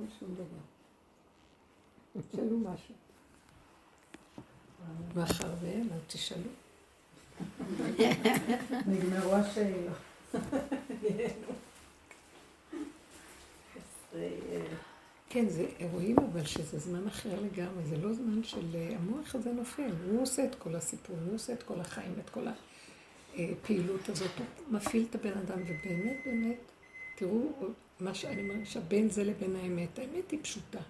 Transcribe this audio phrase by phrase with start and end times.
[0.00, 0.62] אין שום דבר.
[2.30, 2.94] תשאלו משהו.
[5.14, 6.50] מאחר ואין, אז תשאלו.
[8.86, 9.96] נגמרו השאלות.
[15.28, 18.76] כן, זה, רואים אבל שזה זמן אחר לגמרי, זה לא זמן של...
[18.76, 22.30] אה, המוח הזה נופל, הוא עושה את כל הסיפור, הוא עושה את כל החיים, את
[22.30, 22.46] כל
[23.34, 26.58] הפעילות הזאת, הוא מפעיל את הבן אדם, ובאמת, באמת,
[27.16, 27.52] תראו
[28.00, 29.98] מה שאני מרגישה בין זה לבין האמת.
[29.98, 30.80] האמת היא פשוטה.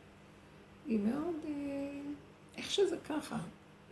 [0.87, 1.35] היא מאוד...
[1.49, 2.01] אה,
[2.57, 3.39] איך שזה ככה.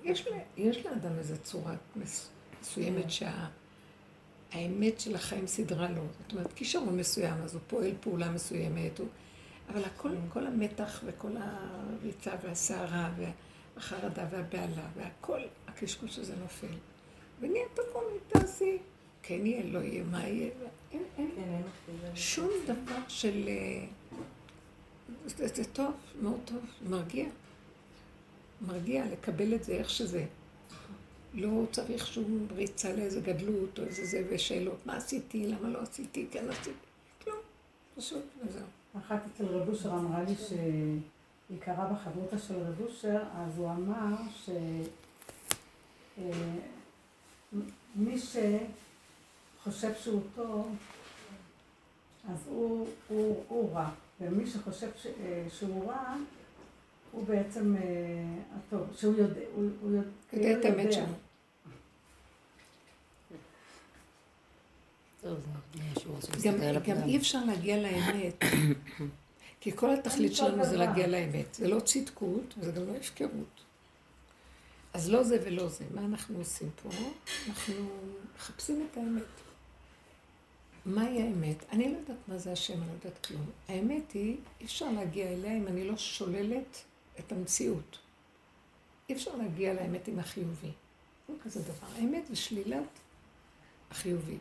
[0.05, 6.03] יש, יש לאדם איזו צורה מסוימת שהאמת של החיים סידרה לו.
[6.23, 9.09] זאת אומרת, כישרון מסוים, אז הוא פועל פעולה מסוימת, הוא...
[9.69, 16.67] אבל הכל, כל המתח וכל הריצה והסערה והחרדה והבהלה והכל, הקשקוש הזה נופל.
[17.41, 18.79] ונהיה תקום, תעשי.
[19.23, 20.51] כן יהיה, לא יהיה, מה יהיה.
[20.93, 21.31] אין, אין.
[21.87, 23.49] כן, שום דבר של...
[23.49, 23.87] אה,
[25.27, 25.93] זה, זה טוב,
[26.23, 27.27] מאוד טוב, מרגיע.
[28.61, 30.27] מרגיע לקבל את זה איך שזה.
[31.35, 36.27] לא צריך שום ריצה לאיזה גדלות או איזה זה ושאלות, מה עשיתי, למה לא עשיתי,
[36.31, 36.71] כן עשיתי.
[37.25, 37.37] כלום,
[37.97, 38.67] פשוט וזהו.
[38.99, 44.17] אחת אצל רב אושר אמרה לי שהיא קראה בחברותא של רב אושר, אז הוא אמר
[44.45, 44.85] שמי
[48.37, 48.59] אה,
[49.63, 50.77] שחושב שהוא טוב,
[52.31, 56.15] אז הוא, הוא, הוא רע, ומי שחושב ש, אה, שהוא רע,
[57.13, 57.83] הוא בעצם אה,
[58.57, 61.05] הטוב, שהוא יודע, הוא, הוא יודע יודע את האמת שלו.
[66.87, 68.35] גם אי אפשר להגיע לאמת,
[69.61, 71.55] כי כל התכלית שלנו זה להגיע לאמת.
[71.55, 73.61] זה לא צדקות, וזה גם לא הפקרות.
[74.93, 75.85] אז לא זה ולא זה.
[75.95, 76.89] מה אנחנו עושים פה?
[77.49, 77.75] אנחנו
[78.37, 79.23] מחפשים את האמת.
[80.89, 81.57] מהי האמת?
[81.73, 83.47] אני לא יודעת מה זה השם, אני לא יודעת כלום.
[83.69, 86.83] האמת היא, אי אפשר להגיע אליה אם אני לא שוללת
[87.19, 87.99] את המציאות.
[89.09, 90.73] אי אפשר להגיע לאמת עם החיובי.
[91.29, 91.87] לא כזה דבר.
[91.97, 92.89] האמת זה שלילת
[93.91, 94.39] החיובי.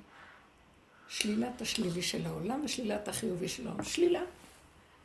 [1.08, 3.84] שלילת השלילי של העולם ושלילת החיובי של העולם.
[3.84, 4.22] שלילה.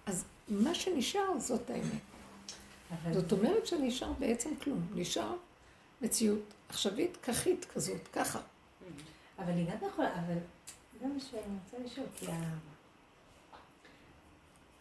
[0.06, 2.02] אז מה שנשאר זאת האמת.
[3.12, 4.86] זאת אומרת שנשאר בעצם כלום.
[4.94, 5.36] נשאר
[6.00, 8.40] מציאות עכשווית, כחית כזאת, ככה.
[9.38, 10.38] אבל היא גם יכולה, אבל
[11.02, 12.26] זה מה שאני רוצה לשאול, כי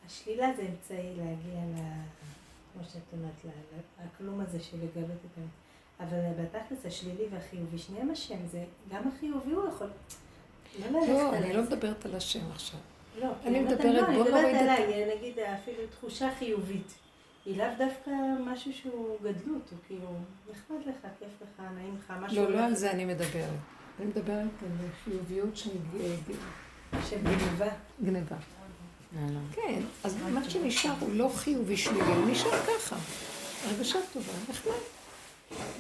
[0.05, 1.79] השלילה זה אמצעי להגיע ל...
[2.73, 3.55] כמו שאת אומרת,
[3.99, 5.49] הכלום הזה של לגלות את האמת.
[5.99, 9.87] אבל בתכלס השלילי והחיובי, שניהם השם, זה גם החיובי הוא יכול...
[10.79, 12.79] לא, לא אני לא מדברת על השם עכשיו.
[13.19, 14.61] לא, אני מדברת, בוא נוריד את...
[14.61, 16.93] עליי, נגיד אפילו תחושה חיובית.
[17.45, 20.07] היא לאו דווקא משהו שהוא גדלות, הוא כאילו
[20.51, 22.43] נחמד לך, כיף לך, נעים לך, משהו...
[22.43, 23.59] לא, לא על זה אני מדברת.
[23.99, 27.67] אני מדברת על חיוביות של גניבה.
[28.03, 28.35] גניבה.
[29.51, 32.95] כן, אז מה שנשאר הוא לא חיובי שלילי, הוא נשאר ככה.
[33.67, 34.71] הרגשה טובה, נחמד.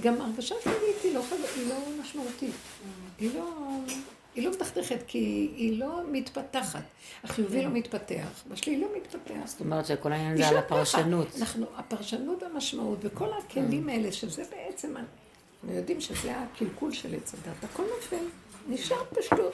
[0.01, 1.23] גם הרגשה שלילית היא לא,
[1.55, 2.53] היא לא משמעותית.
[3.17, 3.51] היא לא,
[4.35, 6.83] היא לא מתחתכת, כי היא לא מתפתחת.
[7.23, 9.33] החיובי לא מתפתח, והשלילי לא מתפתח.
[9.45, 11.27] זאת אומרת שכל העניין זה על הפרשנות.
[11.39, 14.95] אנחנו, הפרשנות והמשמעות, וכל הכלים האלה, שזה בעצם,
[15.63, 18.25] אנחנו יודעים שזה הקלקול של עץ הדת, הכל נופל,
[18.67, 19.53] נשאר פשטות.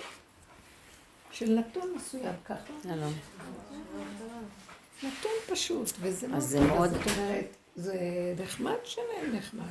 [1.31, 2.73] של נתון מסוים ככה.
[2.83, 3.13] שלום.
[4.97, 6.89] נתון פשוט, וזה אז זה מאוד...
[6.89, 7.95] זאת אומרת, זה
[8.43, 9.63] נחמד שנהיה נחמד,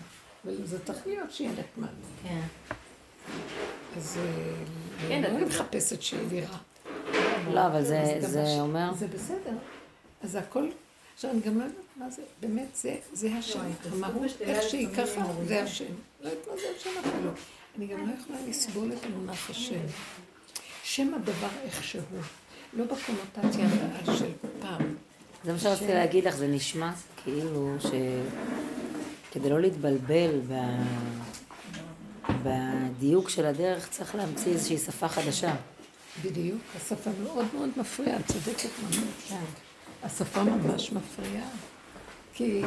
[0.44, 1.88] וזה צריך להיות שיהיה נחמד.
[2.22, 2.40] כן.
[3.96, 4.54] אז אה,
[5.08, 6.58] כן, אני לא מחפשת שיהיה לי רע.
[7.52, 7.84] לא, אבל
[8.18, 8.94] זה אומר...
[8.94, 9.56] זה בסדר.
[10.22, 10.68] אז הכל...
[11.14, 13.60] עכשיו, אני גם לא יודעת מה זה, באמת, זה השם.
[13.92, 15.84] המהות, איך שהיא ככה, זה השם.
[16.20, 17.30] לא יודעת מה זה השם אפילו.
[17.78, 19.80] אני גם לא יכולה לסבול את המונח השם.
[20.84, 22.02] שם הדבר איך שהוא.
[22.72, 23.68] לא בקונוטציה
[24.18, 24.94] של פעם.
[25.44, 26.92] זה מה שרציתי להגיד לך, זה נשמע
[27.24, 30.54] כאילו שכדי לא להתבלבל ב...
[32.42, 35.54] בדיוק של הדרך צריך להמציא איזושהי שפה חדשה.
[36.22, 38.96] בדיוק, השפה מאוד מאוד מפריעה, צודקת ממש.
[39.28, 39.44] כן.
[40.02, 41.48] השפה ממש מפריעה.
[42.36, 42.62] כי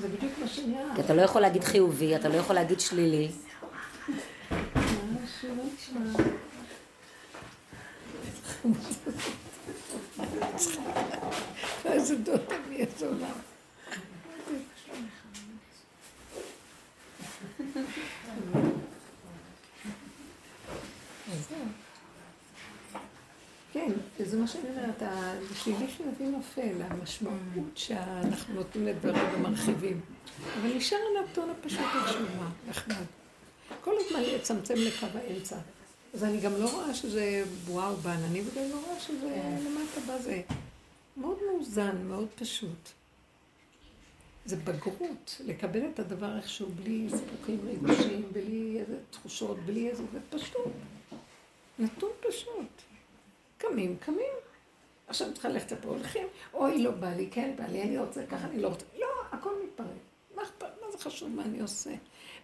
[0.00, 0.94] זה בדיוק מה שנראה.
[0.94, 3.28] כי אתה לא יכול להגיד חיובי, אתה לא יכול להגיד שלילי.
[11.84, 12.54] איזה דודה
[13.00, 13.30] עולם.
[23.86, 25.02] כן, זה מה שאני אומרת,
[25.52, 30.00] השלילי חיובי נופל, המשמעות שאנחנו נותנים לדברים ומרחיבים.
[30.60, 33.04] אבל נשאר הנתון הפשוט השלמה, נחמד.
[33.80, 35.56] כל הזמן לצמצם לקו האמצע.
[36.14, 40.42] אז אני גם לא רואה שזה וואו בעננים, וגם לא רואה שזה למטה בזה.
[41.16, 42.88] מאוד מאוזן, מאוד פשוט.
[44.44, 50.18] זה בגרות, לקבל את הדבר איכשהו בלי סיפוקים רגושים, בלי איזה תחושות, בלי איזה, זה
[50.30, 50.72] פשוט.
[51.78, 52.87] נתון פשוט.
[53.58, 54.34] קמים, קמים.
[55.06, 58.46] עכשיו צריכה ללכת לפה, הולכים, אוי, לא בא לי, כן בא לי, אני רוצה ככה,
[58.46, 58.84] אני לא רוצה.
[58.98, 59.86] לא, הכל מתפרק.
[60.34, 60.42] מה?
[60.60, 61.90] מה זה חשוב מה אני עושה?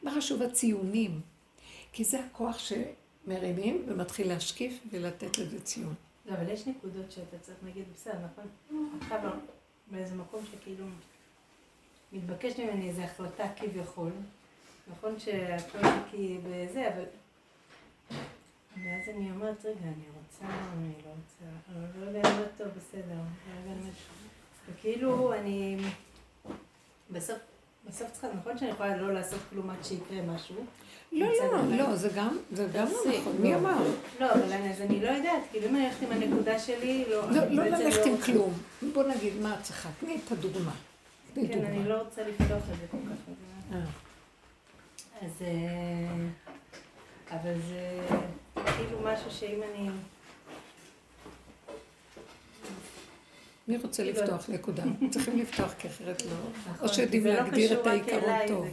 [0.03, 1.21] מה חשוב הציונים?
[1.93, 5.95] כי זה הכוח שמרימים ומתחיל להשקיף ולתת לזה ציון.
[6.27, 8.45] לא, אבל יש נקודות שאתה צריך, נגיד, בסדר, נכון?
[9.01, 9.31] עכשיו לא,
[9.91, 10.87] באיזה מקום שכאילו
[12.13, 14.11] מתבקש ממני איזו החלטה כביכול.
[14.91, 15.79] נכון שהכל
[16.11, 17.05] כי בזה, אבל...
[18.77, 23.15] ואז אני אומרת, רגע, אני רוצה, אני לא רוצה, אני לא יודע, לא טוב, בסדר,
[23.67, 23.91] לא.
[24.69, 25.77] וכאילו, אני...
[27.11, 27.39] בסוף,
[27.89, 30.57] בסוף צריכה, נכון שאני יכולה לא לעשות כלום עד שיקרה משהו?
[31.13, 33.83] לא, לא, לא, זה גם, זה גם לא נכון, מי אמר?
[34.21, 37.31] לא, אבל אז אני לא יודעת, כאילו אם אני הולכת עם הנקודה שלי, לא...
[37.31, 38.17] לא, לא ללכת עם.
[38.17, 38.53] כלום.
[38.93, 39.89] בוא נגיד, מה את צריכה?
[40.01, 40.73] תני את הדוגמה.
[41.35, 41.89] כן, אני.
[41.89, 43.33] לא רוצה לפתוח את זה כל כך.
[43.73, 45.27] אז- אה.
[45.27, 45.43] אז...
[45.43, 46.27] אה,
[47.31, 48.01] אבל זה
[48.55, 49.89] כאילו משהו שאם אני...
[53.69, 54.49] מי רוצה כאילו- לפתוח?
[54.51, 54.83] נקודה.
[55.13, 56.31] צריכים לפתוח, כי אחרת לא.
[56.73, 58.67] נכון, או שיודעים לא להגדיר קשור את העיקרון טוב.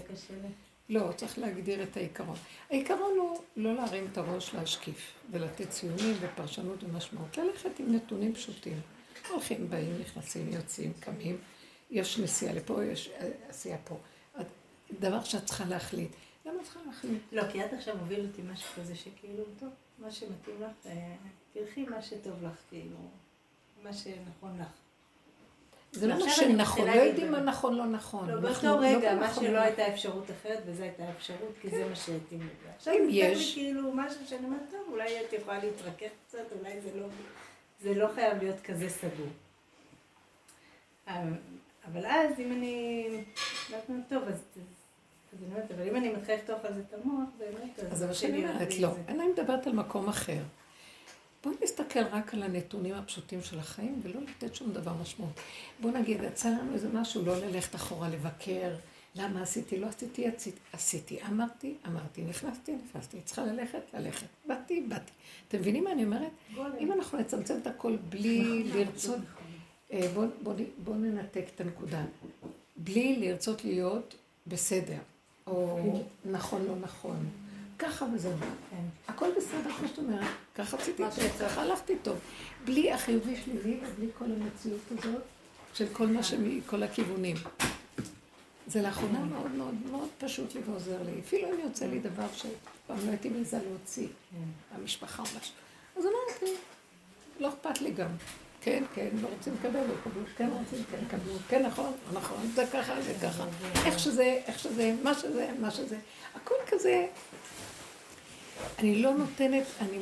[0.89, 2.35] לא, צריך להגדיר את העיקרון.
[2.69, 7.37] העיקרון הוא לא להרים את הראש, להשקיף, ולתת ציונים ופרשנות ומשמעות.
[7.37, 8.79] ללכת עם נתונים פשוטים.
[9.29, 11.37] הולכים, באים, נכנסים, יוצאים, קמים.
[11.91, 13.97] יש נסיעה לפה, יש אה, עשייה פה.
[14.99, 16.11] דבר שאת צריכה להחליט.
[16.45, 17.21] למה את צריכה להחליט?
[17.31, 21.15] לא, כי עד עכשיו הוביל אותי משהו כזה שכאילו, טוב, מה שמתאים לך, אה,
[21.53, 22.97] תלכי מה שטוב לך, כאילו,
[23.83, 24.67] מה שנכון לך.
[25.93, 27.39] זה לא מה שנכון, לא יודעים מה.
[27.39, 28.29] נכון, לא נכון.
[28.29, 31.53] לא, אנחנו באותו רגע, לא מה בנכון, שלא לא הייתה אפשרות אחרת, וזו הייתה אפשרות,
[31.61, 32.69] כי זה מה שהתאים לי.
[32.75, 36.89] עכשיו אם יש- כאילו משהו שאני אומרת, טוב, אולי את יכולה להתרכך קצת, אולי זה
[36.99, 37.07] לא...
[37.95, 39.27] לא חייב להיות כזה סגור.
[41.07, 43.05] אבל- אז, אם אני...
[43.69, 43.77] לא
[44.09, 44.43] טוב, אז...
[45.33, 48.07] אז אני אומרת, אבל אם אני מתחילה לפתוח על זה את המוח, באמת, אז זה
[48.07, 48.95] מה שאני אומרת, לא.
[49.07, 50.41] אני מדברת על מקום אחר.
[51.43, 55.39] בואו נסתכל רק על הנתונים הפשוטים של החיים ולא לתת שום דבר משמעות.
[55.79, 58.75] בואו נגיד, יצא לנו איזה משהו, לא ללכת אחורה לבקר,
[59.15, 60.25] למה עשיתי, לא עשיתי,
[60.73, 65.11] עשיתי, אמרתי, אמרתי, נכנסתי, נכנסתי, צריכה ללכת, ללכת, באתי, באתי.
[65.47, 66.31] אתם מבינים מה אני אומרת?
[66.79, 69.19] אם אנחנו נצמצם את הכל בלי לרצות,
[69.91, 72.05] אה, בואו בוא, בוא ננתק את הנקודה.
[72.77, 74.15] בלי לרצות להיות
[74.47, 74.97] בסדר,
[75.47, 75.79] או
[76.25, 77.29] נכון, לא נכון.
[77.79, 78.33] ככה וזהו.
[78.69, 78.83] כן.
[79.07, 81.27] הכל בסדר, כמו שאת אומרת, ככה מה טוב.
[81.39, 82.19] ככה הלכתי טוב.
[82.65, 85.21] בלי החיובי שלילי ובלי כל המציאות הזאת
[85.73, 87.35] של כל מה שמכל הכיוונים.
[88.67, 91.19] זה לאחרונה מאוד מאוד מאוד פשוט לי ועוזר לי.
[91.19, 94.77] אפילו אם יוצא לי דבר שפעם לא הייתי מעיזה להוציא, כן.
[94.77, 95.53] המשפחה או משהו.
[95.97, 96.53] אז אמרתי,
[97.39, 98.09] לא אכפת לי גם.
[98.61, 102.65] כן, כן, לא רוצים לקבל, לא יקבלו, כן רוצים, כן יקבלו, כן נכון, נכון, זה
[102.73, 103.45] ככה, זה ככה.
[103.85, 105.97] איך שזה, איך שזה, מה שזה, מה שזה.
[106.35, 107.07] הכל כזה,
[108.79, 109.97] אני לא נותנת, אני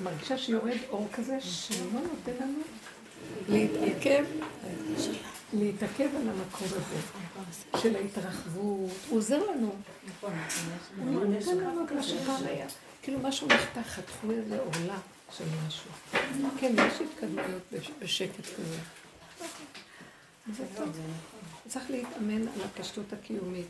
[0.00, 2.58] מרגישה שיורד אור כזה, שלא נותן לנו
[3.48, 4.24] להתעכב,
[5.52, 7.00] להתעכב על המקום הזה
[7.82, 8.54] של ההתרחבות.
[8.56, 9.74] הוא עוזר לנו.
[10.98, 12.66] הוא נותן לנו כמו שפעם היה.
[13.02, 14.98] כאילו משהו נחתך, חתכו איזה עורלה
[15.38, 15.90] של משהו.
[16.60, 18.78] כן, יש התקדמויות בש- בשקט כזה.
[20.52, 20.96] זה טוב.
[21.68, 23.66] צריך להתאמן על הפשטות הקיומית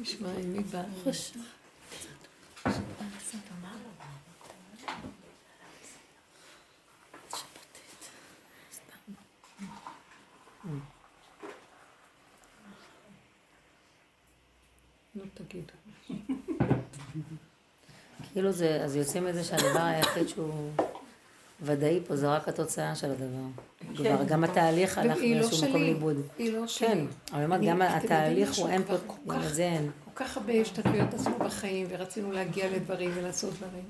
[0.00, 0.82] נשמע עם מי בא?
[18.38, 20.70] כאילו זה, אז יוצא מזה שהדבר היחיד שהוא
[21.62, 23.26] ודאי פה זה רק התוצאה של הדבר.
[23.96, 25.82] כבר גם התהליך הלך והיא לא מקום.
[25.82, 26.16] לאיבוד.
[26.38, 27.06] היא לא כן, שלי.
[27.32, 28.54] אבל אני אומרת, גם התהליך?
[28.54, 29.90] הוא אין פה, כל גם כך- את זה אין.
[30.14, 33.84] כל כך הרבה השתתפויות עשינו בחיים, ורצינו להגיע לדברים ולעשות דברים.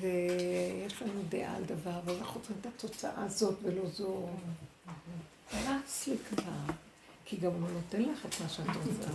[0.00, 4.26] ויש לנו דעה על דבר, ואנחנו רוצים את התוצאה הזאת ולא זו.
[5.54, 6.74] נמאס לי כבר.
[7.34, 9.10] כי גם הוא נותן לך את מה שאת רוצה.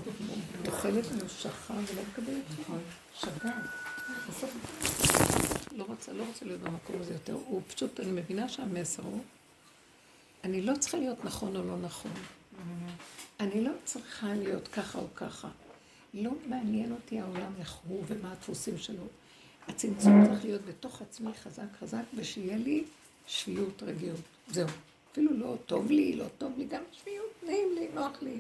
[0.63, 2.43] תאכלת ממושכה ולא מקבלת.
[4.29, 4.55] בסוף
[5.71, 7.33] לא רוצה, לא רוצה להיות במקום הזה יותר.
[7.33, 9.23] הוא פשוט, אני מבינה שהמסר הוא,
[10.43, 12.11] אני לא צריכה להיות נכון או לא נכון.
[13.39, 15.49] אני לא צריכה להיות ככה או ככה.
[16.13, 19.03] לא מעניין אותי העולם איך הוא ומה הדפוסים שלו.
[19.67, 22.83] הצמצום צריך להיות בתוך עצמי חזק חזק, ושיהיה לי
[23.27, 24.21] שפיות רגיעות.
[24.47, 24.67] זהו.
[25.11, 28.39] אפילו לא טוב לי, לא טוב לי, גם שפיות, נעים לי, נוח לי.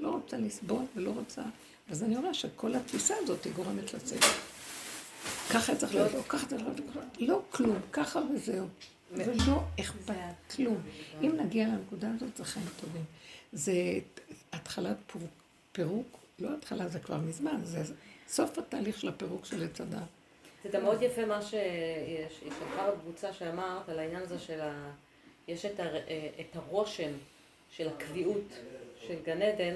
[0.00, 1.42] לא רוצה לסבול ולא רוצה.
[1.90, 4.26] אז אני רואה שכל התפיסה הזאת היא גורמת לצדק.
[5.52, 6.80] ככה צריך להיות, או ככה צריך להיות,
[7.18, 8.66] לא כלום, ככה וזהו.
[9.12, 10.14] ולא אכפת
[10.56, 10.82] כלום.
[11.22, 13.04] אם נגיע לנקודה הזאת, זה חיים טובים.
[13.52, 13.72] זה
[14.52, 14.96] התחלת
[15.72, 17.94] פירוק, לא התחלה, זה כבר מזמן, זה
[18.28, 19.98] סוף התהליך של הפירוק של עץ הדת.
[20.64, 22.54] זה גם מאוד יפה מה שיש, יש
[23.02, 24.90] קבוצה שאמרת על העניין הזה של ה...
[25.48, 25.80] יש את.
[26.40, 27.10] את הרושם
[27.76, 28.52] של הקביעות
[29.06, 29.74] של גן עדן,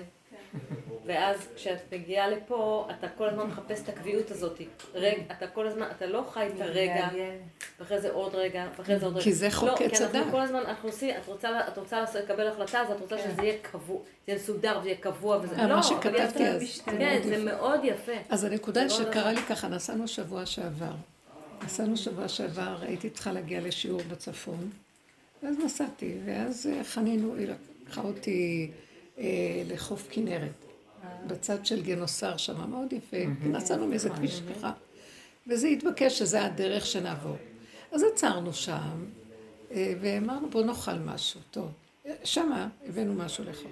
[1.07, 4.61] ואז כשאת מגיעה לפה, אתה כל הזמן מחפש את הקביעות הזאת.
[4.95, 7.09] רגע, אתה כל הזמן, אתה לא חי את הרגע,
[7.81, 9.25] ואחרי זה עוד רגע, ואחרי זה עוד רגע.
[9.25, 10.01] כי זה חוק עץ הדת.
[10.01, 13.01] לא, כי אנחנו כל הזמן, אנחנו עושים, את רוצה, את רוצה לקבל החלטה, אז את
[13.01, 13.19] רוצה.
[13.19, 16.83] שזה יהיה קבוע, זה יהיה מסודר וזה יהיה קבוע, וזה אה, לא, מה שכתבתי אז.
[16.87, 18.13] כן, זה מאוד יפה.
[18.29, 20.93] אז הנקודה שקרה לי ככה, נסענו שבוע שעבר.
[21.65, 24.71] נסענו שבוע שעבר, הייתי צריכה להגיע לשיעור בצפון,
[25.43, 27.35] ואז נסעתי, ואז חנינו,
[27.89, 28.71] לקחה אותי
[29.19, 30.65] אה, לחוף כנרת.
[31.27, 33.17] בצד של גנוסר שם, מאוד יפה,
[33.47, 34.73] נסענו מאיזה כביש ככה,
[35.47, 37.37] וזה התבקש שזה הדרך שנעבור.
[37.93, 39.05] אז עצרנו שם,
[39.71, 41.69] אה, ואמרנו בוא נאכל משהו, טוב.
[42.25, 43.71] שמה הבאנו משהו לאכול.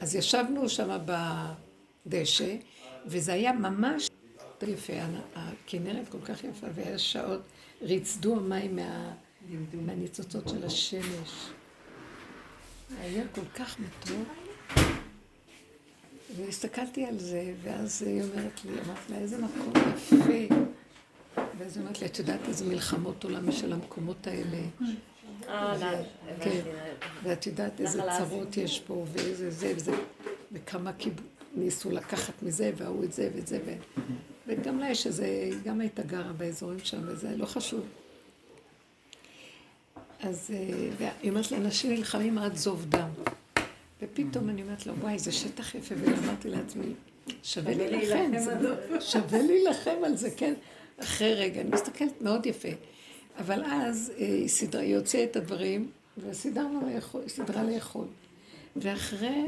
[0.00, 0.98] אז ישבנו שם
[2.06, 2.56] בדשא,
[3.06, 4.10] וזה היה ממש
[4.62, 4.92] יפה,
[5.34, 7.40] הכנרת כל כך יפה, והיה שעות,
[7.82, 9.14] ריצדו המים מה,
[9.72, 11.50] מהניצוצות של השמש.
[13.00, 14.28] היה כל כך מתוק.
[16.36, 20.54] והסתכלתי על זה, ואז היא אומרת לי, אמרת לה, איזה מקום יפה.
[21.58, 24.58] ואז היא אומרת לי, את יודעת איזה מלחמות עולם יש על המקומות האלה?
[25.48, 26.02] אה,
[26.40, 26.60] כן,
[27.22, 29.92] ואת יודעת איזה צרות יש פה, ואיזה זה וזה,
[30.52, 30.90] וכמה
[31.56, 33.60] ניסו לקחת מזה, וההוא את זה ואת זה,
[34.46, 37.86] וגם לה יש איזה, גם הייתה גרה באזורים שם, וזה לא חשוב.
[40.22, 43.08] אז אה, היא אומרת לי, אנשים נלחמים עד זוב דם.
[44.02, 46.92] ופתאום אני אומרת לו, וואי, זה שטח יפה, ואמרתי לעצמי,
[47.42, 48.32] שווה להילחם,
[49.10, 50.54] שווה להילחם על זה, כן?
[50.98, 52.68] אחרי רגע, אני מסתכלת מאוד יפה.
[53.38, 58.06] אבל אז אה, היא סדרה, היא הוציאה את הדברים, וסידרנו לאכול, סידרה לאכול.
[58.76, 59.44] ואחרי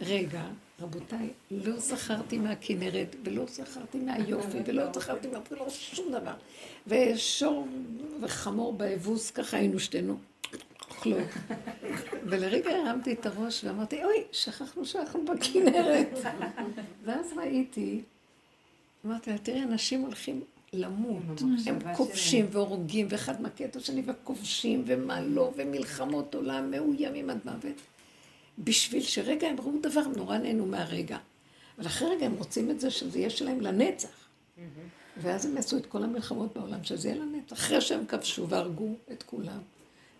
[0.00, 0.42] רגע,
[0.80, 6.34] רבותיי, לא זכרתי מהכנרת, ולא זכרתי מהיופי, ולא זכרתי מהפרילות, שום דבר.
[6.86, 7.68] ושור
[8.20, 10.18] וחמור באבוס, ככה היינו שתינו.
[10.88, 11.22] כלום.
[12.24, 16.18] ולרגע הרמתי את הראש ואמרתי, אוי, שכחנו שאנחנו בכנרת.
[17.04, 18.02] ואז ראיתי,
[19.06, 20.40] אמרתי לה, תראי, אנשים הולכים
[20.72, 21.22] למות.
[21.66, 27.93] הם כובשים והורגים, ואחד מכה את השני, וכובשים, ומה לא, ומלחמות עולם, מאוימים עד מוות.
[28.58, 31.18] בשביל שרגע הם ראו דבר, נורא נהנו מהרגע.
[31.78, 34.08] אבל אחרי רגע הם רוצים את זה, שזה יהיה שלהם לנצח.
[35.16, 37.52] ואז הם עשו את כל המלחמות בעולם, שזה יהיה לנצח.
[37.52, 39.60] אחרי שהם כבשו והרגו את כולם.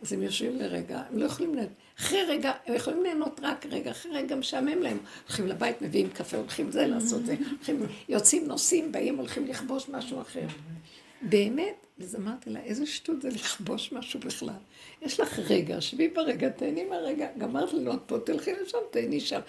[0.03, 1.73] אז הם יושבים לרגע, הם לא יכולים ליהנות.
[1.99, 4.99] אחרי רגע, הם יכולים ליהנות רק רגע, אחרי רגע משעמם להם.
[5.27, 7.35] הולכים לבית, מביאים קפה, הולכים זה לעשות זה.
[7.51, 10.47] הולכים, יוצאים, נוסעים, באים, הולכים לכבוש משהו אחר.
[11.23, 14.55] באמת, אז אמרתי לה, איזה שטות זה לכבוש משהו בכלל.
[15.05, 17.29] יש לך רגע, שבי ברגע, תהני מהרגע.
[17.39, 19.41] גמרת ללמוד פה, תלכי לשם, תהני שם.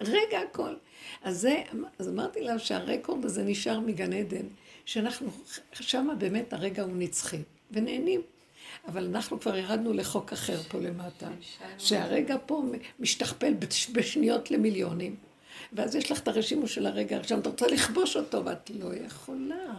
[0.00, 0.74] רגע הכל.
[1.22, 1.62] אז, זה,
[1.98, 4.46] אז אמרתי לה שהרקורד הזה נשאר מגן עדן,
[4.84, 5.30] שאנחנו,
[5.72, 8.20] שמה באמת הרגע הוא נצחי, ונהנים.
[8.88, 11.28] אבל אנחנו כבר ירדנו לחוק אחר פה למטה,
[11.78, 12.62] שהרגע פה
[13.00, 13.54] משתכפל
[13.92, 15.16] בשניות למיליונים,
[15.72, 19.74] ואז יש לך את הרשימו של הרגע, עכשיו אתה רוצה לכבוש אותו, ואת לא יכולה.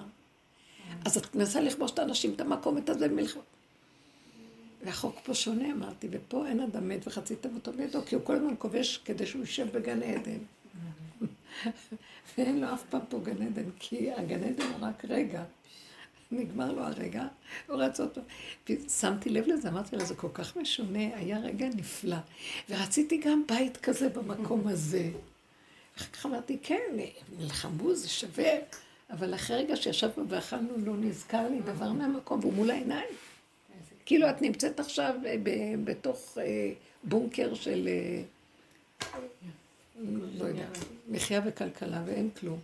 [1.05, 3.41] אז את מנסה לכבוש את האנשים, את המקום, את הזה, מלחמה.
[4.85, 8.53] והחוק פה שונה, אמרתי, ופה אין אדם מת וחצי תמותו בידו, כי הוא כל הזמן
[8.57, 10.37] כובש כדי שהוא יישב בגן עדן.
[12.37, 15.43] ואין לו אף פעם פה גן עדן, כי הגן עדן הוא רק רגע.
[16.31, 17.27] נגמר לו הרגע,
[17.67, 18.21] הוא רץ אותו.
[18.69, 22.17] ושמתי לב לזה, אמרתי לה, זה כל כך משונה, היה רגע נפלא.
[22.69, 25.09] ורציתי גם בית כזה במקום הזה.
[25.97, 26.97] אחר כך אמרתי, כן,
[27.37, 28.53] נלחמו, זה שווה.
[29.09, 33.09] אבל אחרי רגע שישבנו ואכלנו, לא נזכר לי דבר מהמקום, והוא מול העיניים.
[34.05, 35.35] כאילו את נמצאת עכשיו אה,
[35.83, 36.71] בתוך אה,
[37.03, 38.23] בונקר של, אה,
[40.39, 40.67] לא יודע,
[41.07, 42.59] מחיה וכלכלה, ואין כלום.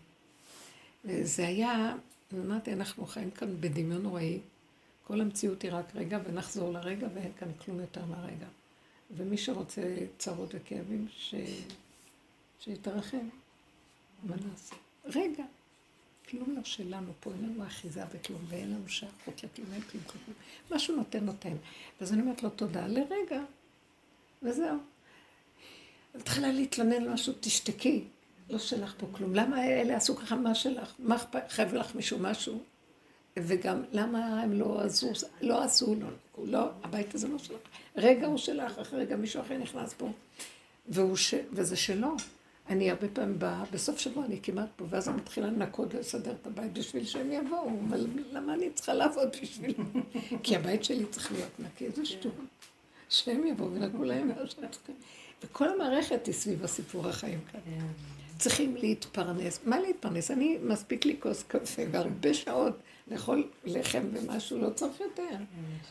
[1.24, 1.96] זה היה
[2.34, 4.40] ואמרתי, אנחנו חיים כאן בדמיון נוראי,
[5.04, 8.48] כל המציאות היא רק רגע, ונחזור לרגע, ואין כאן כלום יותר מהרגע.
[9.18, 9.82] ומי שרוצה
[10.18, 11.36] צרות וכאבים, ש...
[12.60, 13.30] שיתרחם.
[14.24, 14.76] מה נעשה?
[15.06, 15.44] רגע.
[16.32, 20.36] כלום לא שלנו פה, אין לנו אחיזה בכלום, ואין לנו שייכות לכלום, אין כלום כלום.
[20.72, 21.56] משהו נותן נותן.
[22.00, 23.42] ואז אני אומרת לו תודה לרגע,
[24.44, 24.78] וזהו.
[26.16, 28.04] התחילה להתלונן על משהו, תשתקי.
[28.50, 29.36] לא שלך פה כלום.
[29.36, 30.94] למה אלה עשו ככה מה שלך?
[31.00, 31.18] מה
[31.50, 32.60] חייב לך מישהו משהו?
[33.38, 35.12] וגם למה הם לא עשו,
[35.42, 36.08] לא עשו, לא,
[36.46, 37.60] לא, הבית הזה לא שלך.
[37.96, 40.12] רגע הוא שלך, אחרי רגע מישהו אחר נכנס פה.
[40.88, 41.34] והוא ש...
[41.52, 42.16] וזה שלו.
[42.72, 46.48] אני הרבה פעמים באה, בסוף שבוע אני כמעט פה, ואז אני מתחילה לנקות ולסדר את
[46.48, 49.86] הבית בשביל שהם יבואו, אבל למה אני צריכה לעבוד בשבילם?
[50.44, 52.34] כי הבית שלי צריך להיות נקי, איזה שטות.
[53.10, 54.96] שהם יבואו ונקו להם מה שהם צריכים.
[55.44, 57.60] וכל המערכת היא סביב הסיפור החיים כאן.
[58.38, 59.60] צריכים להתפרנס.
[59.66, 60.32] מה להתפרנס?
[60.32, 62.74] אני, מספיק לי כוס קפה והרבה שעות
[63.08, 65.36] לאכול לחם ומשהו, לא צריך יותר.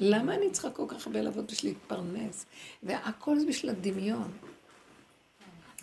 [0.01, 2.47] למה אני צריכה כל כך הרבה לעבוד בשביל להתפרנס?
[2.83, 4.31] והכל זה בשביל הדמיון.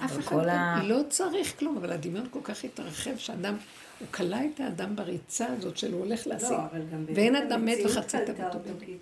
[0.06, 0.84] אף אחד ה...
[0.84, 3.56] לא צריך כלום, אבל הדמיון כל כך התרחב שאדם,
[4.00, 6.52] הוא כלא את האדם בריצה הזאת של הוא הולך להשיג.
[6.52, 8.30] לא, אבל גם ואין אדם מת וחצי את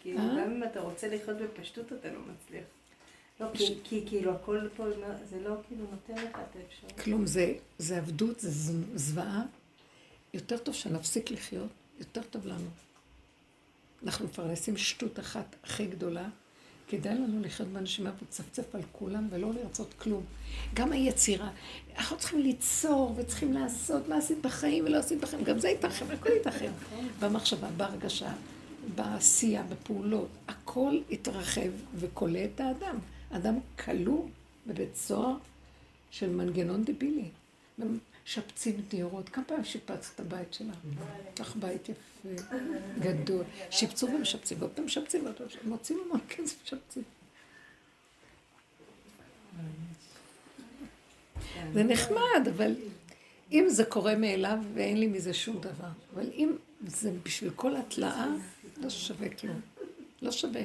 [0.02, 0.24] כאילו, אה?
[0.24, 2.64] גם אם אתה רוצה לחיות בפשטות, אתה לא מצליח.
[3.40, 4.86] לא, כי, כי כאילו הכל פה,
[5.30, 7.00] זה לא כאילו נותן לך את האפשרות.
[7.00, 9.44] כלום, זה, זה עבדות, זה זוועה.
[10.34, 12.70] יותר טוב שנפסיק לחיות, יותר טוב לנו.
[14.04, 16.28] אנחנו מפרנסים שטות אחת הכי גדולה.
[16.88, 20.24] כדאי לנו לחיות בנשימה ולצפצף על כולם ולא לרצות כלום.
[20.74, 21.50] גם היצירה.
[21.98, 25.44] אנחנו צריכים ליצור וצריכים לעשות מה עשית בחיים ולא עשית בחיים.
[25.44, 26.72] גם זה ייתכן, הכל ייתכן.
[27.20, 28.34] במחשבה, בהרגשה,
[28.96, 30.28] בעשייה, בפעולות.
[30.48, 32.98] הכל יתרחב וכולא את האדם.
[33.32, 34.26] אדם כלוא
[34.68, 35.36] בבית סוהר
[36.12, 37.30] של מנגנון דבילי.
[38.26, 39.30] משפצים דירות.
[39.30, 40.74] כמה פעמים שיפצת את הבית שלה?
[41.40, 42.44] לך בית יפה,
[43.00, 43.44] גדול.
[43.72, 47.04] שיפצו ומשפצים, ועוד פעם משפצים, ועוד פעם מוצאים המון כסף משפצים.
[51.74, 52.76] זה נחמד, אבל
[53.52, 56.56] אם זה קורה מאליו ואין לי מזה שום דבר, אבל אם
[56.88, 58.28] זה בשביל כל התלאה,
[58.78, 59.62] לא שווה כלום.
[60.22, 60.62] לא שווה.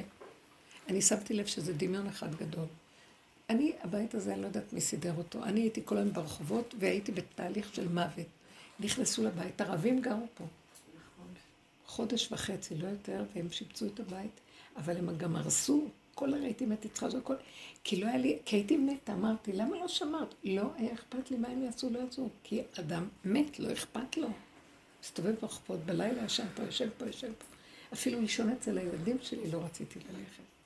[0.87, 2.65] אני שמתי לב שזה דמיון אחד גדול.
[3.51, 5.43] אני, הבית הזה, אני לא יודעת מי סידר אותו.
[5.43, 8.27] אני הייתי כל היום ברחובות והייתי בתהליך של מוות.
[8.79, 10.43] נכנסו לבית, ערבים גרו פה.
[11.85, 14.39] חודש וחצי, לא יותר, והם שיפצו את הבית,
[14.77, 17.35] אבל הם גם הרסו, כל ראיתי מת יצחק, הכל,
[17.83, 20.35] כי לא היה לי, כי הייתי מתה, אמרתי, למה לא שמרת?
[20.43, 24.27] לא היה אכפת לי מה הם יעשו, לא יעשו, כי אדם מת, לא אכפת לו.
[25.03, 27.45] מסתובב ברחובות, בלילה ישן פה, יושב פה, יושב פה.
[27.93, 30.60] אפילו לישון אצל הילדים שלי לא רציתי ללכת.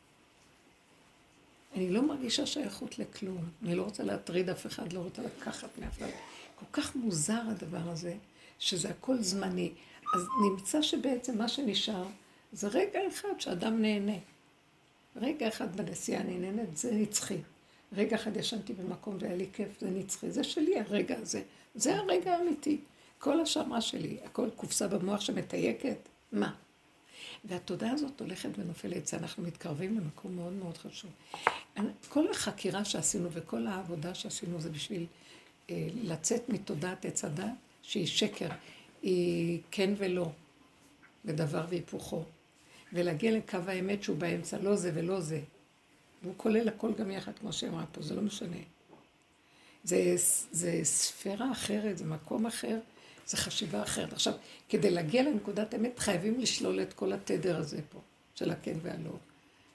[1.75, 3.43] אני לא מרגישה שייכות לכלום.
[3.63, 6.09] אני לא רוצה להטריד אף אחד, לא רוצה לקחת מאף אחד.
[6.55, 8.13] כל כך מוזר הדבר הזה,
[8.59, 9.71] שזה הכל זמני.
[10.15, 12.05] אז נמצא שבעצם מה שנשאר
[12.53, 14.17] זה רגע אחד שאדם נהנה.
[15.15, 17.37] רגע אחד בנסיעה אני נהנית, זה נצחי.
[17.93, 20.31] רגע אחד ישנתי במקום והיה לי כיף, זה נצחי.
[20.31, 21.41] זה שלי הרגע הזה.
[21.75, 22.77] זה הרגע האמיתי.
[23.19, 24.17] כל השאר מה שלי?
[24.25, 25.97] הכל קופסה במוח שמתייקת?
[26.31, 26.53] מה?
[27.47, 31.11] והתודעה הזאת הולכת ונופלת, אנחנו מתקרבים למקום מאוד מאוד חשוב.
[32.09, 35.05] כל החקירה שעשינו וכל העבודה שעשינו זה בשביל
[35.69, 37.45] אה, לצאת מתודעת עץ הדת,
[37.81, 38.49] שהיא שקר,
[39.01, 40.31] היא כן ולא,
[41.25, 42.23] ודבר והיפוכו,
[42.93, 45.39] ולהגיע לקו האמת שהוא באמצע, לא זה ולא זה.
[46.23, 48.57] והוא כולל הכל גם יחד, כמו שאמרה פה, זה לא משנה.
[49.83, 50.15] זה,
[50.51, 52.79] זה ספירה אחרת, זה מקום אחר,
[53.25, 54.13] זה חשיבה אחרת.
[54.13, 54.33] עכשיו,
[54.69, 57.99] כדי להגיע לנקודת אמת, חייבים לשלול את כל התדר הזה פה,
[58.35, 59.11] של הכן והלא,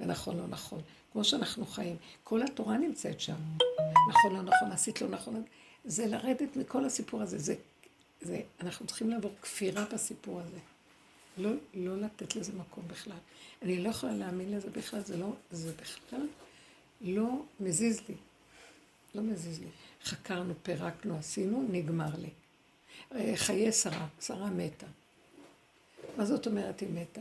[0.00, 0.80] ונכון לא נכון.
[1.12, 1.96] כמו שאנחנו חיים.
[2.24, 3.34] כל התורה נמצאת שם.
[4.08, 5.42] נכון לא נכון, עשית לא נכון.
[5.84, 7.38] זה לרדת מכל הסיפור הזה.
[7.38, 7.54] זה,
[8.20, 10.58] זה, אנחנו צריכים לעבור כפירה בסיפור הזה.
[11.38, 13.16] לא, לא לתת לזה מקום בכלל.
[13.62, 16.26] אני לא יכולה להאמין לזה בכלל, זה לא, זה בכלל
[17.00, 18.14] לא מזיז לי.
[19.14, 19.66] לא מזיז לי.
[20.04, 22.28] חקרנו, פירקנו, עשינו, נגמר לי.
[23.14, 24.86] אה, חיי שרה, שרה מתה.
[26.16, 27.20] מה זאת אומרת היא מתה?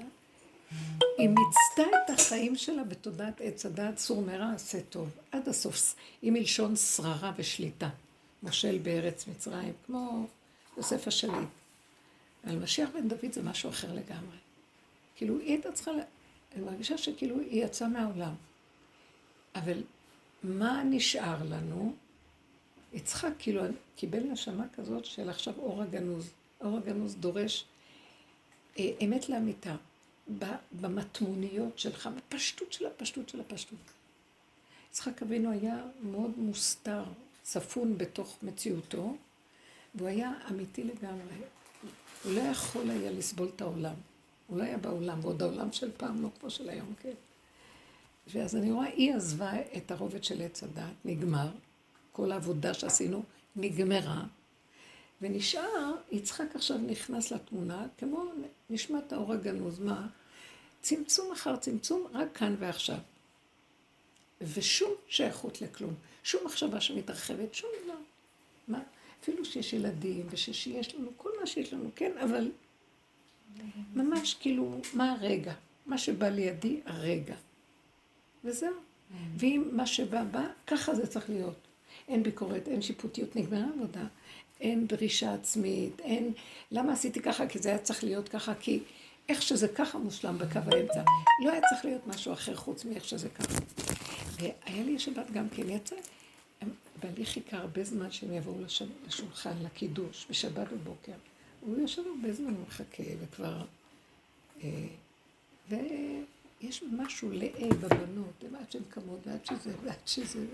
[1.17, 5.95] היא מיצתה את החיים שלה בתודעת עץ הדעת, סור מרע עשה טוב, עד הסוף.
[6.21, 7.89] היא מלשון שררה ושליטה.
[8.43, 10.27] מושל בארץ מצרים, כמו
[10.77, 11.49] יוסף השליט.
[12.43, 14.37] על משיח בן דוד זה משהו אחר לגמרי.
[15.15, 15.91] כאילו, היא הייתה צריכה,
[16.55, 18.33] אני מרגישה שכאילו היא יצאה מהעולם.
[19.55, 19.83] אבל
[20.43, 21.93] מה נשאר לנו?
[22.93, 23.61] יצחק כאילו
[23.95, 26.29] קיבל נשמה כזאת של עכשיו אור הגנוז.
[26.61, 27.65] אור הגנוז דורש
[28.79, 29.75] אה, אמת לאמיתה.
[30.71, 33.79] במטמוניות שלך, בפשטות של הפשטות של הפשטות.
[34.91, 37.03] יצחק אבינו היה מאוד מוסתר,
[37.43, 39.15] צפון בתוך מציאותו,
[39.95, 41.35] והוא היה אמיתי לגמרי.
[42.23, 43.93] הוא לא יכול היה לסבול את העולם.
[44.47, 47.13] הוא לא היה בעולם, ועוד העולם של פעם, לא כמו של היום, כן.
[48.27, 51.49] ואז אני רואה, היא עזבה את הרובד של עץ הדת, נגמר.
[52.19, 53.23] כל העבודה שעשינו
[53.55, 54.23] נגמרה.
[55.21, 58.25] ונשאר, יצחק עכשיו נכנס לתמונה, כמו
[58.69, 60.07] נשמת האור הגנוז, מה?
[60.81, 62.97] צמצום אחר צמצום, רק כאן ועכשיו.
[64.41, 65.93] ושום שייכות לכלום.
[66.23, 67.97] שום מחשבה שמתרחבת, שום דבר.
[68.67, 68.79] מה?
[69.21, 72.51] אפילו שיש ילדים ושיש לנו כל מה שיש לנו, כן, אבל
[73.95, 75.53] ממש כאילו, מה הרגע?
[75.85, 77.35] מה שבא לידי, הרגע.
[78.43, 78.73] וזהו.
[79.37, 81.68] ואם מה שבא בא, ככה זה צריך להיות.
[82.09, 84.03] אין ביקורת, אין שיפוטיות, נגמרה עבודה.
[84.61, 86.33] אין דרישה עצמית, אין...
[86.71, 87.47] למה עשיתי ככה?
[87.47, 88.79] כי זה היה צריך להיות ככה, כי
[89.29, 91.03] איך שזה ככה מושלם בקו האמצע.
[91.45, 93.53] לא היה צריך להיות משהו אחר חוץ מאיך שזה ככה.
[94.39, 95.95] והיה לי שבת גם כן, יצא...
[97.03, 98.55] בעלי חיכה הרבה זמן שהם יבואו
[99.07, 101.11] לשולחן, לקידוש, בשבת בבוקר.
[101.61, 103.61] הוא יושב הרבה זמן ומחכה, וכבר...
[104.63, 104.69] אה,
[105.69, 110.45] ויש משהו לאה בבנות, עד שהן קמות, ועד שזה, ועד שזה...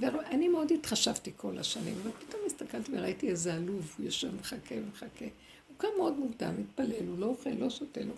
[0.00, 5.24] ואני מאוד התחשבתי כל השנים, ופתאום הסתכלתי וראיתי איזה עלוב, הוא יושב מחכה ומחכה.
[5.68, 8.14] הוא קם מאוד מוקדם, מתפלל, הוא לא אוכל, לא שותה לו.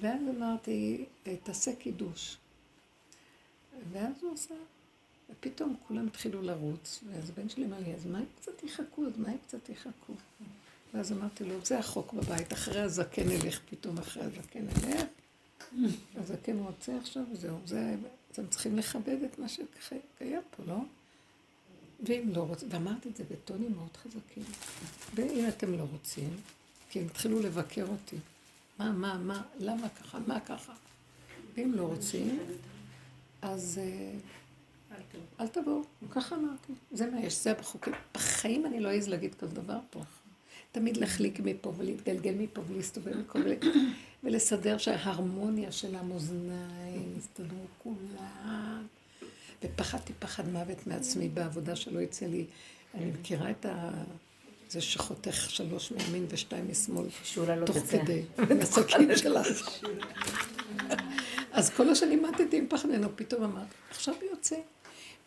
[0.00, 1.04] ואז אמרתי,
[1.42, 2.36] תעשה קידוש.
[3.92, 4.54] ואז הוא עשה,
[5.30, 9.06] ופתאום כולם התחילו לרוץ, ואז הבן שלי אמר לי, אז מה אם קצת יחכו?
[9.06, 10.12] אז מה אם קצת יחכו?
[10.94, 15.02] ואז אמרתי לו, זה החוק בבית, אחרי הזקן נלך, פתאום אחרי הזקן נלך.
[16.16, 17.96] הזקן רוצה עכשיו, וזהו, זה,
[18.34, 20.76] אתם צריכים לכבד את מה שקיים פה, לא?
[22.06, 24.44] ואם לא רוצים, ואמרתי את זה בטונים מאוד חזקים,
[25.14, 26.36] ואם אתם לא רוצים,
[26.90, 28.16] כי הם התחילו לבקר אותי,
[28.78, 30.72] מה, מה, מה, למה ככה, מה ככה?
[31.54, 32.38] ואם לא רוצים,
[33.42, 34.98] אז אה,
[35.40, 37.92] אל תבואו, ככה אמרתי, זה מה יש, זה בחוקים.
[38.14, 40.02] בחיים אני לא אעז להגיד כזה דבר פה.
[40.74, 43.38] תמיד להחליק מפה ולהתגלגל מפה ולהסתובב מפה
[44.24, 48.86] ולסדר שההרמוניה של המאזניים יסתדרו כולם.
[49.62, 52.44] ופחדתי פחד מוות מעצמי בעבודה שלא יצא לי.
[52.94, 53.90] אני מכירה את ה...
[54.70, 57.06] זה שחותך שלוש מימין ושתיים משמאל,
[57.36, 58.22] לא תוך כדי,
[58.62, 59.80] הסכין שלך.
[61.52, 64.56] אז כל השנים מתתי עם פחד ממנו, פתאום אמרתי, עכשיו יוצא.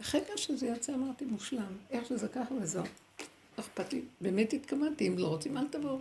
[0.02, 2.84] אחרי כך שזה יוצא אמרתי, מושלם, איך שזה ככה וזהו.
[3.58, 6.00] לא אכפת לי, באמת התכוונתי, אם לא רוצים, אל תבואו.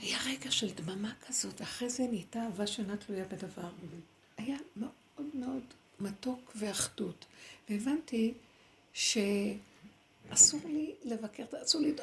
[0.00, 3.68] היה רגע של דממה כזאת, אחרי זה נהייתה אהבה שאינה תלויה בדבר.
[4.36, 5.62] היה מאוד מאוד
[6.00, 7.24] מתוק ואחדות.
[7.70, 8.34] והבנתי
[8.92, 11.94] שאסור לי לבקר, אסור לי...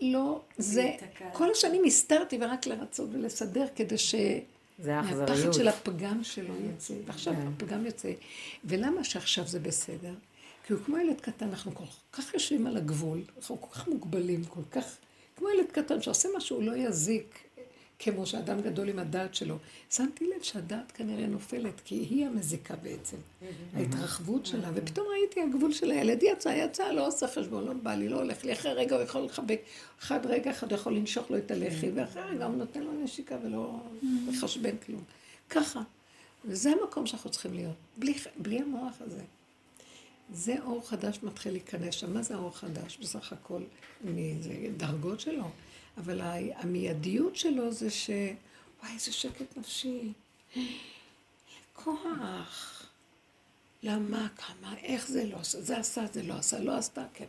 [0.00, 0.96] לא, זה...
[1.32, 4.14] כל השנים הסתרתי ורק לרצות ולסדר כדי ש...
[4.78, 5.30] זה האכזריות.
[5.30, 7.46] הפחד של הפגם שלו יצא, ועכשיו כן.
[7.46, 8.12] הפגם יוצא.
[8.64, 10.14] ולמה שעכשיו זה בסדר?
[10.66, 14.44] כי הוא כמו ילד קטן, אנחנו כל כך יושבים על הגבול, אנחנו כל כך מוגבלים,
[14.44, 14.96] כל כך...
[15.36, 17.38] כמו ילד קטן שעושה משהו, הוא לא יזיק,
[17.98, 19.58] כמו שאדם גדול עם הדעת שלו.
[19.90, 23.16] שמתי לב שהדעת כנראה נופלת, כי היא המזיקה בעצם,
[23.74, 28.08] ההתרחבות שלה, ופתאום ראיתי הגבול של הילד, יצא, יצא, לא עושה חשבון, לא בא לי,
[28.08, 29.60] לא הולך לי, אחרי רגע הוא יכול לחבק,
[30.00, 33.80] אחד רגע אחד יכול לנשוך לו את הלחי, ואחרי רגע הוא נותן לו נשיקה ולא
[34.02, 35.02] מחשבן כלום.
[35.50, 35.82] ככה.
[36.44, 39.22] וזה המקום שאנחנו צריכים להיות, בלי, בלי המוח הזה.
[40.30, 42.14] זה אור חדש מתחיל להיכנס שם.
[42.14, 42.98] מה זה אור חדש?
[42.98, 43.62] בסך הכל,
[44.40, 45.50] זה דרגות שלו.
[45.96, 46.20] אבל
[46.54, 48.10] המיידיות שלו זה ש...
[48.80, 50.12] וואי, איזה שקט נפשי.
[51.72, 52.86] כוח.
[53.82, 57.26] למה, כמה, איך זה לא עשה, זה עשה, זה לא עשה, לא עשתה, כן.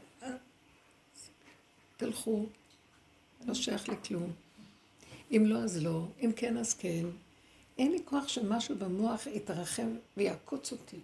[1.98, 2.46] תלכו,
[3.46, 4.32] לא שייך לכלום.
[5.32, 6.06] אם לא, אז לא.
[6.22, 7.06] אם כן, אז כן.
[7.78, 10.98] אין לי כוח שמשהו במוח יתרחב ויעקוץ אותי.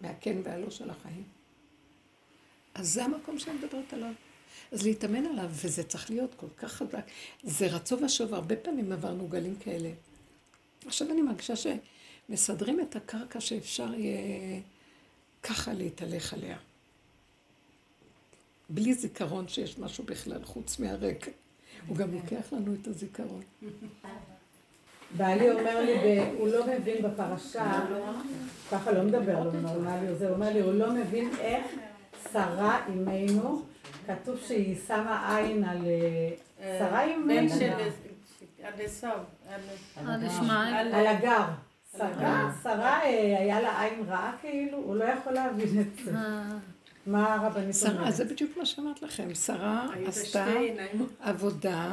[0.00, 1.24] מהכן והלא של החיים.
[2.74, 4.12] אז זה המקום שאני מדברת עליו.
[4.72, 7.06] אז להתאמן עליו, וזה צריך להיות כל כך חזק.
[7.42, 9.90] זה רצו ושוב, הרבה פעמים עברנו גלים כאלה.
[10.86, 14.60] עכשיו אני מרגישה שמסדרים את הקרקע שאפשר יהיה
[15.42, 16.58] ככה להתהלך עליה.
[18.68, 21.28] בלי זיכרון שיש משהו בכלל, חוץ מהריק.
[21.86, 23.42] הוא גם לוקח לנו את הזיכרון.
[25.16, 27.80] בעלי אומר לי, הוא לא מבין בפרשה,
[28.70, 31.66] ככה לא מדבר לו נורמלי, הוא אומר לי, הוא לא מבין איך
[32.32, 33.62] שרה אימנו,
[34.06, 35.78] כתוב שהיא שמה עין על...
[36.78, 37.52] שרה אימנו.
[40.94, 41.44] על הגר.
[42.62, 46.12] שרה היה לה עין רעה כאילו, הוא לא יכול להבין את זה.
[47.06, 48.14] מה הרבנית אומרת?
[48.14, 49.34] זה בדיוק מה שאמרת לכם.
[49.34, 50.46] שרה עשתה
[51.20, 51.92] עבודה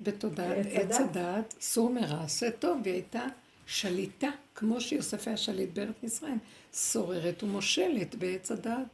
[0.00, 3.26] בתודעת עץ הדת, סור מרע, עשה טוב, והיא הייתה
[3.66, 6.36] שליטה, כמו שיוסף היה שליט בארץ ישראל,
[6.72, 8.86] סוררת ומושלת בעץ הדת.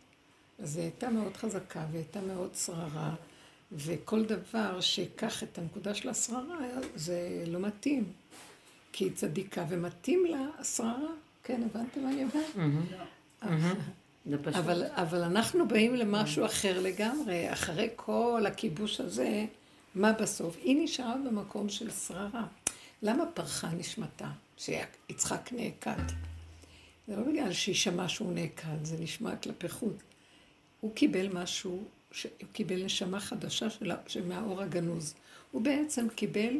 [0.59, 3.15] אז היא הייתה מאוד חזקה והייתה מאוד שררה,
[3.73, 6.59] וכל דבר שיקח את הנקודה של השררה,
[6.95, 8.05] זה לא מתאים.
[8.93, 11.13] כי היא צדיקה, ומתאים לה השררה.
[11.43, 12.57] כן, הבנתם מה אני אומרת?
[14.55, 19.47] אבל, אבל אנחנו באים למשהו אחר לגמרי, אחרי כל הכיבוש הזה,
[19.95, 20.57] מה בסוף?
[20.63, 22.47] היא נשארה במקום של שררה.
[23.03, 24.31] למה פרחה נשמתה?
[24.57, 26.03] שיצחק נעקד.
[27.09, 29.97] זה לא בגלל שהיא שמעה שהוא נעקד, זה נשמע כלפי חוץ.
[30.81, 31.85] הוא קיבל משהו,
[32.23, 33.71] הוא קיבל נשמה חדשה
[34.07, 35.15] של, מהאור הגנוז.
[35.51, 36.57] הוא בעצם קיבל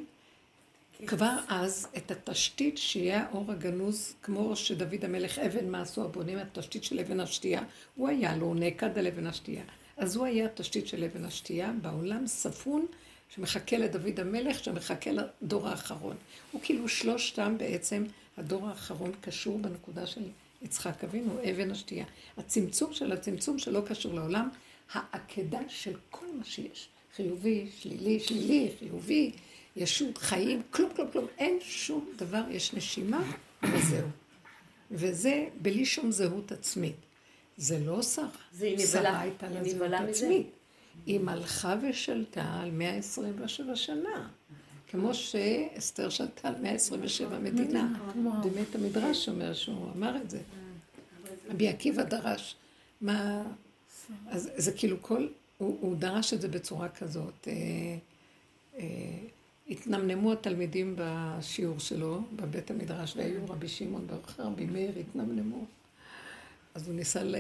[1.07, 6.85] כבר אז את התשתית שיהיה האור הגנוז, כמו שדוד המלך אבן מה עשו הבונים, התשתית
[6.85, 7.63] של אבן השתייה,
[7.95, 9.65] הוא היה לו, הוא נעקד על אבן השתייה.
[9.97, 12.87] אז הוא היה התשתית של אבן השתייה בעולם ספון
[13.35, 16.17] שמחכה לדוד המלך, שמחכה לדור האחרון.
[16.53, 18.05] הוא כאילו שלושתם בעצם,
[18.37, 20.23] הדור האחרון קשור בנקודה של
[20.63, 22.05] יצחק אבינו, אבן השתייה.
[22.37, 24.49] הצמצום של הצמצום שלא קשור לעולם,
[24.93, 26.89] העקדה של כל מה שיש.
[27.17, 29.33] חיובי, שלילי, שלילי, חיובי,
[29.77, 31.27] ישות, חיים, כלום, כלום, כלום.
[31.39, 34.09] אין שום דבר, יש נשימה, וזהו.
[34.91, 36.97] וזה בלי שום זהות עצמית.
[37.57, 38.27] זה לא שרה.
[38.53, 39.21] זה היא שרה.
[39.21, 39.93] הייתה לה זהות.
[40.09, 40.47] עצמית.
[41.07, 44.29] היא מלכה ושלטה על 127 שנה.
[44.89, 47.93] כמו שאסתר שלטה על 127 מדינה.
[48.43, 50.41] באמת המדרש אומר שהוא אמר את זה.
[51.51, 52.57] רבי עקיבא דרש.
[53.01, 53.43] מה...
[54.29, 55.29] אז זה כאילו כל...
[55.59, 57.49] הוא, הוא דרש את זה בצורה כזאת.
[57.49, 57.53] אה,
[58.79, 58.85] אה,
[59.69, 65.65] התנמנמו התלמידים בשיעור שלו, בבית המדרש, והיו רבי שמעון ברוך רבי מאיר התנמנמו.
[66.75, 67.37] אז הוא ניסה ל...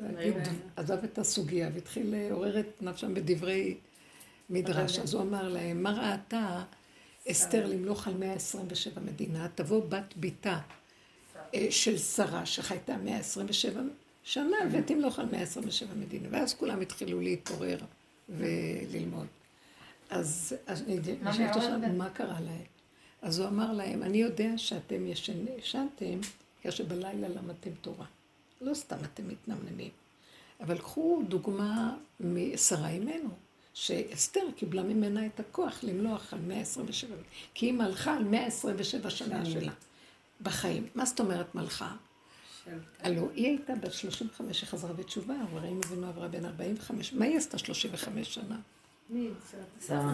[0.00, 0.34] להגיד,
[0.76, 3.76] עזב את הסוגיה והתחיל לעורר את נפשם בדברי
[4.50, 4.98] מדרש.
[4.98, 6.62] אז הוא אמר להם, מה ראתה
[7.30, 9.48] אסתר למלוך על 127 מדינה?
[9.54, 10.58] תבוא בת ביתה
[11.54, 13.82] אה, של שרה שחייתה 127
[14.22, 16.28] שנה ותמלוך על 127 מדינה.
[16.30, 17.78] ואז כולם התחילו להתעורר
[18.28, 19.26] וללמוד.
[20.10, 22.64] אז אני נשאלת עכשיו, מה קרה להם?
[23.22, 26.20] אז הוא אמר להם, אני יודע שאתם ישנתם,
[26.60, 28.06] בגלל שבלילה למדתם תורה.
[28.64, 29.90] לא סתם אתם מתנמנמים.
[30.60, 33.30] אבל קחו דוגמה משרה אימנו,
[33.74, 37.16] שאסתר קיבלה ממנה את הכוח למלוח על 127,
[37.54, 39.72] כי היא מלכה על 127 שנה שלה
[40.40, 40.88] בחיים.
[40.94, 41.96] מה זאת אומרת מלכה?
[43.00, 47.58] הלו, היא הייתה בת 35 שחזרה בתשובה, אברהם אבינו עברה בין 45, מה היא עשתה
[47.58, 48.58] 35 שנה?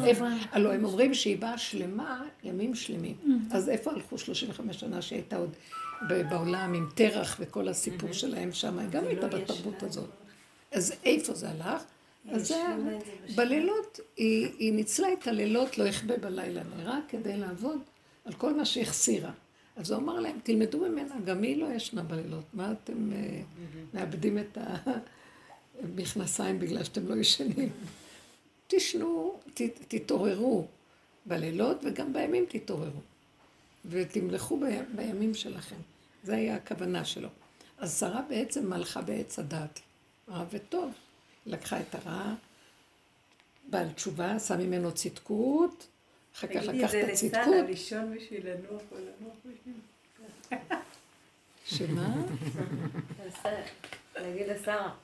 [0.04, 3.16] איפה- הלוא הם אומרים שהיא באה שלמה, ימים שלמים.
[3.52, 5.50] אז איפה הלכו 35 שנה שהיא הייתה עוד
[6.30, 8.78] בעולם עם תרח וכל הסיפור שלהם שם?
[8.78, 10.08] היא גם הייתה בתרבות הזאת.
[10.72, 11.82] אז איפה זה הלך?
[12.30, 12.76] אז זה היה,
[13.36, 17.78] בלילות, היא, ניצלה את הלילות, לא יכבה בלילה, נראה, כדי לעבוד
[18.24, 19.30] על כל מה שהחסירה.
[19.76, 22.44] אז הוא אמר להם, תלמדו ממנה, גם היא לא ישנה בלילות.
[22.54, 23.40] מה אתם אה,
[23.94, 24.58] מאבדים את
[25.82, 27.68] המכנסיים בגלל שאתם לא ישנים?
[28.70, 30.66] תשנו, ת, תתעוררו
[31.26, 33.00] בלילות וגם בימים תתעוררו.
[33.84, 34.64] ותמלכו ב,
[34.96, 35.76] בימים שלכם.
[36.22, 37.28] זה היה הכוונה שלו.
[37.78, 39.80] אז שרה בעצם מלכה בעץ הדת,
[40.28, 40.92] רע וטוב.
[41.46, 42.34] לקחה את הרע,
[43.70, 45.86] בעל תשובה, שם ממנו צדקות,
[46.34, 47.46] אחר כך תגידי לקח את את זה הצדקות.
[47.46, 49.74] לשרה, לישון בשביל לנוח או לנוח בשביל...
[51.64, 52.14] שמה?
[54.16, 54.94] להגיד לשרה.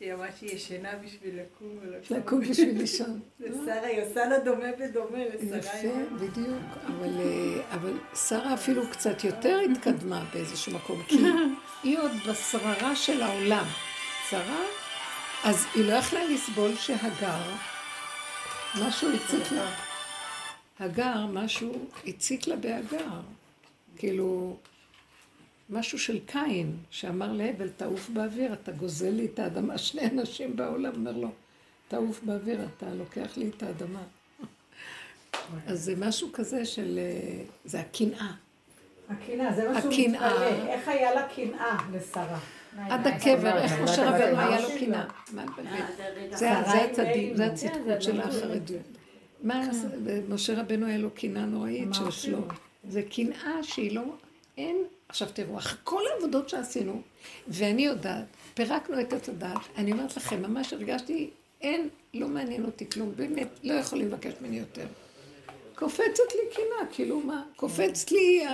[0.00, 2.16] שהיא אמרה שהיא ישנה בשביל לקום ולקום.
[2.16, 3.20] לקום בשביל לישון.
[3.40, 5.58] לשרה, היא עושה לה דומה ודומה לשרה.
[5.58, 6.62] יפה, בדיוק.
[6.86, 11.18] אבל, אה, אבל שרה אפילו קצת יותר התקדמה באיזשהו מקום, כי
[11.82, 13.64] היא עוד בשררה של העולם.
[14.30, 14.64] שרה,
[15.44, 17.42] אז היא לא יכלה לסבול שהגר,
[18.86, 19.74] משהו הציק לה.
[20.80, 23.20] הגר, משהו הציק לה בהגר.
[23.96, 24.56] כאילו,
[25.70, 29.78] משהו של קין, שאמר להבל, תעוף באוויר, אתה גוזל לי את האדמה.
[29.78, 31.28] שני אנשים בעולם, אומר לו,
[31.88, 34.02] תעוף באוויר, אתה לוקח לי את האדמה.
[35.66, 36.98] אז זה משהו כזה של...
[36.98, 38.32] אה, זה הקנאה.
[39.10, 39.92] הקנאה, זה מה שהוא.
[40.08, 40.46] מתפלא.
[40.68, 42.38] איך היה לה קנאה לשרה?
[42.78, 43.72] עד הקבר, איך?
[43.80, 45.04] משה לא רבנו היה לו קנאה.
[45.32, 46.36] מה לבלבל?
[46.36, 47.34] זה הצדיק.
[47.36, 48.82] זה כן, הצדקות של החרדים.
[49.42, 52.48] מה, זה- משה רבנו היה לו קנאה נוראית של שלום.
[52.88, 54.02] זה קנאה שהיא לא,
[54.58, 54.76] אין,
[55.10, 57.02] עכשיו תראו, כל העבודות שעשינו,
[57.48, 63.12] ואני יודעת, פירקנו את הדת, אני אומרת לכם, ממש הרגשתי, אין, לא מעניין אותי כלום,
[63.16, 64.86] באמת, לא יכולים לבקש ממני יותר.
[65.74, 68.44] קופצת לי קנאה, כאילו מה, קופץ לי,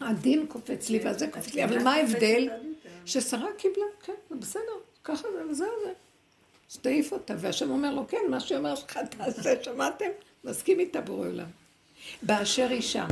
[0.00, 2.48] הדין קופץ לי והזה קופץ לי, אבל מה ההבדל?
[3.06, 4.62] ששרה קיבלה, כן, זה בסדר,
[5.04, 5.92] ככה זה וזהו זה.
[6.70, 10.10] אז תעיף אותה, והשם אומר לו, כן, מה שאומר שלך תעשה, שמעתם?
[10.44, 11.48] מסכים איתה בורא עולם.
[12.22, 13.06] באשר שם,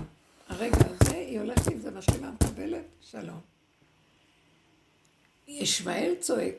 [0.50, 3.40] הרגע הזה, היא הולכת עם זה משלימה, מקבלת, שלום.
[5.48, 6.54] ישמעאל צועק,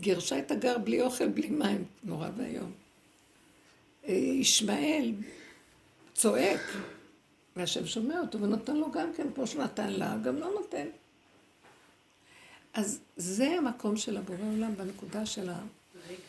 [0.00, 2.72] גירשה את הגר בלי אוכל, בלי מים, נורא ואיום.
[4.08, 5.14] אה, ישמעאל
[6.14, 6.60] צועק,
[7.56, 10.86] והשם שומע אותו ונותן לו גם כן, כמו שנתן לה, גם לא נותן.
[12.74, 15.60] אז זה המקום של הבורא עולם בנקודה של ה...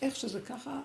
[0.01, 0.81] איך שזה ככה,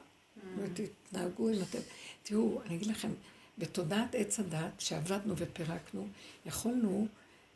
[0.57, 1.79] ותתנהגו אם אתם...
[2.23, 3.11] תראו, אני אגיד לכם,
[3.59, 6.07] בתודעת עץ הדת, שעבדנו ופירקנו,
[6.47, 7.07] יכולנו,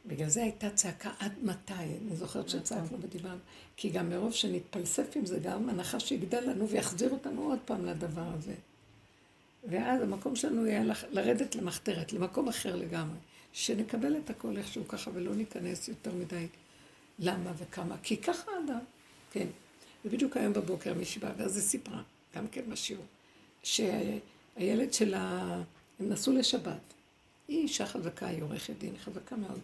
[0.07, 3.39] בגלל זה הייתה צעקה עד מתי, אני זוכרת שצעקנו ודיברנו,
[3.77, 8.25] כי גם מרוב שנתפלסף עם זה, גם הנחש יגדל לנו ויחזיר אותנו עוד פעם לדבר
[8.39, 8.55] הזה.
[9.71, 13.17] ואז המקום שלנו יהיה לח- לרדת למחתרת, למקום אחר לגמרי.
[13.53, 16.47] שנקבל את הכל איכשהו ככה ולא ניכנס יותר מדי
[17.19, 17.97] למה וכמה.
[18.03, 18.79] כי ככה האדם,
[19.33, 19.47] כן.
[20.05, 22.03] ובדיוק היום בבוקר מישהי באה, ואז היא סיפרה,
[22.37, 23.05] גם כן בשיעור,
[23.63, 25.57] שהילד שלה,
[26.03, 26.81] הם נסעו לשבת.
[27.49, 29.59] היא אישה חזקה, היא עורכת דין, חזקה מאוד.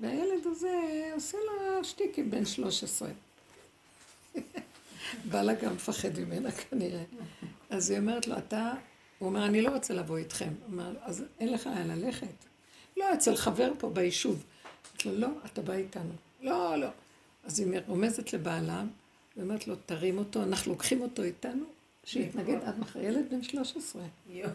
[0.00, 3.08] והילד הזה עושה לה שטיקים בן 13.
[5.30, 7.02] בעלה גם מפחד ממנה כנראה.
[7.70, 8.72] אז היא אומרת לו, אתה,
[9.18, 10.48] הוא אומר, אני לא רוצה לבוא איתכם.
[10.48, 12.26] הוא אומר, אז אין לך לאן ללכת.
[12.96, 14.44] לא, אצל חבר פה ביישוב.
[14.86, 16.12] אמרתי לו, לא, אתה בא איתנו.
[16.40, 16.88] לא, לא.
[17.44, 18.84] אז היא רומזת לבעלה,
[19.36, 21.64] ואומרת לו, תרים אותו, אנחנו לוקחים אותו איתנו,
[22.04, 23.00] שיתנגד עד מחר.
[23.00, 24.02] ילד בן 13.
[24.30, 24.50] יואו.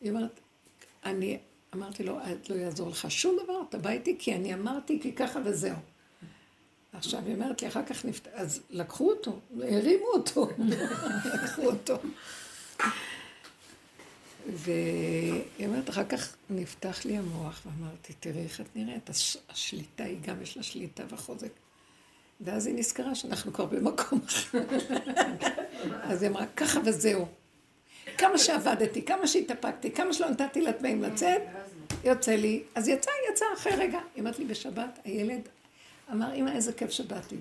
[0.00, 0.40] היא אומרת,
[1.04, 1.38] אני
[1.74, 5.40] אמרתי לו, לא יעזור לך שום דבר, אתה בא איתי, כי אני אמרתי, כי ככה
[5.44, 5.76] וזהו.
[6.92, 8.28] עכשיו, היא אומרת לי, אחר כך נפת...
[8.32, 10.48] אז לקחו אותו, הרימו אותו,
[11.34, 11.96] לקחו אותו.
[14.52, 19.36] והיא אומרת, אחר כך נפתח לי המוח, ואמרתי, תראי איך את נראית, הש...
[19.48, 21.52] השליטה, היא גם יש לה שליטה וחוזק.
[22.40, 24.58] ואז היא נזכרה שאנחנו כבר במקום אחר.
[26.10, 27.26] אז היא אמרה, ככה וזהו.
[28.18, 31.42] כמה שעבדתי, כמה שהתאפקתי, כמה שלא נתתי לטמאים לצאת,
[32.04, 32.62] יוצא לי.
[32.74, 33.98] אז יצא, יצא אחרי רגע.
[34.14, 35.40] היא אמרת לי בשבת, הילד
[36.12, 37.36] אמר, אמא, איזה כיף שבאתי.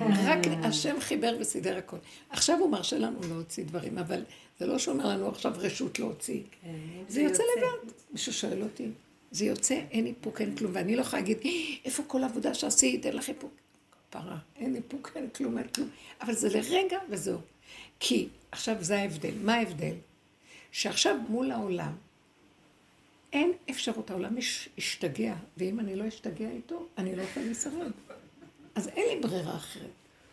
[0.00, 1.96] רק השם חיבר וסידר הכל.
[2.30, 4.22] עכשיו הוא מרשה לנו להוציא דברים, אבל
[4.58, 6.40] זה לא שאומר לנו עכשיו רשות להוציא.
[7.08, 7.92] זה יוצא לבד.
[8.12, 8.88] מישהו שואל אותי,
[9.30, 11.38] זה יוצא, אין איפוק, אין כלום, ואני לא יכולה להגיד,
[11.84, 13.52] איפה כל העבודה שעשית, אין לך איפוק.
[14.10, 15.88] פרה, אין איפוק, אין כלום, אין כלום.
[16.20, 17.38] אבל זה לרגע וזהו.
[18.00, 19.34] כי, עכשיו זה ההבדל.
[19.42, 19.94] מה ההבדל?
[20.72, 21.92] שעכשיו מול העולם,
[23.32, 27.90] אין אפשרות, העולם יש- השתגע, ואם אני לא אשתגע איתו, אני לא יכולה לשרד.
[28.74, 29.90] אז אין לי ברירה אחרת.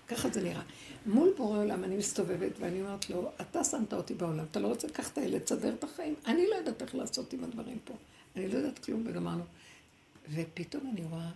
[0.07, 0.61] ככה זה נראה.
[1.05, 4.87] מול בורא עולם אני מסתובבת ואני אומרת לו, אתה שמת אותי בעולם, אתה לא רוצה
[4.87, 6.15] לקחת את הילד, תסדר את החיים.
[6.25, 7.93] אני לא יודעת איך לעשות עם הדברים פה.
[8.35, 9.43] אני לא יודעת כלום וגמרנו.
[10.33, 11.29] ופתאום אני רואה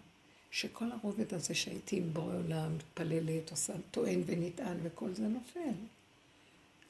[0.52, 5.60] שכל הרובד הזה שהייתי עם בורא עולם, מתפללת, עושה, טוען ונטען וכל זה נופל.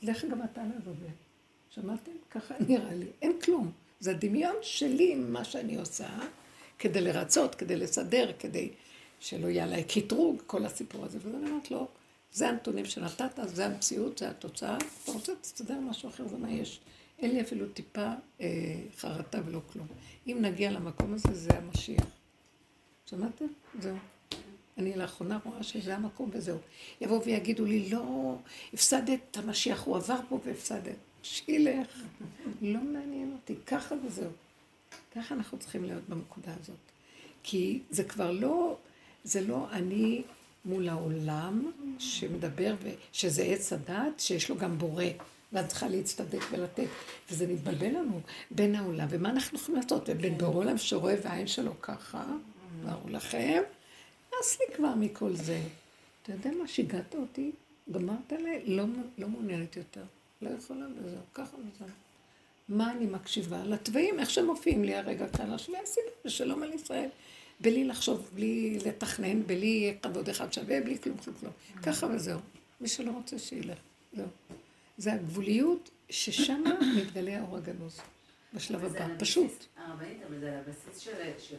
[0.01, 1.11] לך גם אתה לעבודה.
[1.69, 2.11] שמעתם?
[2.31, 3.07] ככה נראה לי.
[3.21, 3.71] אין כלום.
[3.99, 6.09] זה הדמיון שלי עם מה שאני עושה,
[6.79, 8.69] כדי לרצות, כדי לסדר, כדי
[9.19, 11.17] שלא יהיה עליי קטרוג, כל הסיפור הזה.
[11.25, 11.87] אני אומרת לו,
[12.31, 14.77] זה הנתונים שנתת, זה המציאות, זה התוצאה.
[14.77, 16.79] אתה רוצה, תסתדר משהו אחר, זה מה יש.
[17.19, 18.09] אין לי אפילו טיפה
[18.41, 18.47] אה,
[18.97, 19.87] חרטה ולא כלום.
[20.27, 22.05] אם נגיע למקום הזה, זה המשיח.
[23.05, 23.45] שמעתם?
[23.79, 23.95] זהו.
[24.77, 26.57] אני לאחרונה רואה שזה המקום וזהו.
[27.01, 28.35] יבואו ויגידו לי, לא,
[28.73, 30.95] הפסדת המשיח, הוא עבר פה והפסדת.
[31.23, 31.87] שילך.
[32.61, 34.31] לא מעניין אותי, ככה וזהו.
[35.15, 36.75] ככה אנחנו צריכים להיות בנקודה הזאת.
[37.43, 38.77] כי זה כבר לא,
[39.23, 40.23] זה לא אני
[40.65, 42.75] מול העולם שמדבר,
[43.11, 45.03] שזה עץ הדת, שיש לו גם בורא,
[45.53, 46.87] ואת צריכה להצטדק ולתת.
[47.31, 50.03] וזה מתבלבל לנו בין העולם, ומה אנחנו יכולים לעשות?
[50.07, 52.25] ובין בורא עולם שרואה והעין שלו ככה,
[52.83, 53.61] אמרו לכם,
[54.39, 55.61] נס לי כבר מכל זה.
[56.23, 57.51] אתה יודע מה, שיגעת אותי,
[57.91, 58.83] גמרת עליי, לא,
[59.17, 60.03] לא מעוניינת יותר.
[60.41, 61.87] לא יכולה וזהו, ככה וזהו.
[62.69, 63.63] מה אני מקשיבה?
[63.63, 67.09] לתוואים, איך שהם מופיעים לי הרגע כאן, השווה הסיבה, ושלום על ישראל.
[67.59, 71.53] בלי לחשוב, בלי לתכנן, בלי כבוד אחד שווה, בלי כלום, כלום, כלום.
[71.83, 72.39] ככה וזהו.
[72.81, 73.77] מי שלא רוצה שילך,
[74.13, 74.27] זהו.
[74.97, 76.63] זה הגבוליות ששם
[76.97, 77.99] מתגלה האור הגנוז,
[78.53, 79.65] בשלב הבא, פשוט.
[79.77, 81.55] הרבנית, אבל זה על הבסיס של...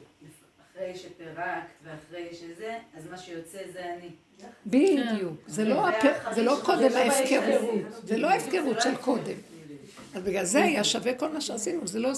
[0.76, 4.08] אחרי שפירקת ואחרי שזה, אז מה שיוצא זה אני.
[4.66, 5.34] בדיוק.
[5.46, 8.04] זה לא זה זה לא קודם זה לא ההפקרות.
[8.04, 9.36] זה לא ההפקרות של קודם.
[10.14, 12.10] אז בגלל זה היה שווה כל מה שעשינו, זה לא,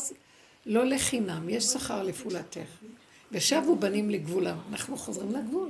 [0.66, 2.68] לא לחינם, יש שכר לפעולתך.
[3.32, 5.68] ושבו בנים לגבולם, אנחנו חוזרים לגבול.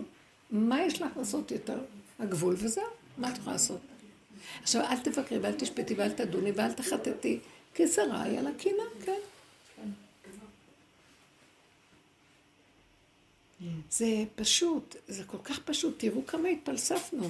[0.51, 1.79] מה יש לך לעשות יותר?
[2.19, 2.85] הגבול וזהו,
[3.19, 3.81] מה את יכולה לעשות?
[4.63, 7.39] עכשיו, אל תבקרי ואל תשפטי ואל תדוני ואל תחטטי,
[7.75, 9.19] כי שרי על הקינה, כן.
[13.91, 17.29] זה פשוט, זה כל כך פשוט, תראו כמה התפלספנו.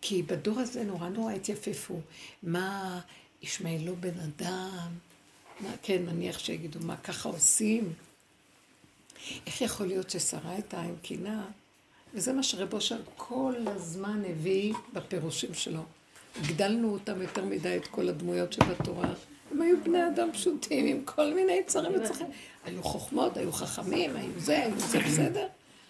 [0.00, 2.00] כי בדור הזה נורא נורא התייפפו.
[2.42, 3.00] מה,
[3.42, 4.88] ישמעאל לא בן אדם?
[5.60, 7.92] מה, כן, נניח שיגידו, מה ככה עושים?
[9.46, 11.46] איך יכול להיות ששרה הייתה עם קינה?
[12.14, 15.82] וזה מה שרב אושר כל הזמן הביא בפירושים שלו.
[16.36, 19.14] הגדלנו אותם יותר מדי, את כל הדמויות שבתורה.
[19.50, 22.26] הם היו בני אדם פשוטים, עם כל מיני צרים וצרכים.
[22.64, 25.46] היו חוכמות, היו חכמים, היו זה, היו זה בסדר,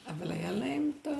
[0.07, 1.11] אבל היה להם את ה...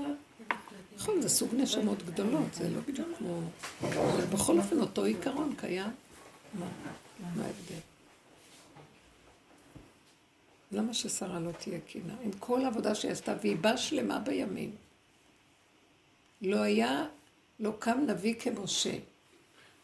[0.97, 3.41] נכון, זה סוג נשמות גדולות, זה לא בדיוק כמו...
[3.83, 5.91] אבל בכל אופן, אותו עיקרון קיים.
[6.55, 6.67] מה?
[7.21, 7.81] מה ההבדל?
[10.73, 12.15] למה ששרה לא תהיה קינה?
[12.23, 14.71] עם כל העבודה שהיא עשתה, והיא באה שלמה בימים.
[16.43, 17.07] לא היה,
[17.61, 18.95] לא קם נביא כמשה,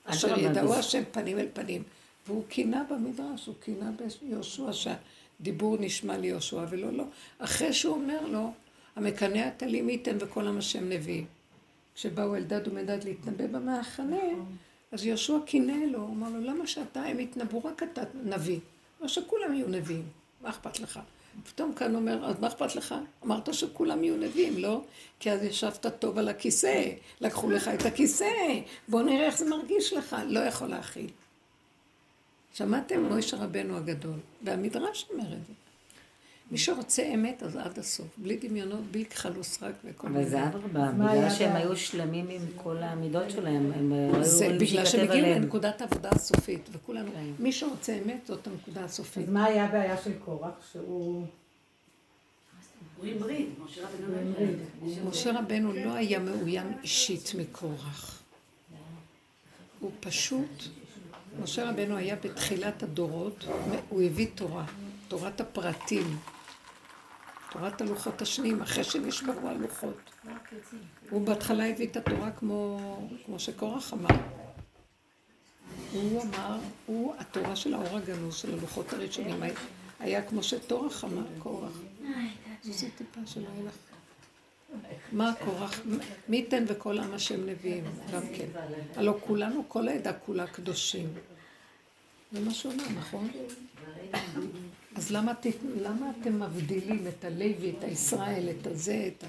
[0.04, 1.82] אשר ידעו השם פנים אל פנים.
[2.26, 3.90] והוא קינה במדרש, הוא קינה
[4.22, 7.04] ביהושע, שהדיבור נשמע ליהושע ולא לא.
[7.38, 8.52] אחרי שהוא אומר לו,
[8.96, 11.26] המקנא הטלים ייתן וכל עם השם נביאים.
[11.94, 14.16] כשבאו אלדד ומדד להתנבא במחנה,
[14.92, 18.60] אז יהושע קינא לו, הוא אמר לו, למה שאתה, הם יתנבאו, רק אתה נביא.
[19.00, 20.04] לא שכולם יהיו נביאים,
[20.40, 21.00] מה אכפת לך?
[21.44, 22.94] פתאום כאן אומר, אז מה אכפת לך?
[23.24, 24.80] אמרת שכולם יהיו נביאים, לא?
[25.20, 28.30] כי אז ישבת טוב על הכיסא, לקחו לך את הכיסא,
[28.88, 31.10] בוא נראה איך זה מרגיש לך, לא יכול להכיל.
[32.54, 33.02] שמעתם?
[33.02, 35.52] מוישה רבנו הגדול, והמדרש אומר את זה.
[36.50, 38.06] מי שרוצה אמת, אז עד הסוף.
[38.16, 40.20] בלי דמיונות, בלי כחלוס סרק וכל מיני.
[40.20, 44.84] אבל זה אדרבה, בגלל שהם היו שלמים עם כל המידות שלהם, הם היו זה בגלל
[44.84, 47.24] שהם הגיעו לנקודת העבודה הסופית, וכולנו, כן.
[47.38, 49.24] מי שרוצה אמת, זאת הנקודה הסופית.
[49.24, 50.52] אז מה היה הבעיה של קורח?
[50.72, 51.26] שהוא...
[53.02, 53.34] רבנו.
[55.08, 58.22] משה רבנו לא היה מאוים אישית מקורח.
[59.80, 60.64] הוא פשוט,
[61.42, 63.44] משה רבנו היה בתחילת הדורות,
[63.88, 64.64] הוא הביא תורה,
[65.08, 66.18] תורת הפרטים.
[67.50, 70.10] תורת הלוחות השניים, אחרי שנשברו הלוחות.
[71.10, 72.78] הוא בהתחלה הביא את התורה כמו,
[73.26, 74.08] כמו שקורח אמר.
[75.92, 79.42] הוא אמר, הוא התורה של האור הגנוז, של הלוחות הראשונים,
[80.00, 81.72] היה כמו שתורח אמר, קורח.
[82.62, 83.93] זה טיפה שלא יהיה לך.
[85.12, 85.80] מה קורח?
[86.28, 88.48] מי ייתן וכל עם השם נביאים, גם כן.
[88.96, 91.08] הלא כולנו, כל העדה כולה קדושים.
[92.32, 93.30] זה מה שהוא אומר, נכון?
[94.94, 95.32] אז למה,
[95.80, 99.26] למה אתם מבדילים את הלוי, את הישראל, את הזה, את ה...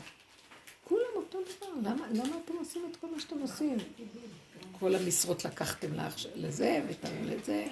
[0.84, 3.78] כולם אותו דבר, למה, למה אתם עושים את כל מה שאתם עושים?
[4.80, 5.88] כל המשרות לקחתם
[6.36, 7.68] לזה ותנו לזה.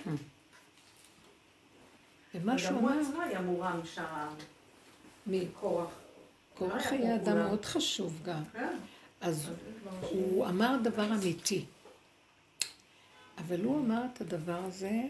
[2.35, 2.79] ומה שהוא אמר...
[2.79, 4.27] וגם הוא עצמו היה מורם שם.
[5.27, 5.47] מי?
[5.59, 6.02] קורח.
[6.57, 8.43] קורח היה אדם מאוד חשוב גם.
[8.53, 8.77] כן.
[9.21, 9.49] אז
[10.01, 11.65] הוא אמר דבר אמיתי.
[13.37, 15.01] אבל הוא אמר את הדבר הזה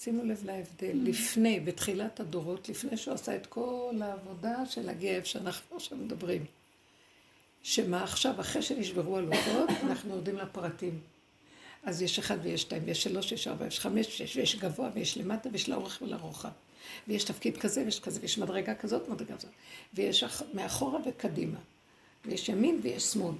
[0.00, 5.26] שימו לב להבדל, לפני, בתחילת הדורות, לפני שהוא עשה את כל העבודה של להגיע איפה
[5.26, 6.44] שאנחנו עכשיו מדברים.
[7.62, 11.00] שמה עכשיו, אחרי שנשברו הלוחות, אנחנו יורדים לפרטים.
[11.84, 15.18] אז יש אחד ויש שתיים, ויש שלוש, יש ארבע, יש חמש, ויש, ויש גבוה, ויש
[15.18, 16.48] למטה, ויש לאורך ולרוחב.
[17.08, 19.50] ויש תפקיד כזה, ויש כזה, ויש מדרגה כזאת, מדרגה כזאת.
[19.94, 20.24] ויש
[20.54, 21.58] מאחורה וקדימה.
[22.24, 23.34] ויש ימין ויש שמאל.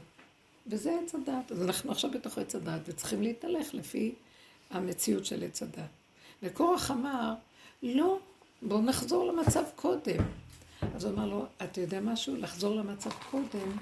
[0.67, 1.53] וזה עץ הדת.
[1.53, 4.15] אז אנחנו עכשיו בתוך עץ הדת, וצריכים להתהלך לפי
[4.71, 5.89] המציאות של עץ הדת.
[6.43, 7.35] וקורח אמר,
[7.83, 8.19] לא,
[8.63, 10.25] בואו נחזור למצב קודם.
[10.95, 12.37] אז הוא אמר לו, אתה יודע משהו?
[12.37, 13.77] לחזור למצב קודם,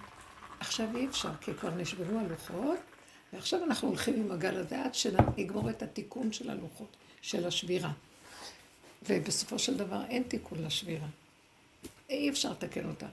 [0.61, 2.79] עכשיו אי אפשר, כי כבר נשברו הלוחות,
[3.33, 7.91] ועכשיו אנחנו הולכים עם הגל הזה עד שנגמור את התיקון של הלוחות, של השבירה.
[9.07, 11.07] ובסופו של דבר אין תיקון לשבירה.
[12.11, 13.07] אי אפשר לתקן אותה.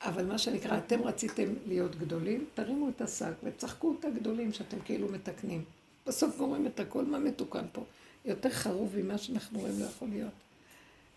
[0.00, 5.08] אבל מה שנקרא, אתם רציתם להיות גדולים, תרימו את השק וצחקו את הגדולים שאתם כאילו
[5.08, 5.64] מתקנים.
[6.06, 7.84] בסוף גומרים את הכל, מה מתוקן פה?
[8.24, 10.32] יותר חרוב ממה שאנחנו רואים לא יכול להיות.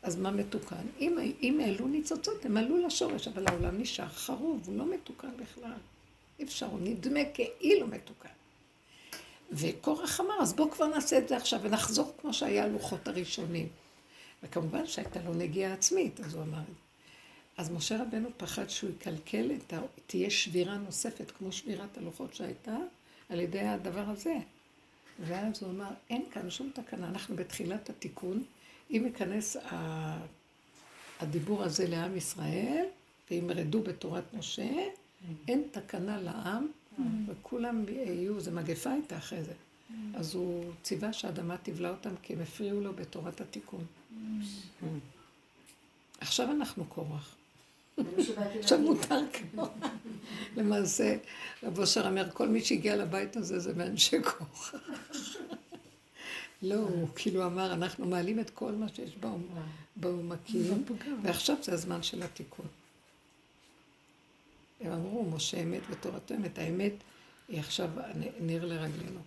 [0.03, 0.85] אז מה מתוקן?
[0.99, 5.77] אם, אם העלו ניצוצות, הם עלו לשורש, אבל העולם נשאר חרוב, הוא לא מתוקן בכלל.
[6.39, 8.29] אי אפשר, הוא נדמה כאילו מתוקן.
[9.51, 13.67] וקורח אמר, אז בואו כבר נעשה את זה עכשיו ונחזור כמו שהיה הלוחות הראשונים.
[14.47, 16.73] וכמובן שהייתה לו נגיעה עצמית, אז הוא אמר את זה.
[17.57, 19.79] אז משה רבנו פחד שהוא יקלקל, את ה...
[20.07, 22.77] תהיה שבירה נוספת כמו שבירת הלוחות שהייתה,
[23.29, 24.37] על ידי הדבר הזה.
[25.19, 28.43] ואז הוא אמר, אין כאן שום תקנה, אנחנו בתחילת התיקון,
[28.91, 29.57] אם ייכנס
[31.19, 32.85] הדיבור הזה לעם ישראל,
[33.31, 34.69] ואם ירדו בתורת משה,
[35.47, 36.67] אין תקנה לעם,
[37.27, 39.53] וכולם יהיו, זה מגפה הייתה אחרי זה.
[40.13, 43.85] אז הוא ציווה שהאדמה תבלע אותם, כי הם הפריעו לו בתורת התיקון.
[46.19, 47.35] עכשיו אנחנו קורח.
[48.59, 49.67] עכשיו מותר כמו.
[50.57, 51.17] למעשה,
[51.63, 54.75] רב אושר אומר, כל מי שהגיע לבית הזה זה מאנשי כוח.
[56.61, 59.17] לא, הוא כאילו אמר, אנחנו מעלים את כל מה שיש
[59.95, 60.83] בעומקים,
[61.23, 62.65] ועכשיו זה הזמן של התיקון.
[64.81, 66.57] הם אמרו, משה אמת ותורתו אמת.
[66.57, 66.93] האמת
[67.47, 67.89] היא עכשיו
[68.39, 69.19] נר לרגלינו.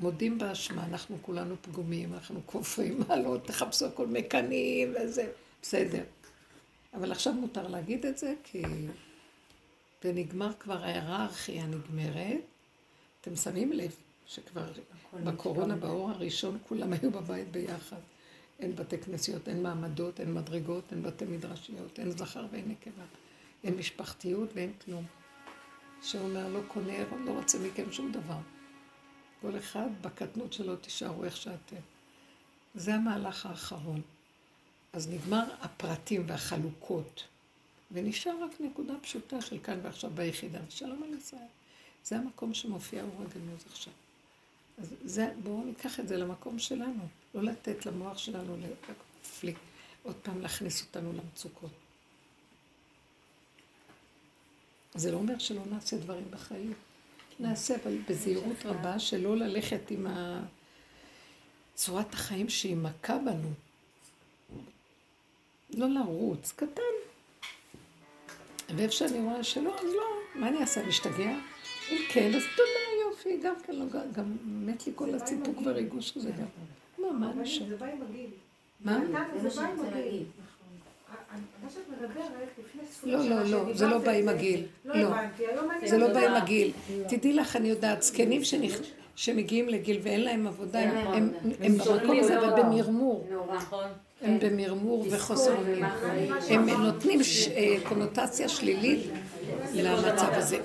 [0.00, 5.32] מודים באשמה, אנחנו כולנו פגומים, אנחנו כופרים מעלות, תחפשו הכל מקנאים וזה,
[5.62, 6.02] בסדר.
[6.94, 8.62] אבל עכשיו מותר להגיד את זה, כי
[10.04, 12.40] ונגמר כבר ההיררכיה נגמרת.
[13.20, 13.94] אתם שמים לב
[14.26, 14.72] שכבר
[15.24, 17.96] בקורונה, באור הראשון, כולם היו בבית ביחד.
[18.60, 23.04] אין בתי כנסיות, אין מעמדות, אין מדרגות, אין בתי מדרשיות, אין זכר ואין נקבה.
[23.64, 25.04] אין משפחתיות ואין כלום.
[26.02, 28.38] שאומר, לא קונה, לא רוצה מכם שום דבר.
[29.42, 31.76] כל אחד בקטנות שלו תישארו איך שאתם.
[32.74, 34.02] זה המהלך האחרון.
[34.92, 37.24] אז נגמר הפרטים והחלוקות,
[37.92, 41.46] ונשאר רק נקודה פשוטה של כאן ועכשיו ביחידה, ושלום על ישראל.
[42.04, 43.92] זה המקום שמופיע אור הגנוז עכשיו.
[44.78, 47.06] אז זה, בואו ניקח את זה למקום שלנו.
[47.34, 49.56] לא לתת למוח שלנו להפליק,
[50.02, 51.70] עוד פעם להכניס אותנו למצוקות.
[54.94, 56.74] זה לא אומר שלא נעשה דברים בחיים.
[57.40, 60.06] נעשה, אבל בזהירות רבה, שלא ללכת עם
[61.74, 63.50] צורת החיים שהיא מכה בנו.
[65.74, 66.82] לא לרוץ, קטן.
[68.76, 70.04] ואיפה שאני רואה שלא, אז לא,
[70.34, 71.38] מה אני אעשה, להשתגע?
[71.90, 76.30] אם כן, אז תודה, יופי, גם כן לא, גם מת לי כל הציפוק והריגוש הזה
[76.30, 76.46] גם.
[76.98, 77.68] מה, מה אני שם?
[77.68, 78.30] זה בא עם הגיל.
[78.80, 79.00] מה?
[79.42, 80.24] זה בא עם הגיל.
[81.62, 84.62] מה שאת מדברת, לפני ספורים לא, לא, לא, זה לא בא עם הגיל.
[84.84, 85.88] לא לא, הבנתי, היום אני...
[85.88, 86.72] זה לא בא עם הגיל.
[87.08, 88.40] תדעי לך, אני יודעת, זקנים
[89.16, 93.26] שמגיעים לגיל ואין להם עבודה, הם- במקום הזה, אבל סובלים במרמור.
[93.30, 93.56] נורא.
[93.56, 93.84] נכון.
[94.22, 95.84] הם במרמור וחוסר אונים.
[96.50, 97.20] הם נותנים
[97.56, 99.00] אה, קונוטציה שלילית
[99.74, 100.58] למצב הזה.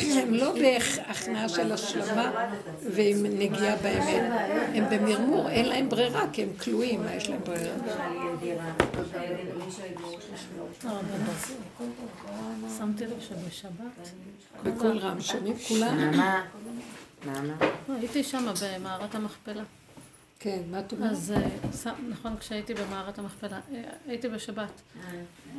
[0.00, 2.32] הם לא בהכנעה של השלמה
[2.90, 4.32] ועם נגיעה באמת.
[4.74, 7.76] הם במרמור, אין להם ברירה, כי הם כלואים, מה יש להם ברירה?
[12.78, 14.10] שמתי לב שבשבת,
[14.64, 15.96] בקול רם, שומעים כולם?
[15.98, 16.44] נעמה,
[17.26, 17.54] נעמה.
[17.88, 19.62] הייתי שם במערת המכפלה.
[20.44, 21.10] כן, מה את אומרת?
[21.10, 21.34] אז
[21.86, 24.82] אה, נכון, כשהייתי במערת המכפלה, אה, הייתי בשבת,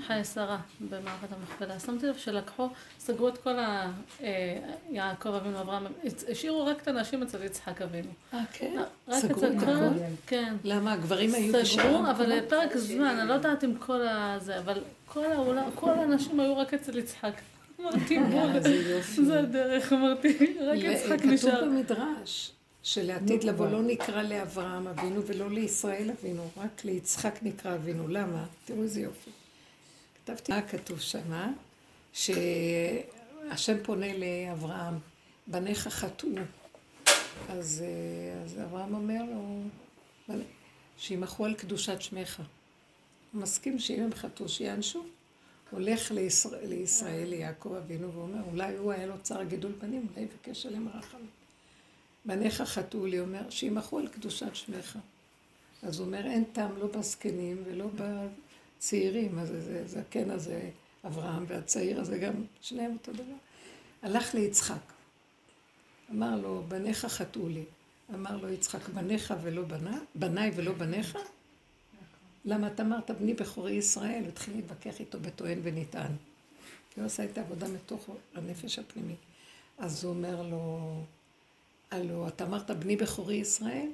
[0.07, 0.57] חי שרה
[0.89, 2.69] במערת המכפלה, שמתי לב שלקחו,
[2.99, 3.91] סגרו את כל ה...
[4.23, 4.57] אה,
[4.89, 5.85] יעקב אבינו, אברהם,
[6.31, 8.09] השאירו רק את הנשים אצל יצחק אבינו.
[8.33, 8.81] אה, כן?
[9.07, 9.63] רק סגרו אצל את.
[9.63, 10.03] הכל?
[10.27, 10.55] כן.
[10.63, 10.93] למה?
[10.93, 12.25] הגברים היו סגרו, אבל?
[12.25, 16.73] לפרק זמן, אני לא יודעת אם כל הזה, אבל כל העולם, כל הנשים היו רק
[16.73, 17.33] אצל יצחק.
[17.79, 18.19] אמרתי,
[18.61, 19.01] זה.
[19.01, 21.65] זה הדרך, אמרתי, רק יצחק כתוב נשאר.
[21.65, 22.54] במדרש
[22.85, 28.07] שלעתיד לבוא לא נקרא לאברהם אבינו ולא לישראל אבינו, רק ליצחק נקרא אבינו.
[28.07, 28.45] למה?
[28.65, 29.29] תראו איזה יופי.
[30.23, 31.51] כתבתי מה כתוב שמה,
[32.13, 34.93] שהשם פונה לאברהם,
[35.47, 36.29] בניך חטאו.
[37.49, 39.61] אז, אה, אז אברהם אומר לו,
[40.29, 40.43] "בנ-
[40.97, 42.41] שימחו על קדושת שמך.
[43.33, 45.03] הוא מסכים שאם הם חטאו, שיענשו.
[45.71, 50.65] הולך לישראל, לישראל, ליעקב אבינו, ואומר, אולי הוא היה לו צער גידול פנים, אולי יבקש
[50.65, 51.27] עליהם רחמים.
[52.25, 54.97] בניך חטאו לי, אומר, שימחו על קדושת שמך.
[55.83, 60.69] אז הוא אומר, אין טעם לא בזקנים ולא בצעירים, אז זה זקן הזה,
[61.07, 63.35] אברהם, והצעיר הזה גם, שניהם אותו דבר.
[64.01, 64.93] הלך ליצחק.
[66.11, 67.63] אמר לו, בניך חטאו לי.
[68.13, 71.17] אמר לו יצחק, בניך ולא בנה, בניי ולא בניך?
[72.45, 74.23] למה אתה אמרת בני בכורי ישראל?
[74.27, 76.11] התחיל להתווכח איתו בטוען ונטען.
[76.95, 79.15] הוא עשה את העבודה מתוך הנפש הפנימי.
[79.77, 81.03] אז הוא אומר לו,
[81.91, 83.89] הלו, אתה אמרת בני בכורי ישראל?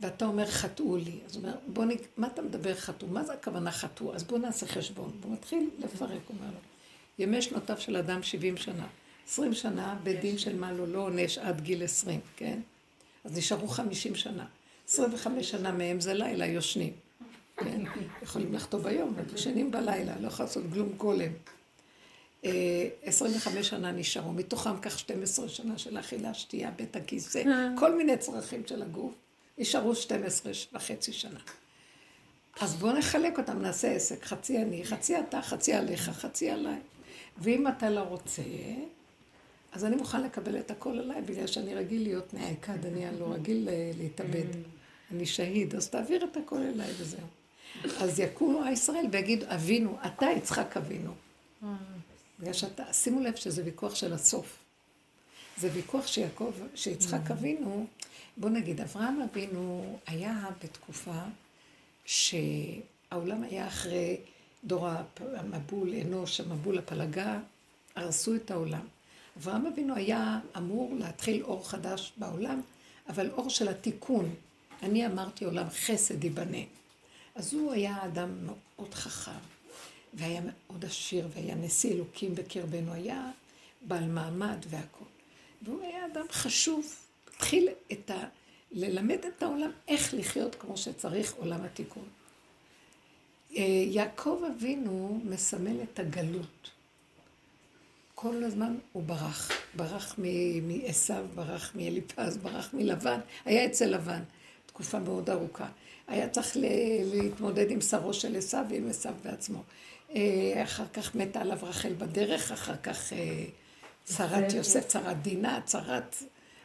[0.00, 1.18] ואתה אומר חטאו לי.
[1.26, 1.88] אז הוא אומר, בוא נ...
[2.16, 3.08] מה אתה מדבר חטאו?
[3.08, 4.14] מה זה הכוונה חטאו?
[4.14, 5.12] אז בוא נעשה חשבון.
[5.20, 6.58] והוא מתחיל לפרק, הוא אומר לו.
[7.18, 8.86] ימי שנותיו של אדם 70 שנה.
[9.28, 12.60] 20 שנה, בית דין של מה לו לא עונש עד גיל 20, כן?
[13.24, 14.46] אז נשארו 50 שנה.
[14.88, 16.92] 25 שנה מהם זה לילה, יושנים.
[17.56, 17.82] כן?
[18.22, 21.32] יכולים לחטוא ביום, אבל ישנים בלילה, לא יכול לעשות גלום גולם.
[22.44, 27.42] אה, 25 שנה נשארו, מתוכם כך 12 שנה של אכילה, שתייה, בית הכיסא,
[27.78, 29.14] כל מיני צרכים של הגוף,
[29.58, 31.40] נשארו 12 וחצי שנה.
[32.60, 36.78] אז בואו נחלק אותם, נעשה עסק, חצי אני, חצי אתה, חצי עליך, חצי עליי.
[37.38, 38.42] ואם אתה לא רוצה,
[39.72, 43.68] אז אני מוכן לקבל את הכל עליי, בגלל שאני רגיל להיות נעקד, אני לא רגיל
[43.68, 44.46] אה, להתאבד.
[45.10, 47.26] אני שהיד, אז תעביר את הכל אליי וזהו.
[48.00, 51.12] אז יקומו הישראל ויגידו, אבינו, אתה יצחק אבינו.
[52.42, 54.58] בגלל שאתה, שימו לב שזה ויכוח של הסוף.
[55.56, 57.86] זה ויכוח שיעקב, שיצחק אבינו,
[58.36, 61.20] בוא נגיד, אברהם אבינו היה בתקופה
[62.04, 64.16] שהעולם היה אחרי
[64.64, 64.88] דור
[65.18, 67.40] המבול, אנוש, המבול הפלגה,
[67.96, 68.86] הרסו את העולם.
[69.38, 72.60] אברהם אבינו היה אמור להתחיל אור חדש בעולם,
[73.08, 74.34] אבל אור של התיקון.
[74.82, 76.62] אני אמרתי עולם חסד ייבנה.
[77.34, 79.30] אז הוא היה אדם מאוד חכם,
[80.14, 83.30] והיה מאוד עשיר, והיה נשיא אלוקים בקרבנו, היה
[83.82, 85.06] בעל מעמד והכול.
[85.62, 86.94] והוא היה אדם חשוב,
[87.28, 88.24] התחיל את ה...
[88.72, 92.04] ללמד את העולם איך לחיות כמו שצריך עולם התיקון.
[93.56, 96.70] אה, יעקב אבינו מסמל את הגלות.
[98.14, 99.50] כל הזמן הוא ברח.
[99.76, 100.18] ברח
[100.62, 103.20] מעשו, ברח מאליפז, ברח מלבן.
[103.44, 104.22] היה אצל לבן
[104.66, 105.68] תקופה מאוד ארוכה.
[106.08, 106.56] היה צריך
[107.04, 109.62] להתמודד עם שרו של עשו ועם עשו בעצמו.
[110.14, 113.44] אה, אחר כך מתה עליו רחל בדרך, אחר כך אה,
[114.04, 116.16] צרת יוסף, צרת דינה, צרת...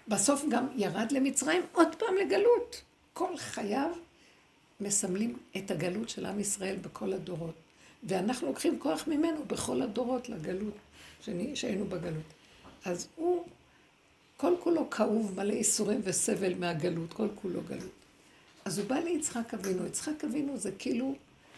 [0.07, 2.81] בסוף גם ירד למצרים, עוד פעם לגלות.
[3.13, 3.89] כל חייו
[4.79, 7.55] מסמלים את הגלות של עם ישראל בכל הדורות.
[8.03, 10.73] ואנחנו לוקחים כוח ממנו בכל הדורות לגלות,
[11.53, 12.23] שהיינו בגלות.
[12.85, 13.45] אז הוא
[14.37, 17.91] כל כולו כאוב, מלא ייסורים וסבל מהגלות, כל כולו גלות.
[18.65, 19.85] אז הוא בא ליצחק אבינו.
[19.85, 21.15] יצחק אבינו זה כאילו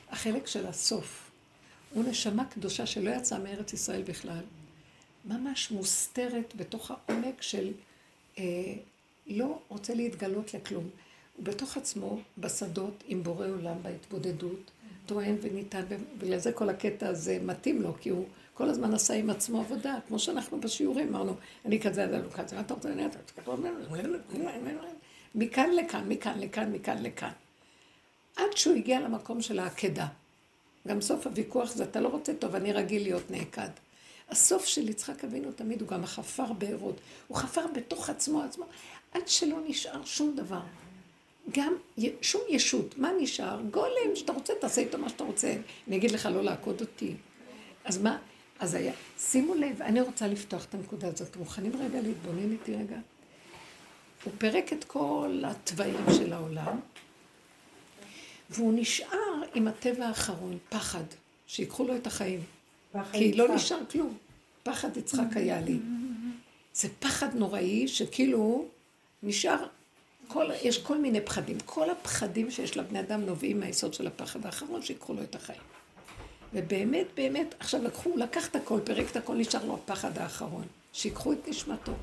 [0.09, 1.28] החלק של הסוף.
[1.93, 4.41] הוא נשמה קדושה שלא יצאה מארץ ישראל בכלל.
[5.25, 7.71] ממש מוסתרת בתוך העומק של
[8.37, 8.43] אה,
[9.27, 10.89] לא רוצה להתגלות לכלום.
[11.37, 14.71] הוא בתוך עצמו, בשדות, עם בורא עולם, בהתבודדות,
[15.05, 19.29] טוען וניתן, ובגלל זה כל הקטע הזה מתאים לו, כי הוא כל הזמן עשה עם
[19.29, 21.35] עצמו עבודה, כמו שאנחנו בשיעורים אמרנו,
[21.65, 22.89] אני כזה, אני לא כזה, אתה רוצה,
[25.35, 27.31] מכאן לכאן, מכאן לכאן, מכאן לכאן.
[28.35, 30.07] עד שהוא הגיע למקום של העקדה.
[30.89, 33.69] גם סוף הוויכוח זה, אתה לא רוצה טוב, אני רגיל להיות נעקד.
[34.29, 36.95] הסוף של יצחק אבינו תמיד הוא גם החפר בארות.
[37.27, 38.65] הוא חפר בתוך עצמו עצמו,
[39.11, 40.61] עד שלא נשאר שום דבר.
[41.51, 41.73] גם
[42.21, 42.97] שום ישות.
[42.97, 43.61] מה נשאר?
[43.71, 45.55] גולם, שאתה רוצה, תעשה איתו מה שאתה רוצה.
[45.87, 47.15] אני אגיד לך לא לעקוד אותי.
[47.83, 48.17] אז מה?
[48.59, 51.27] אז היה, שימו לב, אני רוצה לפתוח את הנקודה הזאת.
[51.27, 52.97] אתם מוכנים רגע להתבונן איתי רגע?
[54.23, 56.79] הוא פירק את כל התוואים של העולם,
[58.49, 61.03] והוא נשאר עם הטבע האחרון, פחד,
[61.47, 62.43] שיקחו לו את החיים.
[63.11, 64.17] כי לא נשאר כלום.
[64.63, 65.77] פחד יצחק היה לי.
[66.73, 68.65] זה פחד נוראי שכאילו
[69.23, 69.65] נשאר,
[70.27, 71.57] כל, יש כל מיני פחדים.
[71.65, 75.61] כל הפחדים שיש לבני אדם נובעים מהיסוד של הפחד האחרון שיקחו לו את החיים.
[76.53, 80.63] ובאמת, באמת, עכשיו לקחו, לקח את הכל, פירק את הכל, נשאר לו הפחד האחרון.
[80.93, 81.93] שיקחו את נשמתו.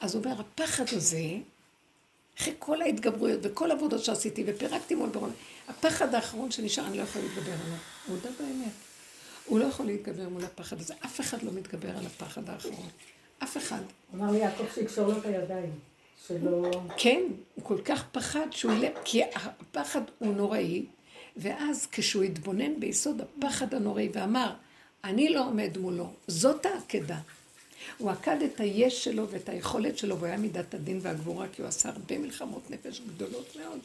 [0.00, 1.24] אז הוא אומר, הפחד הזה,
[2.40, 5.32] אחרי כל ההתגברויות וכל העבודות שעשיתי ופירקתי מול ברון,
[5.68, 7.76] הפחד האחרון שנשאר, אני לא יכול להתגבר עליו.
[8.06, 8.72] הוא יודע באמת.
[9.46, 10.94] הוא לא יכול להתגבר מול הפחד הזה.
[11.04, 12.88] אף אחד לא מתגבר על הפחד האחרון.
[13.42, 13.80] אף אחד.
[14.14, 15.70] אמר לי יעקב שיקשור לו את הידיים.
[16.28, 16.70] שלא...
[16.96, 17.22] כן,
[17.54, 20.84] הוא כל כך פחד שהוא ילך, כי הפחד הוא נוראי,
[21.36, 24.52] ואז כשהוא התבונן ביסוד הפחד הנוראי ואמר,
[25.04, 27.18] אני לא עומד מולו, זאת העקדה.
[27.98, 31.68] הוא עקד את היש שלו ואת היכולת שלו, והוא היה מידת הדין והגבורה, כי הוא
[31.68, 33.80] עשה הרבה מלחמות נפש גדולות מאוד.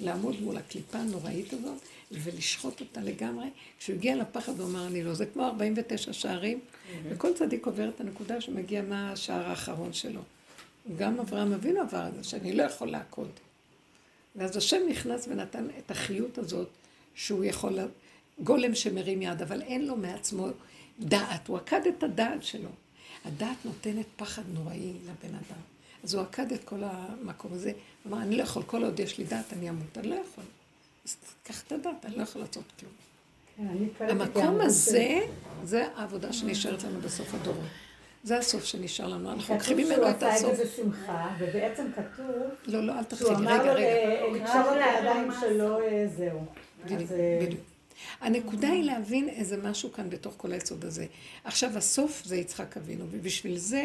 [0.00, 1.78] לעמוד מול הקליפה הנוראית הזאת
[2.12, 3.46] ולשחוט אותה לגמרי.
[3.78, 6.60] כשהוא הגיע לפחד הוא אמר אני לא, זה כמו 49 שערים,
[7.08, 10.20] וכל צדיק עובר את הנקודה שמגיע מה השער האחרון שלו.
[10.96, 13.30] גם אברהם אבינו עבר את זה, שאני לא יכול לעקוד.
[14.36, 16.68] ואז השם נכנס ונתן את החיות הזאת,
[17.14, 17.78] שהוא יכול,
[18.40, 20.46] גולם שמרים יד, אבל אין לו מעצמו
[21.00, 22.68] דעת, הוא עקד את הדעת שלו.
[23.24, 25.60] הדעת נותנת פחד נוראי לבן אדם.
[26.04, 27.72] אז הוא עקד את כל המקום הזה,
[28.04, 30.44] הוא אמר, אני לא יכול, כל עוד יש לי דעת, אני אמות, אני לא יכול.
[31.04, 32.92] אז קח את הדעת, אני לא יכול לעשות כלום.
[33.98, 35.20] כן, המקום הזה,
[35.64, 37.64] זה העבודה שנשארת לנו בסוף הדורות.
[38.24, 40.38] זה הסוף שנשאר לנו, אנחנו לוקחים ממנו את הסוף.
[40.38, 42.26] כתוב שהוא עשה את זה בשמחה, ובעצם כתוב...
[42.66, 43.96] לא, לא, אל תתחילי, רגע, רגע.
[43.96, 46.44] שהוא אמר לו לקשור את הידיים שלו, אה, זהו.
[46.84, 47.60] בדיוק, אה, בדיוק.
[48.20, 51.06] הנקודה היא להבין איזה משהו כאן בתוך כל היסוד הזה.
[51.44, 53.84] עכשיו, הסוף זה יצחק אבינו, ובשביל זה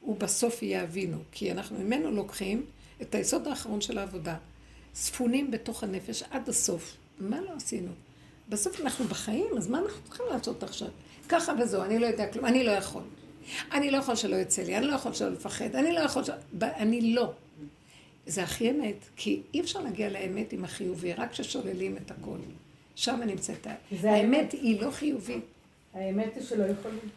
[0.00, 2.64] הוא בסוף יהיה אבינו, כי אנחנו ממנו לוקחים
[3.02, 4.36] את היסוד האחרון של העבודה.
[4.94, 6.96] ספונים בתוך הנפש עד הסוף.
[7.20, 7.92] מה לא עשינו?
[8.48, 10.88] בסוף אנחנו בחיים, אז מה אנחנו צריכים לעשות עכשיו?
[11.28, 13.02] ככה וזהו, אני לא יודע כלום, אני לא יכול.
[13.72, 16.34] אני לא יכול שלא יצא לי, אני לא יכול שלא לפחד, אני לא יכול שלא...
[16.60, 17.32] אני לא.
[18.26, 22.38] זה הכי אמת, כי אי אפשר להגיע לאמת עם החיובי, רק כששוללים את הכל.
[22.96, 23.66] שם נמצאת
[24.02, 24.52] האמת.
[24.52, 25.44] היא לא חיובית.
[25.94, 27.08] האמת היא שלא יכולים.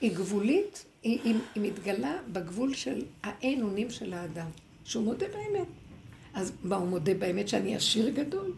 [0.00, 4.46] היא גבולית, היא, היא, היא מתגלה בגבול של האין אונים של האדם,
[4.84, 5.66] שהוא מודה באמת.
[6.34, 8.52] אז מה, הוא מודה באמת שאני עשיר גדול?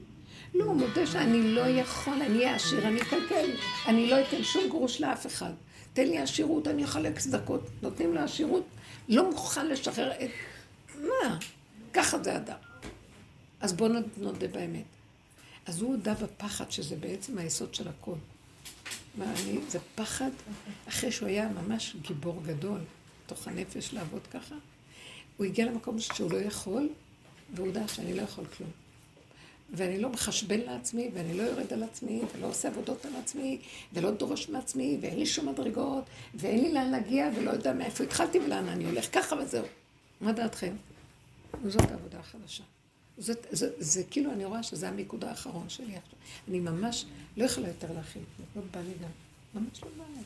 [0.55, 3.51] לא, הוא מודה שאני לא יכול, אני אהיה עשיר, אני אקלקל,
[3.87, 5.53] אני לא אתן שום גרוש לאף אחד.
[5.93, 7.61] תן לי עשירות, אני אחלק צדקות.
[7.83, 8.65] נותנים לו עשירות,
[9.09, 10.31] לא מוכן לשחרר את...
[11.01, 11.39] מה?
[11.93, 12.57] ככה זה אדם.
[13.61, 14.98] אז בואו נודה באמת.
[15.69, 18.15] אז הוא הודה בפחד, שזה בעצם היסוד של הכל.
[19.19, 20.31] מה, אני, זה פחד,
[20.89, 22.81] אחרי שהוא היה ממש גיבור גדול,
[23.27, 24.55] תוך הנפש לעבוד ככה,
[25.37, 26.89] הוא הגיע למקום שהוא לא יכול,
[27.55, 28.71] והוא יודע שאני לא יכול כלום.
[29.71, 33.59] ואני לא מחשבן לעצמי, ואני לא יורד על עצמי, ולא עושה עבודות על עצמי,
[33.93, 36.05] ולא דורש מעצמי, ואין לי שום מדרגות,
[36.35, 39.65] ואין לי לאן להגיע, ולא יודע מאיפה התחלתי ולאן אני הולך, ככה וזהו.
[40.21, 40.77] מה דעתכם?
[41.67, 42.65] זאת העבודה החדשה.
[43.19, 46.19] זה, זה, זה כאילו, אני רואה שזה המיקוד האחרון שלי עכשיו.
[46.49, 47.05] אני ממש
[47.37, 48.23] לא יכולה יותר להכין,
[48.57, 49.11] לא בא לי גם.
[49.55, 50.23] ממש לא בא לי.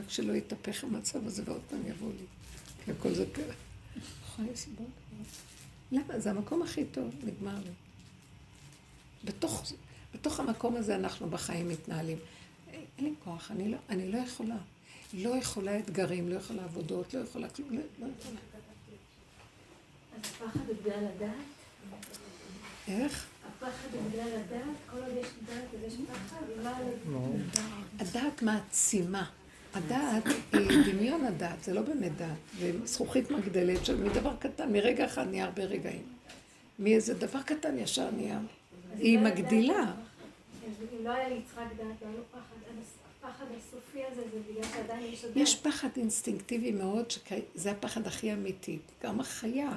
[0.00, 2.24] רק שלא יתהפך המצב הזה ועוד פעם יבוא לי.
[2.84, 3.24] כי הכל זה.
[4.24, 4.86] יכולה סיבות.
[5.92, 6.20] למה?
[6.20, 7.70] זה המקום הכי טוב, נגמר לי.
[9.24, 9.72] בתוך,
[10.14, 12.18] בתוך המקום הזה אנחנו בחיים מתנהלים.
[12.72, 14.56] אין לי כוח, אני לא, אני לא יכולה.
[15.14, 18.40] לא יכולה אתגרים, לא יכולה עבודות, לא יכולה כלום, לא, לא יכולה.
[20.12, 21.59] אז הפחד בגלל הדעת?
[22.88, 23.26] איך?
[24.08, 24.28] בגלל
[27.98, 28.42] הדעת?
[28.42, 29.30] מעצימה.
[29.74, 32.36] הדעת היא דמיון הדעת, זה לא באמת דעת.
[32.58, 36.02] זה זכוכית מגדלת שמדבר קטן, מרגע אחד נהיה הרבה רגעים.
[36.78, 38.40] מאיזה דבר קטן ישר נהיה.
[38.98, 39.92] היא מגדילה.
[40.64, 42.60] אם לא היה ליצחק דעת, לא היה לו פחד,
[43.22, 45.24] הפחד הסופי הזה זה בגלל שעדיין יש.
[45.34, 48.78] יש פחד אינסטינקטיבי מאוד, שזה הפחד הכי אמיתי.
[49.02, 49.70] גם החיה.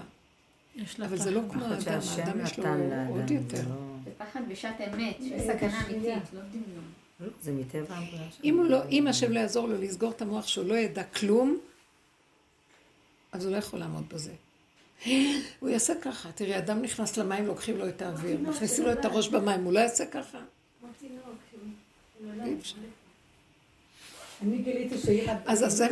[0.75, 1.41] יש לה אבל זה לא.
[1.51, 2.65] כמו האדם, האדם יש לו
[3.09, 3.61] עוד יותר.
[3.69, 6.83] לא- זה פחד בשעת אמת, שיש סכנה אמיתית, לא דמיון.
[7.19, 8.27] לא, זה מטבע הבריאה.
[8.43, 11.57] אם הוא לא, אם השם לא יעזור לו לסגור את המוח שהוא לא ידע כלום,
[13.31, 14.31] אז הוא לא יכול לעמוד בזה.
[15.59, 19.27] הוא יעשה ככה, תראי, אדם נכנס למים, לוקחים לו את האוויר, מכניסים לו את הראש
[19.29, 20.39] במים, הוא לא יעשה ככה?
[25.45, 25.83] אז,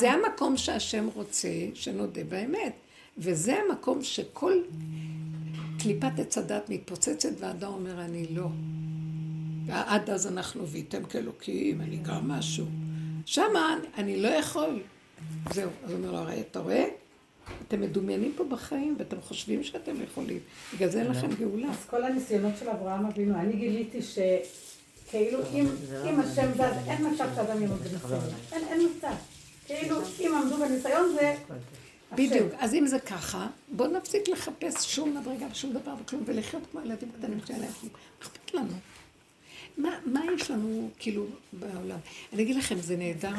[0.00, 2.72] זה המקום שהשם רוצה שנודה באמת.
[3.20, 4.52] וזה המקום שכל
[5.78, 8.46] קליפת עץ הדת מתפוצצת והאדם אומר, אני לא.
[9.66, 12.66] ועד אז אנחנו ויתם כאלוקים, אני גם משהו.
[13.26, 14.80] שמה אני לא יכול.
[15.52, 15.70] זהו.
[15.84, 16.84] אז הוא אומר לו, הרי אתה רואה?
[17.68, 20.38] אתם מדומיינים פה בחיים ואתם חושבים שאתם יכולים.
[20.74, 21.70] בגלל זה אין לכם גאולה.
[21.70, 26.88] אז כל הניסיונות של אברהם אבינו, אני גיליתי שכאילו אם זה לא אם השם זז,
[26.88, 28.20] אין מצב שאדם יעמוד בניסיון.
[28.52, 29.14] אין אין מצב.
[29.66, 31.34] כאילו אם עמדו בניסיון זה...
[32.12, 32.52] בדיוק.
[32.58, 37.08] אז אם זה ככה, בואו נפסיק לחפש שום מדרגה ושום דבר וכלום, ולחיות כמו ילדים
[37.18, 37.92] קטנים שאין להם כלום.
[38.22, 38.72] אכפת לנו?
[39.76, 41.98] מה, מה יש לנו, כאילו, בעולם?
[42.32, 43.32] אני אגיד לכם, זה נהדר,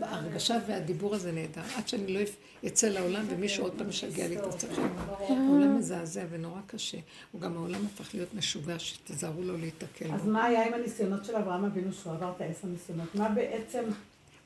[0.00, 1.60] ההרגשה והדיבור הזה נהדר.
[1.76, 2.20] עד שאני לא
[2.66, 4.82] אצא לעולם ומישהו עוד פעם משגע לי את השכל.
[5.28, 6.98] העולם מזעזע ונורא קשה.
[7.32, 10.30] הוא גם העולם הפך להיות משוגע, שתיזהרו לו להיתקל אז בו.
[10.30, 13.14] מה היה עם הניסיונות של אברהם אבינו שהוא עבר את העשר ניסיונות?
[13.14, 13.82] מה בעצם...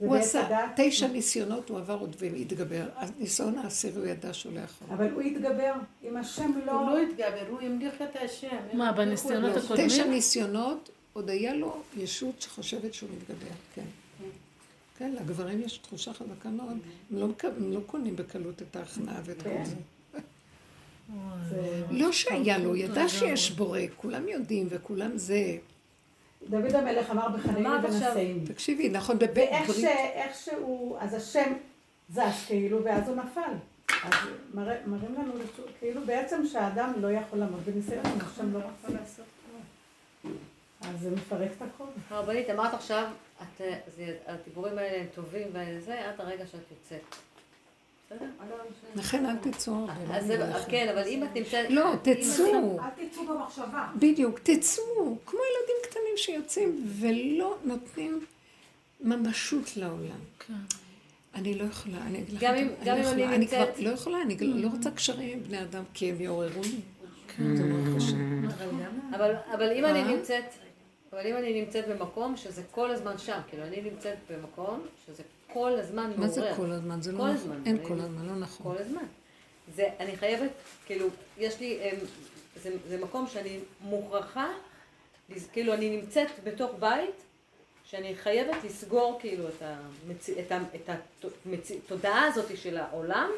[0.01, 0.71] הוא עשה הדעת?
[0.77, 2.89] תשע ניסיונות, הוא עבר עוד והתגבר.
[2.97, 4.89] הניסיון העשירי הוא ידע שהוא לא יכול.
[4.91, 5.73] אבל הוא התגבר,
[6.09, 6.73] אם השם הוא לא...
[6.73, 8.57] לא התגבר, הוא המליך את השם.
[8.73, 9.87] מה, בניסיונות הקודמים?
[9.89, 13.85] תשע ניסיונות, עוד היה לו ישות שחושבת שהוא מתגבר, כן.
[14.99, 16.69] כן, לגברים יש תחושה חזקה מאוד,
[17.11, 17.29] הם לא,
[17.59, 19.65] לא קונים בקלות את ההכנעה ואת כל כן.
[19.65, 19.75] זה.
[21.51, 25.57] זה- לא שהיה לו, הוא ידע שיש בורא, כולם יודעים וכולם זה.
[26.49, 28.45] דוד המלך אמר בחנני ונשאים.
[28.47, 29.85] תקשיבי, נכון, בבית ואיך ש-
[30.15, 31.53] איך שהוא, אז השם
[32.11, 33.53] זז כאילו, ואז הוא נפל.
[34.05, 34.13] אז
[34.55, 39.25] מראים לנו לשו- כאילו בעצם שהאדם לא יכול לעמוד בניסיון, אם השם לא רוצה לעשות
[39.53, 39.63] כלום.
[40.83, 41.85] אז זה מפרק את הכל.
[42.11, 43.09] הרבנית, אמרת עכשיו,
[43.43, 47.17] את, אה, זה- הדיבורים האלה הם טובים וזה, עד הרגע שאת יוצאת.
[48.97, 50.17] לכן אל תצאו הרבה.
[50.17, 50.39] אז זה,
[50.69, 51.67] כן, אבל אם את נמצאת...
[51.71, 52.79] לא, תצאו.
[52.81, 53.89] אל תצאו במחשבה.
[53.97, 58.21] בדיוק, תצאו, כמו ילדים קטנים שיוצאים ולא נותנים
[59.01, 60.19] ממשות לעולם.
[60.47, 60.53] כן.
[61.35, 63.79] אני לא יכולה, אני אגיד לך, גם אם- גם לא אם אני אני כבר נמצאת-
[63.79, 66.81] לא יכולה, אני לא רוצה קשרים עם בני אדם כי הם יעוררו לי.
[67.57, 68.17] זה מאוד קשה.
[69.17, 70.13] אבל, אבל אם אני מה?
[70.13, 70.45] נמצאת,
[71.13, 75.23] אבל אם אני נמצאת במקום שזה כל הזמן שם, כאילו אני נמצאת במקום שזה
[75.53, 76.21] כל הזמן מעורר.
[76.21, 77.01] מה זה כל הזמן?
[77.03, 77.35] זה כל לא נכון.
[77.37, 77.63] הזמן.
[77.67, 78.73] אין כל הזמן, לא נכון.
[78.77, 79.05] כל הזמן.
[79.77, 80.51] זה, אני חייבת,
[80.87, 81.07] כאילו,
[81.39, 81.79] יש לי,
[82.63, 84.49] זה, זה מקום שאני מוכרחה,
[85.53, 87.15] כאילו אני נמצאת בתוך בית,
[87.85, 90.31] שאני חייבת לסגור כאילו את, המצ...
[90.31, 90.59] את, ה...
[90.75, 90.91] את
[91.87, 93.31] התודעה הזאת של העולם.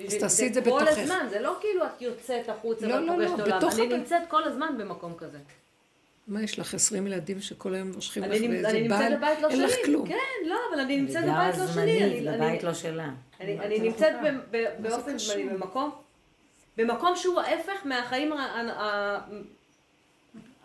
[0.00, 0.98] בשביל- תעשי את זה כל בתוכך.
[0.98, 3.70] הזמן, זה לא כאילו את יוצאת החוצה לא, ואת לא, פוגשת לא, עולם.
[3.78, 3.98] אני.
[3.98, 5.38] נמצאת כל הזמן במקום כזה.
[6.28, 9.16] מה יש לך, 20 ילדים שכל היום מושכים לך באיזה אני נמצאת בעל?
[9.16, 9.84] בבית לא אין לך שלי.
[9.84, 10.08] כלום.
[10.08, 10.14] כן,
[10.46, 11.72] לא, אבל אני נמצאת בבית לא שלי.
[11.74, 13.10] זמנית, אני- בבית אני- לא שלה.
[13.40, 14.12] אני, אני נמצאת
[14.80, 15.18] באופן?
[15.18, 15.90] זמני במקום,
[16.76, 18.32] במקום שהוא ההפך מהחיים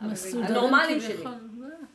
[0.01, 1.23] הנורמליים שלי.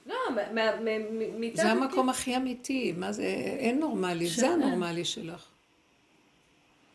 [0.07, 0.85] לא, מה- מה- מ-
[1.19, 3.23] מ- מטבע זה המקום הכי אמיתי, מה זה,
[3.59, 4.49] אין נורמלי, זה.
[4.49, 5.45] הנורמלי שלך.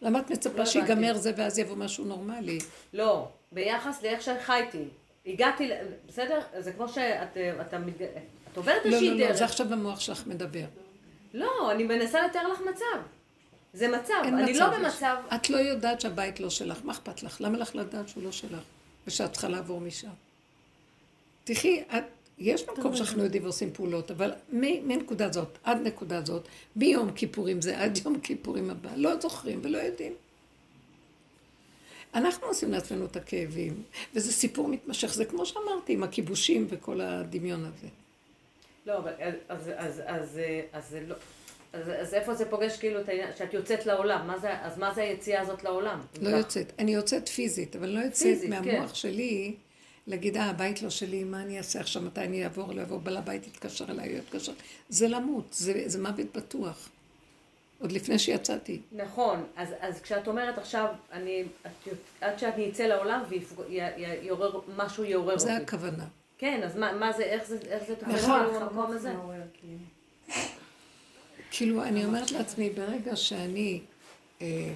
[0.02, 1.14] למה את מצפה לא שיגמר.
[1.18, 2.60] זה ואז יבוא משהו נורמלי?
[2.94, 4.84] לא, ביחס לאיך שחייתי.
[5.26, 5.70] הגעתי,
[6.08, 6.40] בסדר?
[6.60, 7.78] זה כמו שאת אה, אתה
[8.52, 9.38] את עוברת לא, איזושהי לא, לא, דרך.
[9.38, 10.66] זה עכשיו המוח שלך מדבר.
[11.34, 13.02] לא, אני מנסה לתאר לך מצב.
[13.74, 14.72] זה מצב, אני מצב.
[14.72, 14.80] לא יש.
[14.80, 15.16] במצב...
[15.36, 17.42] את לא יודעת שהבית לא שלך, מה אכפת לך?
[17.42, 18.64] למה לך לדעת שהוא לא שלך?
[19.08, 20.10] ושאת צריכה לעבור משם.
[21.44, 22.04] תחי, את,
[22.38, 27.80] יש מקום שאנחנו יודעים ועושים פעולות, אבל מנקודה זאת עד נקודה זאת, ביום כיפורים זה
[27.80, 30.14] עד יום כיפורים הבא, לא זוכרים ולא יודעים.
[32.16, 33.84] אנחנו עושים לעצמנו את הכאבים,
[34.16, 37.88] וזה סיפור מתמשך, זה כמו שאמרתי, עם הכיבושים וכל הדמיון הזה.
[38.86, 40.40] לא, אבל אז, אז, אז, אז,
[40.74, 41.16] אז לא...
[41.74, 44.94] אז, אז איפה זה פוגש כאילו את העניין, שאת יוצאת לעולם, מה זה, אז מה
[44.94, 46.00] זה היציאה הזאת לעולם?
[46.22, 46.38] לא כך?
[46.38, 46.72] יוצאת.
[46.80, 48.96] אני יוצאת פיזית, אבל לא יוצאת פיזית, מהמוח כן.
[48.96, 49.56] שלי
[50.08, 53.18] להגיד, אה, הבית לא שלי, מה אני אעשה עכשיו, מתי אני אעבור, לא אעבור, בעל
[53.18, 54.54] הבית יתקשר אליי, הוא יתקשר.
[54.90, 56.90] זה למות, זה, זה מוות בטוח.
[57.82, 58.82] עוד לפני שיצאתי.
[58.92, 61.90] נכון, אז, אז כשאת אומרת עכשיו, אני, את,
[62.22, 65.64] עד שאני אצא לעולם ויעורר, משהו יעורר זה אותי.
[65.64, 66.06] הכוונה.
[66.38, 68.40] כן, אז מה, מה זה, איך זה, איך זה תופס נכון.
[68.46, 69.14] כאילו במקום הזה?
[71.52, 73.82] כאילו, אני אומרת לעצמי, ברגע שאני
[74.42, 74.74] אה,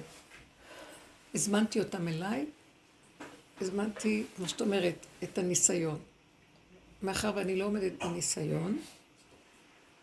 [1.34, 2.46] הזמנתי אותם אליי,
[3.60, 5.98] הזמנתי, כמו שאת אומרת, את הניסיון.
[7.02, 8.78] מאחר ואני לא עומדת בניסיון,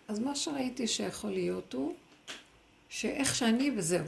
[0.08, 1.94] אז מה שראיתי שיכול להיות הוא
[2.94, 4.06] שאיך שאני וזהו.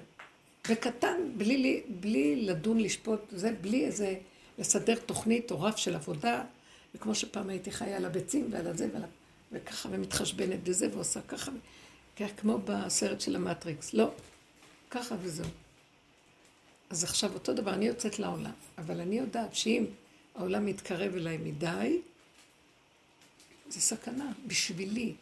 [0.70, 4.16] בקטן, בלי, בלי לדון, לשפוט, זה בלי איזה,
[4.58, 6.44] לסדר תוכנית או רף של עבודה,
[6.96, 9.04] וכמו שפעם הייתי חיה על הביצים ועל הזה ועל...
[9.52, 11.52] וככה, ומתחשבנת בזה ועושה ככה,
[12.38, 13.94] כמו בסרט של המטריקס.
[13.94, 14.12] לא,
[14.90, 15.50] ככה וזהו.
[16.90, 19.86] אז עכשיו אותו דבר, אני יוצאת לעולם, אבל אני יודעת שאם
[20.36, 22.02] העולם מתקרב אליי מדי,
[23.70, 25.14] זה סכנה בשבילי.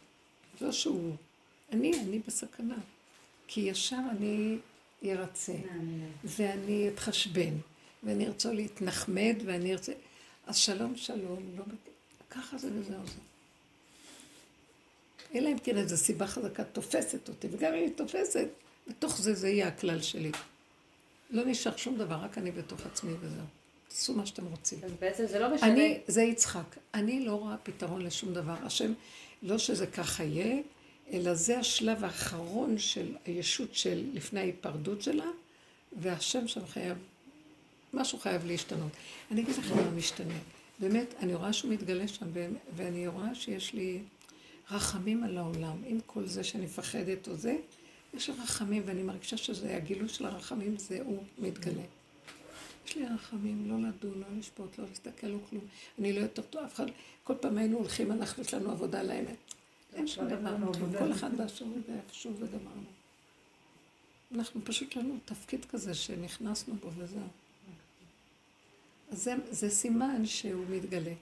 [0.60, 1.16] לא שהוא...
[1.72, 2.76] אני, אני בסכנה.
[3.46, 4.58] כי ישר אני
[5.04, 5.54] ארצה,
[6.24, 7.54] ואני אתחשבן,
[8.02, 9.92] ואני ארצה להתנחמד, ואני ארצה...
[10.46, 11.64] אז שלום שלום, לא...
[12.30, 13.20] ככה זה וזהו זה.
[15.34, 18.48] אלא אם כן איזו סיבה חזקה תופסת אותי, וגם אם היא תופסת,
[18.88, 20.32] בתוך זה זה יהיה הכלל שלי.
[21.30, 23.44] לא נשאר שום דבר, רק אני בתוך עצמי וזהו.
[23.88, 24.78] תעשו מה שאתם רוצים.
[24.84, 25.72] אז בעצם זה לא משנה.
[25.72, 26.76] אני, זה יצחק.
[26.94, 28.54] אני לא רואה פתרון לשום דבר.
[28.62, 28.92] השם,
[29.42, 30.62] לא שזה ככה יהיה,
[31.12, 35.26] אלא זה השלב האחרון של הישות של לפני ההיפרדות שלה,
[36.00, 36.98] והשם שם חייב,
[37.92, 38.92] משהו חייב להשתנות.
[39.30, 40.38] אני אגיד לכם מה משתנה.
[40.78, 42.26] באמת, אני רואה שהוא מתגלה שם,
[42.76, 43.98] ואני רואה שיש לי
[44.70, 45.76] רחמים על העולם.
[45.86, 47.56] עם כל זה שאני מפחדת או זה,
[48.14, 51.82] יש לי רחמים, ואני מרגישה שזה, הגילוי של הרחמים זה הוא מתגלה.
[52.86, 55.64] יש לי רחמים, לא לדון, לא לשפוט, לא להסתכל, לא כלום.
[55.98, 56.86] אני לא יותר טוב, אף אחד,
[57.24, 59.36] כל פעם היינו הולכים, אנחנו, יש לנו עבודה על האמת.
[59.94, 60.56] אין שום דבר,
[60.98, 62.84] כל אחד באשר הוא ואיפשהו וגמרנו.
[64.34, 67.28] אנחנו פשוט לנו תפקיד כזה שנכנסנו בו וזהו.
[69.10, 71.12] אז זה, זה סימן שהוא מתגלה.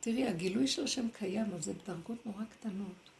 [0.00, 3.10] תראי, הגילוי של השם קיים, אבל זה בדרגות נורא קטנות.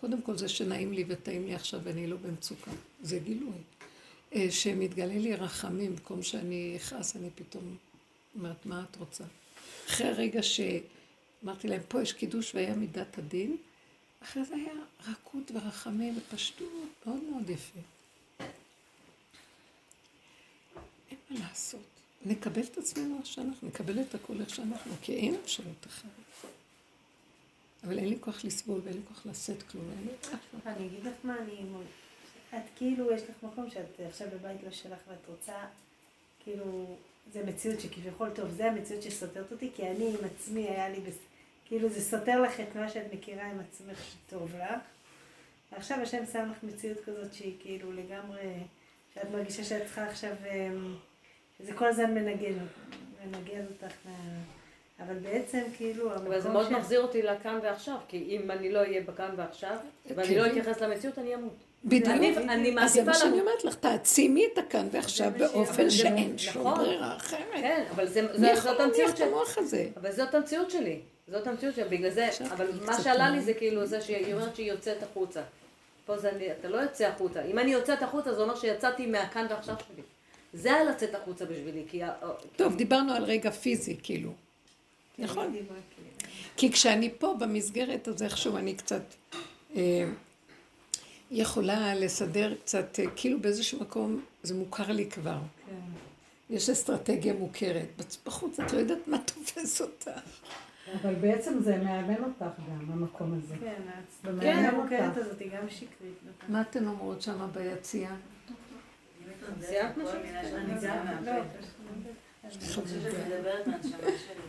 [0.00, 2.70] קודם כל זה שנעים לי וטעים לי עכשיו ואני לא במצוקה.
[3.02, 3.58] זה גילוי.
[4.34, 7.76] אה, שמתגלה לי רחמים, במקום שאני אכעס, אני פתאום
[8.36, 9.24] אומרת, מה את רוצה?
[9.86, 13.56] אחרי הרגע שאמרתי להם, פה יש קידוש והיה מידת הדין,
[14.24, 14.72] אחרי זה היה
[15.08, 16.68] רכות ורחמים ופשטות
[17.06, 17.80] מאוד מאוד יפה.
[21.10, 21.80] אין מה לעשות.
[22.24, 26.10] נקבל את עצמנו איך שאנחנו, נקבל את הכל איך שאנחנו, כי אין אפשרות אחרת.
[27.84, 29.84] אבל אין לי כוח לסבול ואין לי כוח לשאת כלום.
[30.66, 31.56] אני אגיד לך מה אני...
[32.54, 35.66] את כאילו, יש לך מקום שאת עכשיו בבית לא שלך ואת רוצה,
[36.44, 36.96] כאילו,
[37.32, 41.16] זה מציאות שכביכול טוב, זה המציאות שסותרת אותי, כי אני עם עצמי היה לי, בס...
[41.64, 44.80] כאילו זה סותר לך את מה שאת מכירה עם עצמך שטוב לך.
[45.72, 48.54] ועכשיו השם שם לך מציאות כזאת שהיא כאילו לגמרי,
[49.14, 50.94] שאת מרגישה שאת צריכה עכשיו, אמ,
[51.60, 52.54] זה כל הזמן מנגן,
[53.24, 54.12] מנגן אותך מה...
[55.00, 58.78] אבל בעצם כאילו המקום אבל זה מאוד מחזיר אותי לכאן ועכשיו, כי אם אני לא
[58.78, 59.76] אהיה בכאן ועכשיו,
[60.16, 61.54] ואני לא אתייחס למציאות, אני אמות.
[61.84, 62.08] בדיוק.
[62.80, 66.84] אז זה מה שאני אומרת לך, תעצימי את הכאן ועכשיו באופן שאין שום נכון.
[66.84, 67.40] ברירה אחרת.
[67.52, 69.90] כן, אבל זאת המציאות שלי.
[69.96, 71.00] אבל זאת המציאות שלי.
[71.28, 74.72] זאת המציאות שלי, בגלל זה, אבל מה שעלה לי זה כאילו זה שהיא אומרת שהיא
[74.72, 75.42] יוצאת החוצה.
[76.06, 77.42] פה זה, אתה לא יוצא החוצה.
[77.42, 80.02] אם אני יוצאת החוצה, זה אומר שיצאתי מהכאן ועכשיו שלי.
[80.52, 82.00] זה היה לצאת החוצה בשבילי, כי...
[82.56, 84.32] טוב, דיברנו על רגע פיזי, כאילו.
[85.18, 85.56] נכון.
[86.56, 89.02] כי כשאני פה במסגרת, אז איכשהו אני קצת
[89.76, 90.04] אה,
[91.30, 95.38] יכולה לסדר קצת, אה, כאילו באיזשהו מקום זה מוכר לי כבר.
[95.66, 96.54] כן.
[96.54, 97.88] יש אסטרטגיה מוכרת.
[98.26, 100.10] בחוץ את לא יודעת מה תופס אותך.
[100.92, 103.54] אבל בעצם זה מאמן אותך גם, המקום הזה.
[103.60, 103.82] כן,
[104.40, 106.18] כן המוכרת הזאת היא גם שקרית.
[106.48, 108.14] מה אתן אומרות שם ביציאה?
[109.70, 109.98] שאת
[113.26, 114.42] מדברת מהנשמה שלי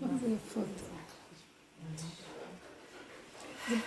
[0.00, 0.20] ממש.
[0.20, 0.64] זה יפות.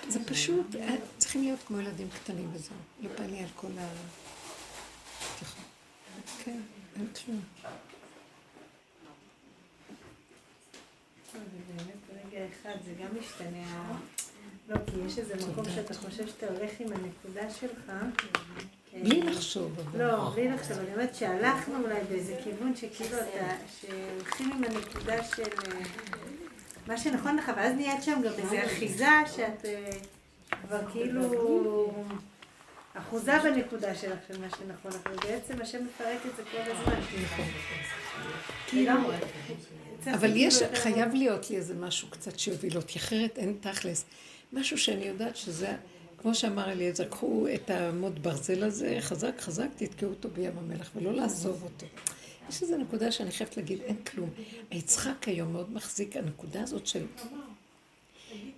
[0.08, 0.76] זה פשוט,
[1.18, 2.78] צריכים להיות כמו ילדים קטנים וזהו.
[3.02, 3.88] לא בא לי על כל ה...
[6.44, 6.60] כן,
[6.96, 7.42] אין כלום.
[12.46, 13.98] ברגע אחד זה גם משתנה.
[14.70, 17.92] לא, כי יש איזה מקום שאתה חושב שאתה הולך עם הנקודה שלך.
[19.04, 19.78] בלי לחשוב.
[19.98, 20.78] לא, בלי לחשוב.
[20.78, 25.80] אני אומרת שהלכנו אולי באיזה כיוון שכאילו אתה, שהולכים עם הנקודה של אה,
[26.88, 29.90] מה שנכון לך, ואז נהיית שם גם איזו אחיזה שאת אה,
[30.62, 31.92] כבר כאילו
[32.94, 37.02] אחוזה בנקודה שלך של מה שנכון לך, ובעצם השם מפרק את זה כל הזמן.
[38.68, 38.94] כאילו,
[40.14, 44.06] אבל יש, חייב להיות לי איזה משהו קצת שיוביל אותי, אחרת אין תכלס.
[44.54, 45.76] משהו שאני יודעת שזה...
[46.18, 51.14] כמו שאמר אליעזר, קחו את המוט ברזל הזה, חזק חזק, תתקעו אותו בים המלח, ולא
[51.14, 51.86] לעזוב אותו.
[52.50, 54.30] יש איזו נקודה שאני חייבת להגיד, אין כלום.
[54.72, 57.06] היצחק היום מאוד מחזיק, הנקודה הזאת של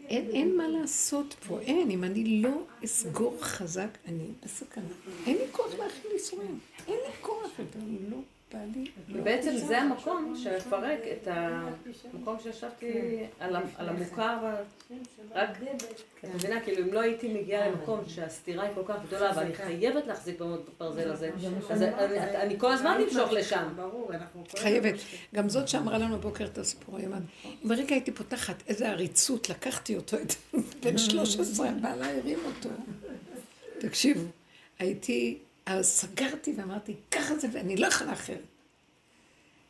[0.10, 1.92] אין, אין מה לעשות פה, אין.
[1.92, 4.84] אם אני לא אסגור חזק, אני בסכנה.
[5.26, 6.60] אין לי כוח להכיל ייסורים.
[6.88, 8.18] אין לי כוח יותר, אני לא
[8.54, 9.68] רוצה.
[9.68, 12.94] זה המקום שמפרק את המקום שישבתי
[13.40, 13.56] על
[13.90, 14.64] המוכר, ועל-
[15.36, 15.50] רק,
[16.24, 20.08] את מבינה, כאילו אם לא הייתי מגיעה למקום שהסתירה היא כל כך גדולה ואני חייבת
[20.08, 21.30] להחזיק בברזל הזה,
[21.70, 23.68] אז אני- כל הזמן אמשוך לשם.
[23.76, 24.44] ברור, אנחנו...
[24.52, 24.96] כל חייבת.
[25.36, 27.12] גם זאת שאמרה לנו בבוקר את הסיפור, אם
[27.64, 30.18] ברגע הייתי פותחת איזה עריצות, לקחתי אותו,
[30.84, 32.70] בן 13, בעלה הרים אותו.
[33.78, 34.22] תקשיבו,
[34.80, 35.38] הייתי,
[35.68, 38.42] אז סגרתי ואמרתי, ככה זה, ואני לא יכולה אחרת.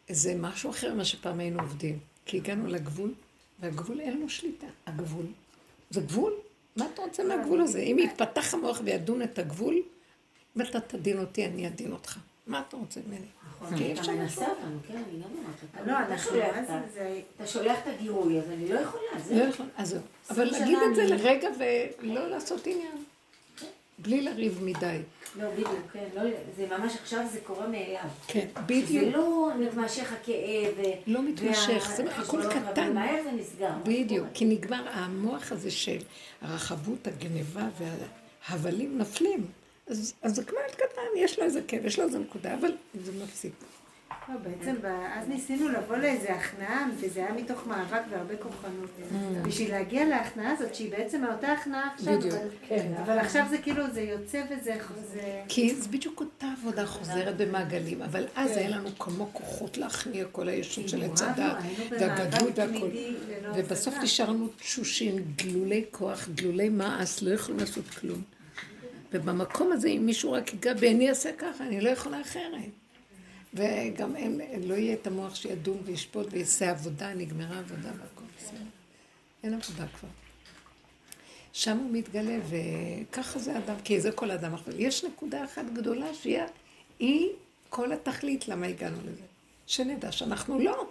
[0.10, 2.00] זה משהו אחר ממה שפעם היינו עובדים.
[2.26, 3.14] כי הגענו לגבול,
[3.60, 4.68] והגבול אין לו שליטה.
[4.88, 5.26] הגבול.
[5.90, 6.34] זה גבול?
[6.76, 7.80] מה אתה רוצה מהגבול הזה?
[7.80, 9.76] אם יתפתח המוח וידון את הגבול,
[10.58, 12.18] אם אתה תדין אותי, אני אדין אותך.
[12.48, 13.26] מה אתה רוצה ממני?
[13.78, 14.58] כי אי אתה אפשר מנסה לעשות.
[14.58, 15.88] אותנו, כן, אני גם אומרת.
[15.88, 16.32] לא, אתה אנחנו...
[16.32, 17.22] שולח את- זה...
[17.36, 19.36] אתה שולח את הגירוי, אז אני לא יכולה, לא זה...
[19.36, 20.02] יכול, אז זהו.
[20.30, 21.50] אבל להגיד את זה לרגע
[22.00, 23.04] ולא לעשות עניין.
[24.00, 25.00] בלי לריב מדי.
[25.38, 26.22] לא, בדיוק, כן, לא,
[26.58, 28.02] זה ממש עכשיו זה קורה מאליו.
[28.28, 29.16] כן, זה בדיוק.
[29.16, 30.74] לא מתמשך הכאב,
[31.08, 32.94] לא מתמשך, זה הכל קטן.
[32.94, 33.72] מהר זה נסגר.
[33.84, 35.98] בדיוק, כי נגמר המוח הזה של
[36.42, 37.68] הרחבות, הגניבה
[38.50, 39.46] וההבלים נופלים.
[39.88, 42.72] אז, אז זה כמו ילד קטן, יש לו איזה כאב, יש לו איזה נקודה, אבל
[43.04, 43.54] זה מפסיק.
[44.30, 44.76] לא, בעצם
[45.14, 48.90] אז ניסינו לבוא לאיזה הכנעה, וזה היה מתוך מאבק והרבה כוחנות.
[49.44, 52.94] בשביל להגיע להכנעה הזאת, שהיא בעצם אותה הכנעה עכשיו, אבל- כן.
[53.06, 54.74] אבל עכשיו זה כאילו, זה יוצא וזה...
[55.14, 60.26] זה- כי זה בדיוק אותה עבודה חוזרת במעגלים, אבל אז היה לנו כמו כוחות להכניע
[60.32, 61.56] כל הישות של עץ הדת,
[61.92, 62.88] והגדלות והכל.
[63.56, 63.94] ובסוף.
[64.04, 68.22] נשארנו תשושים, גלולי כוח, גלולי מעש, לא יכולים לעשות כלום.
[69.14, 72.60] ובמקום הזה, אם מישהו רק ייגע בעיני יעשה ככה, אני לא יכולה אחרת.
[73.54, 78.58] וגם אין, לא יהיה את המוח שידון וישפוט ויעשה עבודה, נגמרה עבודה והכל בסדר.
[79.44, 80.10] אין עבודה כבר.
[81.54, 84.54] שם הוא מתגלה, וככה זה אדם, כי זה כל אדם.
[84.54, 86.40] אבל יש נקודה אחת גדולה שהיא
[87.00, 87.30] היא
[87.70, 89.24] כל התכלית למה הגענו לזה.
[89.68, 90.90] שנדע שאנחנו לא.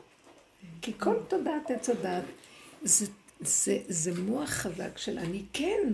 [0.82, 2.24] כי כל תודעת עץ הדת
[2.82, 3.06] זה,
[3.40, 5.92] זה, זה מוח חזק של אני כן.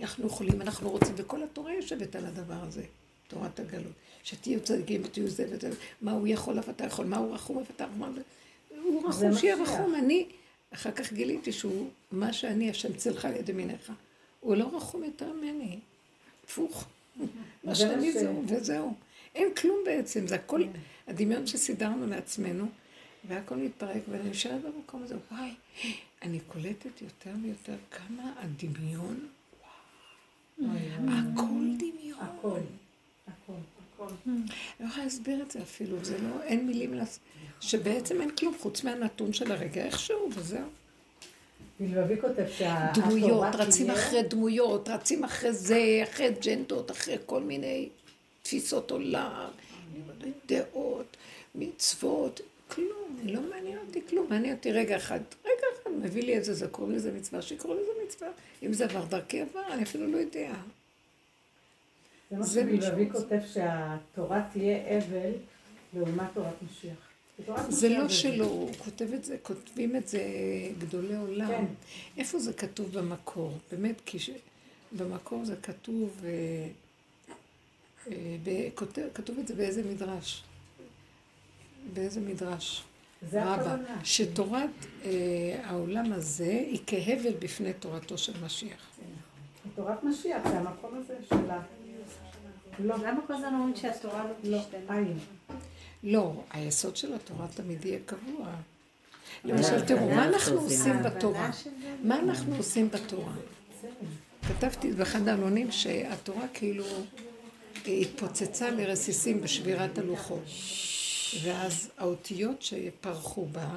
[0.00, 2.82] אנחנו יכולים, אנחנו רוצים, וכל התורה יושבת על הדבר הזה,
[3.28, 3.92] תורת הגלות.
[4.24, 5.70] שתהיו צדיקים ותהיו זה וזה,
[6.02, 8.14] מה הוא יכול ואתה יכול, מה הוא רחום ואתה רחום.
[8.82, 9.56] הוא רחום שיהיה.
[9.62, 10.26] רחום, אני,
[10.70, 13.92] אחר כך גיליתי שהוא, מה שאני, השם צלך על יד ימיניך.
[14.40, 15.78] הוא לא רחום יותר ממני,
[16.44, 16.84] הפוך.
[17.64, 18.94] מה שאני זהו, וזהו.
[19.34, 20.62] אין כלום בעצם, זה הכל
[21.06, 22.66] הדמיון שסידרנו לעצמנו,
[23.28, 25.50] והכל מתפרק, ואני נשארת במקום הזה, וואי,
[26.22, 29.26] אני קולטת יותר ויותר כמה הדמיון,
[31.08, 32.18] הכל דמיון.
[33.98, 34.14] הכל.
[34.26, 34.36] אני
[34.80, 37.20] לא יכולה להסביר את זה אפילו, זה לא, אין מילים לעשות,
[37.60, 40.68] שבעצם אין כלום חוץ מהנתון של הרגע איכשהו, וזהו.
[41.80, 47.88] בלבבי כותב שהתורה דמויות, רצים אחרי דמויות, רצים אחרי זה, אחרי אג'נדות, אחרי כל מיני
[48.42, 49.50] תפיסות עולם,
[50.46, 51.16] דעות,
[51.54, 56.54] מצוות, כלום, לא מעניין אותי כלום, מעניין אותי רגע אחד, רגע אחד מביא לי איזה,
[56.54, 58.28] זה קוראים לזה מצווה, שיקראו לזה מצווה,
[58.62, 60.52] אם זה עבר דרכי עבר, אני אפילו לא יודע.
[62.30, 65.30] זה מה שהוא כותב שהתורה תהיה אבל
[65.94, 67.08] לעומת תורת משיח.
[67.68, 70.20] זה לא שלו, הוא כותב את זה, כותבים את זה
[70.78, 71.48] גדולי עולם.
[71.48, 71.64] כן.
[72.16, 73.58] איפה זה כתוב במקור?
[73.72, 74.30] באמת, כי ש...
[74.92, 76.68] במקור זה כתוב, אה,
[78.10, 78.68] אה, ב...
[78.74, 80.42] כותב, כתוב את זה באיזה מדרש?
[81.94, 82.84] באיזה מדרש?
[83.30, 83.54] זה רבה.
[83.54, 84.04] הכוונה.
[84.04, 84.70] שתורת
[85.04, 85.10] אה,
[85.64, 88.88] העולם הזה היא כהבל בפני תורתו של משיח.
[89.74, 91.62] תורת משיח זה המקום הזה של ה...
[92.78, 95.00] לא, למה כל הזמן אומרים שהתורה לא לא, תשתנה?
[96.02, 98.46] לא, היסוד של התורה תמיד יהיה קבוע.
[99.44, 101.50] למשל, תראו, מה אנחנו עושים בתורה?
[102.04, 103.32] מה אנחנו עושים בתורה?
[104.48, 106.84] כתבתי באחד העלונים שהתורה כאילו
[107.86, 110.44] התפוצצה לרסיסים בשבירת הלוחות.
[111.42, 113.68] ואז האותיות שפרחו בה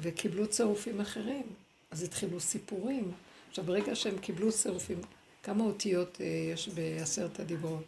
[0.00, 1.42] וקיבלו צירופים אחרים,
[1.90, 3.12] אז התחילו סיפורים.
[3.50, 5.00] עכשיו, ברגע שהם קיבלו צירופים,
[5.42, 7.84] כמה אותיות אה, יש בעשרת הדיברות?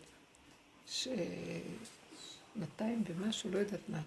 [0.88, 1.08] ש...
[2.56, 4.00] 200 ומשהו, לא יודעת מה.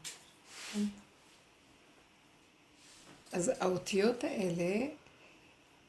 [3.31, 4.87] אז האותיות האלה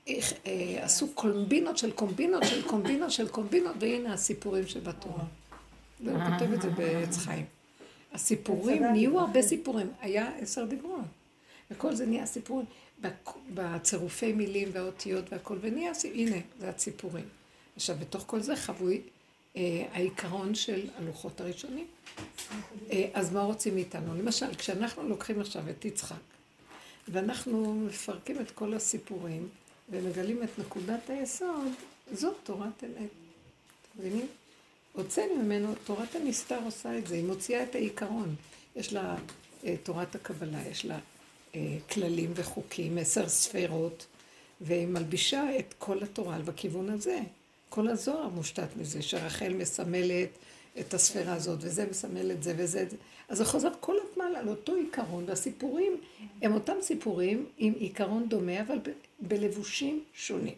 [0.09, 5.25] אה, עשו קומבינות של קומבינות של קומבינות של קומבינות, והנה הסיפורים שבתורה.
[6.01, 7.45] והוא כותב את זה בעץ חיים.
[8.13, 9.93] הסיפורים, נהיו הרבה סיפורים.
[10.01, 11.05] היה עשר דיברות.
[11.71, 12.67] וכל זה נהיה סיפורים.
[13.55, 17.25] בצירופי מילים והאותיות והכל, ונהיה, הנה, זה הציפורים.
[17.77, 19.03] עכשיו, בתוך כל זה חבוי
[19.57, 21.87] אה, העיקרון של הלוחות הראשונים.
[22.91, 24.15] אה, אז מה רוצים מאיתנו?
[24.15, 26.17] למשל, כשאנחנו לוקחים עכשיו את יצחק,
[27.09, 29.49] ואנחנו מפרקים את כל הסיפורים,
[29.91, 31.73] ומגלים את נקודת היסוד,
[32.13, 32.97] זאת תורת אמת.
[32.97, 34.27] אתם מבינים?
[34.93, 38.35] הוצאנו ממנו, תורת הנסתר עושה את זה, היא מוציאה את העיקרון.
[38.77, 39.17] יש לה
[39.65, 40.99] אה, תורת הקבלה, יש לה
[41.55, 44.07] אה, כללים וחוקים, עשר ספירות,
[44.61, 47.21] והיא מלבישה את כל התורה בכיוון הזה.
[47.75, 50.29] כל הזוהר מושתת מזה, שרחל מסמלת
[50.81, 52.97] את הספירה הזאת, וזה מסמל את זה וזה את זה.
[53.29, 56.01] אז זה חוזר כל הזמן על אותו עיקרון, והסיפורים
[56.43, 60.55] הם אותם סיפורים עם עיקרון דומה, אבל ב- בלבושים שונים.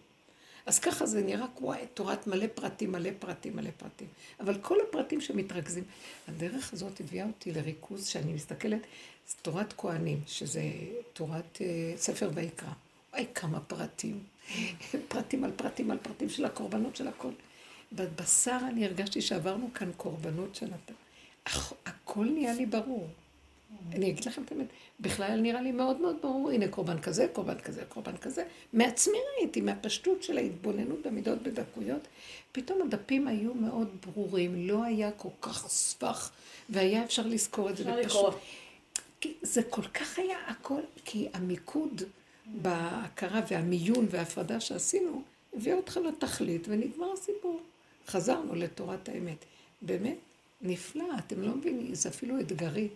[0.67, 4.09] אז ככה זה נראה, וואי, תורת מלא פרטים, מלא פרטים, מלא פרטים.
[4.41, 5.85] אבל כל הפרטים שמתרכזים,
[6.29, 8.81] הדרך הזאת הביאה אותי לריכוז שאני מסתכלת,
[9.29, 10.63] זה תורת כהנים, שזה
[11.13, 12.73] תורת אה, ספר ויקרא.
[13.13, 14.36] וואי, כמה פרטים.
[15.09, 17.31] פרטים על פרטים על פרטים של הקורבנות של הכל.
[17.93, 20.91] בבשר אני הרגשתי שעברנו כאן קורבנות של הת...
[21.47, 23.09] הכ- הכל נהיה לי ברור.
[23.93, 24.67] אני אגיד לכם את האמת,
[25.01, 28.45] בכלל נראה לי מאוד מאוד ברור, הנה קורבן כזה, קורבן כזה, קורבן כזה.
[28.73, 32.01] מעצמי ראיתי, מהפשטות של ההתבוננות במידות בדקויות,
[32.53, 36.31] פתאום הדפים היו מאוד ברורים, לא היה כל כך סבך,
[36.69, 38.33] והיה אפשר לזכור את זה אפשר לקרוא.
[39.43, 42.03] זה כל כך היה הכל, כי המיקוד
[42.47, 45.23] בהכרה והמיון וההפרדה שעשינו,
[45.57, 47.61] הביא אותך לתכלית ונגמר הסיפור.
[48.07, 49.45] חזרנו לתורת האמת.
[49.83, 50.17] באמת,
[50.63, 52.89] נפלא, אתם לא מבינים, זה אפילו אתגרי.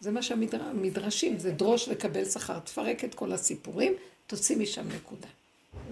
[0.00, 2.58] זה מה שהמדרשים, זה דרוש וקבל שכר.
[2.58, 3.92] תפרק את כל הסיפורים,
[4.26, 5.28] תוציא משם נקודה.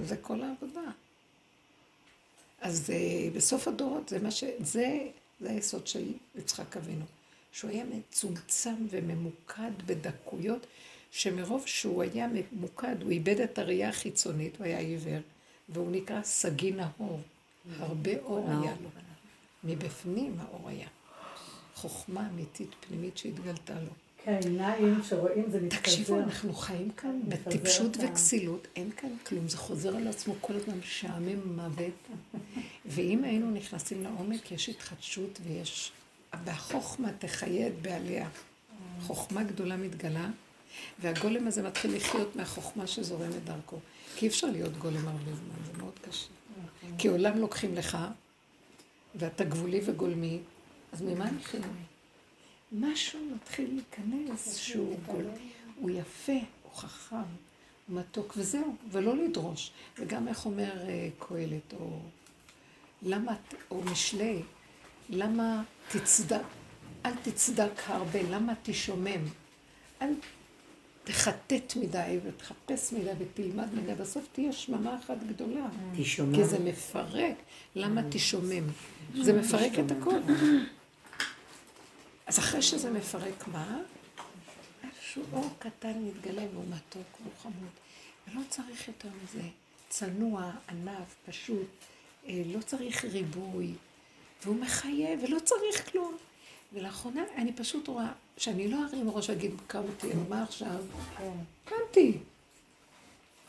[0.03, 0.91] זה כל העבודה.
[2.61, 4.45] אז uh, בסוף הדורות, זה מה ש...
[4.59, 4.99] זה,
[5.41, 7.05] זה היסוד של יצחק אבינו.
[7.53, 10.67] שהוא היה מצומצם וממוקד בדקויות,
[11.15, 15.21] שמרוב שהוא היה ממוקד, הוא איבד את הראייה החיצונית, הוא היה עיוור,
[15.69, 17.21] והוא נקרא סגי נהור.
[17.79, 18.89] הרבה אור היה לו.
[19.65, 20.89] מבפנים האור היה.
[21.75, 23.91] חוכמה אמיתית פנימית שהתגלתה לו.
[24.25, 25.81] כעיניים שרואים זה מתחזר.
[25.81, 30.79] תקשיבו, אנחנו חיים כאן בטיפשות וכסילות, אין כאן כלום, זה חוזר על עצמו כל הזמן
[30.79, 32.09] משעמם מוות.
[32.87, 35.93] ואם היינו נכנסים לעומק, יש התחדשות ויש...
[36.45, 38.29] והחוכמה תחיה את בעליה.
[39.01, 40.31] חוכמה גדולה מתגלה,
[40.99, 43.79] והגולם הזה מתחיל לחיות מהחוכמה שזורמת דרכו.
[44.17, 46.27] כי אי אפשר להיות גולם הרבה זמן, זה מאוד קשה.
[46.99, 47.99] כי עולם לוקחים לך,
[49.15, 50.39] ואתה גבולי וגולמי,
[50.93, 51.61] אז ממה נחיה?
[52.73, 55.25] משהו מתחיל להיכנס שהוא גול...
[55.77, 59.71] הוא יפה, הוא חכם, הוא מתוק, וזהו, ולא לדרוש.
[59.99, 62.01] וגם איך אומר אה, קהלת, או
[63.03, 63.33] למה,
[63.71, 64.43] או משלי,
[65.11, 66.43] למה תצדק,
[67.07, 69.25] אל תצדק הרבה, למה תשומם?
[70.03, 70.13] אל
[71.05, 75.67] תחטט מדי ותחפש מדי ותלמד מדי, בסוף תהיה שממה אחת גדולה.
[75.97, 76.35] תשומם.
[76.35, 77.37] כי זה מפרק.
[77.75, 78.65] למה תשומם?
[79.23, 80.19] זה מפרק את הכל.
[82.27, 83.79] אז אחרי שזה מפרק, מה?
[84.85, 87.71] איזשהו אור קטן מתגלה והוא מתוק והוא חמוד.
[88.29, 89.43] ולא צריך יותר מזה.
[89.89, 91.69] צנוע, ענף, פשוט.
[92.29, 93.73] אה, לא צריך ריבוי.
[94.45, 96.17] והוא מחייב, ולא צריך כלום.
[96.75, 98.07] ולאחרונה אני פשוט רואה
[98.37, 100.69] שאני לא ארים ראש ואגיד, קמתי, מה עכשיו?
[101.65, 102.19] קמתי.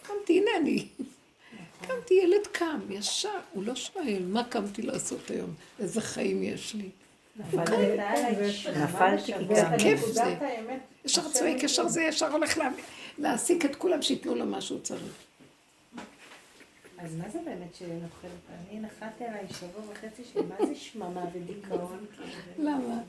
[0.04, 0.88] קמתי, הנה אני.
[1.88, 5.54] קמתי, ילד קם, ישר, הוא לא שואל, מה קמתי לעשות היום?
[5.80, 6.90] איזה חיים יש לי?
[7.36, 7.76] נפלתי
[8.84, 9.78] נפלתי כי זה גם.
[9.80, 10.36] כיף זה.
[11.06, 12.70] ישר צועק, ישר זה, ישר הולך לה-
[13.18, 15.14] להעסיק את כולם, שייתנו לו מה שהוא צריך.
[16.98, 18.54] אז מה זה באמת שנוכל אותה?
[18.70, 22.06] אני נחתי עליי שבוע וחצי של מה זה שממה ודיכאון?
[22.16, 23.02] כאילו, למה?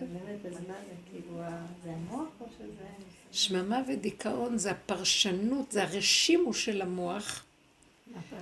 [0.00, 0.94] באמת, אז מה זה?
[1.10, 2.84] כאילו, ה- זה המוח או שזה...
[3.32, 7.44] שממה ודיכאון זה הפרשנות, זה הרשימו של המוח,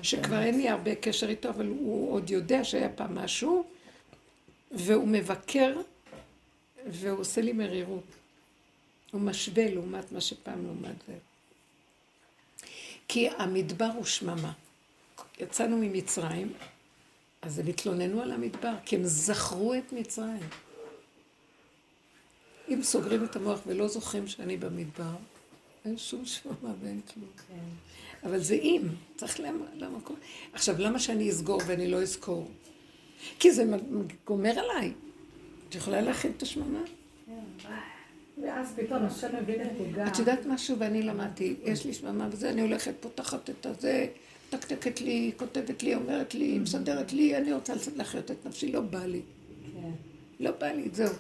[0.02, 3.64] שכבר אין לי הרבה קשר איתו, אבל הוא עוד יודע שהיה פעם משהו,
[4.70, 5.80] והוא מבקר,
[6.86, 8.04] והוא עושה לי מרירות.
[9.12, 11.14] הוא משווה לעומת מה שפעם לעומת זה.
[13.08, 14.52] כי המדבר הוא שממה.
[15.40, 16.52] יצאנו ממצרים,
[17.42, 20.40] אז הם התלוננו על המדבר, כי הם זכרו את מצרים.
[22.68, 25.10] אם סוגרים את המוח ולא זוכרים שאני במדבר,
[25.84, 27.28] אין שום שממה ואין כלום.
[28.24, 28.82] אבל זה אם,
[29.16, 30.16] צריך למ- למקום.
[30.52, 32.48] עכשיו, למה שאני אסגור ואני לא אזכור?
[33.38, 33.64] כי זה
[34.26, 34.92] גומר עליי.
[35.68, 36.80] את יכולה להכין את השממה?
[38.42, 40.06] ואז פתאום השם מביא נקודה.
[40.06, 44.06] את יודעת משהו ואני למדתי, יש לי שממה וזה, אני הולכת, פותחת את הזה,
[44.50, 48.80] טקטקת לי, כותבת לי, אומרת לי, מסדרת לי, אני רוצה לצאת לחיות את נפשי, לא
[48.80, 49.20] בא לי.
[50.40, 51.14] לא בא לי, זהו.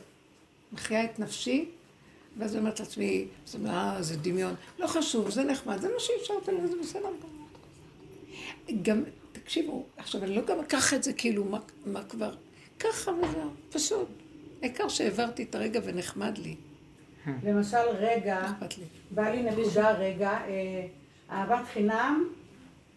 [0.72, 1.68] מחיה את נפשי,
[2.38, 4.54] ואז אומרת לעצמי, זה מה, זה דמיון.
[4.78, 7.08] לא חשוב, זה נחמד, זה מה שאפשרת לי, זה בסדר.
[8.82, 9.02] גם,
[9.32, 12.34] תקשיבו, עכשיו אני לא גם אקח את זה כאילו, מה, מה כבר?
[12.78, 14.08] ככה וזהו, פשוט.
[14.62, 16.56] העיקר שהעברתי את הרגע ונחמד לי,
[17.44, 18.52] למשל, רגע.
[19.10, 20.86] בא לי נקודה רגע, אה,
[21.30, 22.28] אהבת חינם,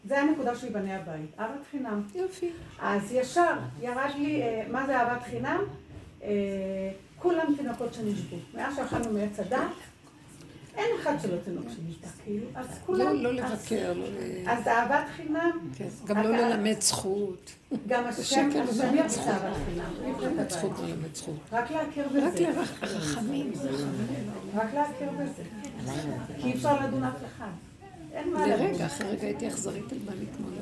[0.05, 2.01] זה הנקודה של בני הבית, אהבת חינם.
[2.15, 2.49] יופי.
[2.81, 5.61] אז ישר ירד לי, אה, מה זה אהבת חינם?
[6.23, 6.29] אה,
[7.19, 8.35] כולם תינוקות שנשבו.
[8.53, 9.59] מאז שאכלנו מעץ הדת,
[10.77, 13.05] אין אחד שלא תינוק שנשבע, כאילו, אז כולם...
[13.23, 14.49] לא, לא אז- לבקר, לא ל...
[14.49, 17.51] אז אהבת חינם, כן, גם לא ללמד זכות.
[17.87, 19.21] גם השם, השם ללמד יצא.
[19.31, 20.13] אהבת חינם.
[20.21, 21.35] לא ללמד זכות, לא ללמד זכות.
[21.51, 22.49] רק להכיר רק בזה.
[22.81, 23.51] לרחמים.
[24.55, 25.43] רק להכיר בזה.
[26.41, 27.49] כי אי אפשר לדון אף אחד.
[28.13, 28.47] אין מה.
[28.47, 30.53] לרגע, אחרי רגע הייתי אכזרית על מה לדון.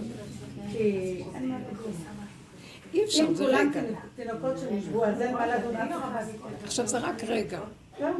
[2.94, 3.82] אי אפשר, אם זה רגע.
[4.16, 6.26] תינוקות שנשבו, אז אין מה לדון אף אחד.
[6.64, 7.60] עכשיו זה רק רגע.
[7.98, 8.14] כן.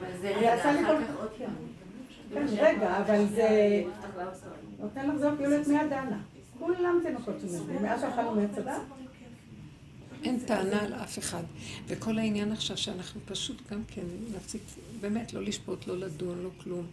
[0.00, 1.50] אבל זה רגע, אחר כך עוד פעם.
[2.34, 3.82] כן, רגע, אבל זה
[4.78, 6.18] נותן לחזור כאילו את מי הדנה.
[6.58, 8.82] כולם תינוקות שנשבו, מאז שאכלנו מעץ הדת.
[10.24, 11.42] אין טענה על אף אחד.
[11.86, 14.02] וכל העניין עכשיו שאנחנו פשוט גם כן
[14.36, 14.62] נפסיק,
[15.00, 16.86] באמת, לא לשפוט, לא לדון, לא כלום.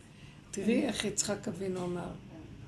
[0.54, 2.10] תראי איך יצחק אבינו אמר,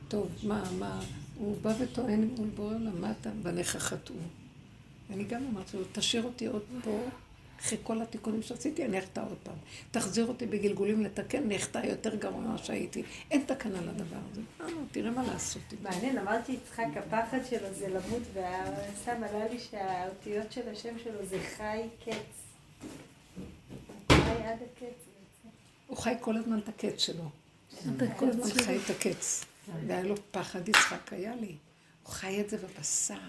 [0.07, 1.01] טוב, מה, מה,
[1.37, 4.15] הוא בא וטוען מול בורא עולם, מה אתה, בניך חטאו.
[5.13, 6.99] אני גם אמרתי לו, תשאיר אותי עוד פה,
[7.59, 9.55] אחרי כל התיקונים שעשיתי, אני אחטא עוד פעם.
[9.91, 13.03] תחזיר אותי בגלגולים לתקן, אני אחטא יותר גרוע ממה שהייתי.
[13.31, 14.41] אין תקנה לדבר הזה.
[14.61, 15.61] אה, נו, תראה מה לעשות.
[15.81, 21.39] מעניין, אמרתי יצחק, הפחד שלו זה למות, והסתם עלה לי שהאותיות של השם שלו זה
[21.57, 22.13] חי קץ.
[24.11, 24.97] חי עד הקץ.
[25.87, 27.44] הוא חי כל הזמן את הקץ שלו.
[28.17, 29.45] כל הזמן חי את הקץ.
[29.87, 31.55] והיה לו פחד יצחק, היה לי.
[32.03, 33.19] הוא חי את זה בבשר.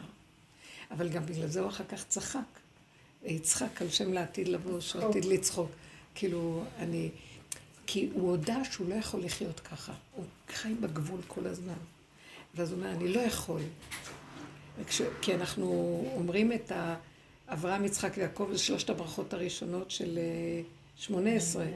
[0.90, 2.40] אבל גם בגלל זה הוא אחר כך צחק.
[3.24, 5.70] יצחק על שם לעתיד לבוא, שעתיד לצחוק.
[6.14, 7.10] כאילו, אני...
[7.86, 9.92] כי הוא הודה שהוא לא יכול לחיות ככה.
[10.14, 11.78] הוא חי בגבול כל הזמן.
[12.54, 13.60] ואז הוא אומר, אני לא יכול.
[14.78, 15.02] וכש...
[15.20, 15.66] כי אנחנו
[16.16, 16.96] אומרים את ה...
[17.48, 20.62] אברהם, יצחק ויעקב, זה שלושת הברכות הראשונות של אה,
[20.96, 21.66] שמונה עשרה.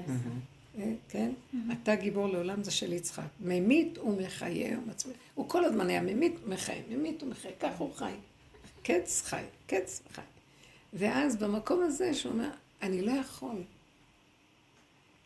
[0.79, 1.33] אה, כן?
[1.73, 3.23] אתה גיבור לעולם זה של יצחק.
[3.41, 5.15] ממית ומחיה ומצביע.
[5.35, 8.13] הוא כל הזמן היה ממית ומחיה, ממית ומחיה, ככה הוא חי.
[8.83, 10.23] קץ חי, קץ חי.
[10.93, 12.51] ואז במקום הזה שהוא אומר,
[12.83, 13.63] אני לא יכול.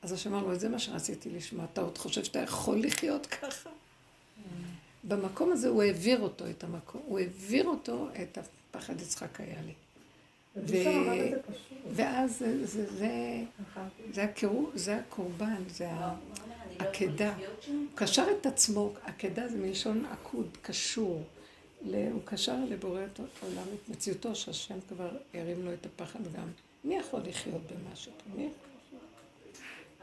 [0.02, 3.70] אז השם אמר לו, זה מה שרציתי לשמוע, אתה עוד חושב שאתה יכול לחיות ככה?
[5.04, 9.72] במקום הזה הוא העביר אותו את המקום, הוא העביר אותו את הפחד יצחק היה לי.
[10.54, 10.76] פשוט.
[11.92, 13.44] ואז זה, זה, זה,
[14.12, 16.14] זה, הקירוב, זה הקורבן, זה ה-
[16.78, 17.34] עקדה.
[17.66, 21.22] הוא קשר את עצמו, עקדה זה מלשון עקוד, קשור.
[22.12, 26.48] הוא קשר לבורא את העולם, את מציאותו, שהשם כבר הרים לו את הפחד גם.
[26.84, 28.12] מי יכול לחיות במשהו?
[28.36, 28.54] מי יכול?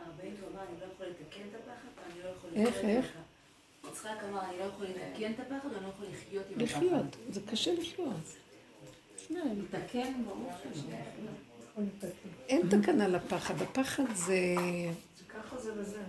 [0.05, 1.73] הרבנית הוא אמר, אני לא יכול לתקן את הפחד,
[2.13, 3.05] ואני לא יכול איך, לחיות איך?
[3.05, 3.91] הפחד.
[3.91, 6.75] יצחק אמר, אני לא יכול לתקן את הפחד, ואני לא יכול לחיות עם הפחד.
[6.77, 8.15] לחיות, זה קשה לחיות.
[10.73, 10.95] שזה.
[12.49, 14.55] אין תקנה לפחד, הפחד זה...
[15.29, 16.01] ככה זה וזה.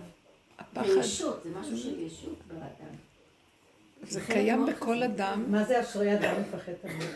[0.59, 2.95] הפחד, זה ישות, זה משהו של ישות באדם.
[4.03, 5.51] זה קיים בכל אדם.
[5.51, 7.09] מה זה אשרי אדם מפחד תמיד?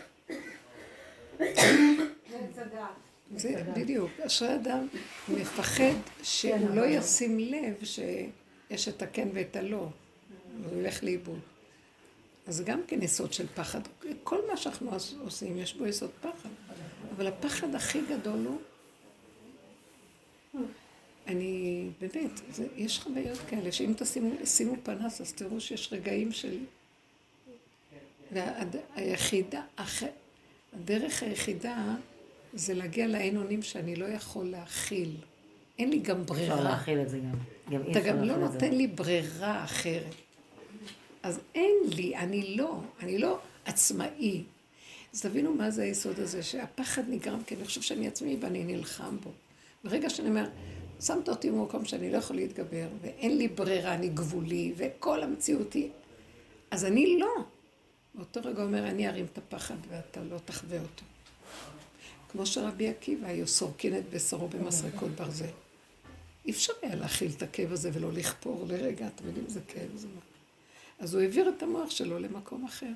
[3.36, 4.86] זה בדיוק, אשרי אדם
[5.28, 9.88] מפחד שהוא לא ישים לב שיש את הכן ואת הלא,
[10.70, 11.40] הוא ילך לאיבוד.
[12.48, 13.80] אז גם כן יסוד של פחד.
[14.24, 14.90] כל מה שאנחנו
[15.24, 16.48] עושים, יש בו יסוד פחד.
[17.16, 18.58] אבל הפחד הכי גדול הוא,
[21.26, 26.58] אני, באמת, זה, יש חוויות כאלה, שאם תשימו שימו פנס, אז תראו שיש רגעים של...
[28.32, 30.02] והיחידה, הח...
[30.72, 31.94] הדרך היחידה
[32.54, 35.16] זה להגיע לעין אונים שאני לא יכול להכיל.
[35.78, 36.60] אין לי גם אפשר ברירה.
[36.60, 37.38] להכיל את זה גם.
[37.70, 38.36] גם אתה אפשר גם לא.
[38.36, 40.14] נותן לי ברירה אחרת.
[41.22, 44.44] אז אין לי, אני לא, אני לא עצמאי.
[45.14, 49.16] אז תבינו מה זה היסוד הזה, שהפחד נגרם כי אני חושב שאני עצמי ואני נלחם
[49.22, 49.30] בו.
[49.84, 50.48] ברגע שאני אומר,
[51.00, 55.90] שמת אותי במקום שאני לא יכול להתגבר, ואין לי ברירה, אני גבולי, וכל המציאות היא...
[56.70, 57.44] אז אני לא.
[58.14, 61.04] באותו רגע אומר, אני ארים את הפחד ואתה לא תחווה אותו.
[62.32, 65.44] כמו שרבי עקיבא היו סורקין את בשרו במסרקות ברזל.
[66.46, 70.06] אי אפשר היה להכיל את הכאב הזה ולא לכפור לרגע, אתם יודעים איזה כאב זה.
[70.06, 70.27] מה.
[70.98, 72.92] אז הוא העביר את המוח שלו למקום אחר.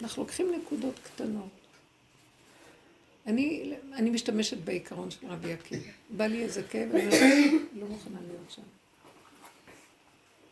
[0.00, 1.48] אנחנו לוקחים נקודות קטנות.
[3.26, 5.90] אני, אני משתמשת בעיקרון של רבי עקיבא.
[6.10, 8.62] בא לי איזה כאב, אני אומרת, לא מוכנה להיות שם.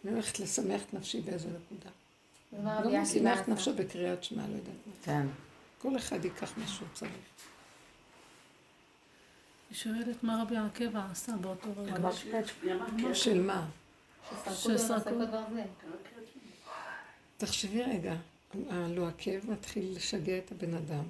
[0.05, 1.91] אני הולכת לשמח את נפשי באיזה נקודה.
[2.91, 3.49] לא שימח את?
[3.49, 4.93] נפשו בקריאת שמע, לא יודעת מה.
[5.03, 5.27] כן.
[5.79, 7.11] כל אחד ייקח מה שהוא צריך.
[9.71, 12.13] היא שואלת מה רבי עקיבא עשה באותו רגע.
[13.15, 13.67] של מה?
[14.55, 15.11] שסרקו.
[17.37, 18.15] תחשבי רגע,
[18.69, 21.05] הלא הכאב מתחיל לשגע את הבן אדם,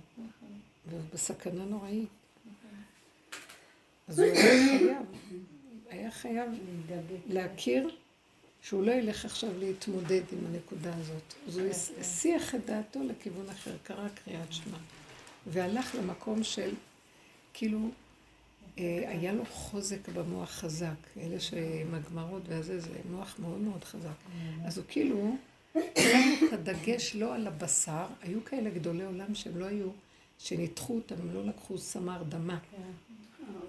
[0.86, 2.08] והוא בסכנה נוראית.
[4.08, 5.06] אז הוא היה חייב
[5.90, 6.50] היה חייב
[7.28, 7.96] להכיר
[8.62, 11.34] שהוא לא ילך עכשיו להתמודד עם הנקודה הזאת.
[11.48, 11.68] אז הוא
[12.00, 14.78] הסיח את דעתו לכיוון אחר, קרא קריאת שמע.
[15.46, 16.74] והלך למקום של,
[17.54, 17.90] כאילו,
[18.76, 20.94] היה לו חוזק במוח חזק.
[21.20, 24.08] אלה שעם הגמרות והזה, זה מוח מאוד מאוד חזק.
[24.64, 25.36] אז הוא כאילו,
[25.74, 29.88] שם את הדגש לא על הבשר, היו כאלה גדולי עולם שהם לא היו,
[30.38, 32.58] שניתחו אותם, הם לא לקחו סמר דמה.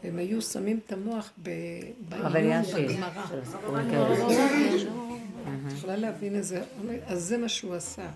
[0.04, 3.26] הם היו שמים את המוח בעיון בגמרא.
[5.68, 6.64] את יכולה להבין איזה...
[7.06, 8.10] אז זה מה שהוא עשה.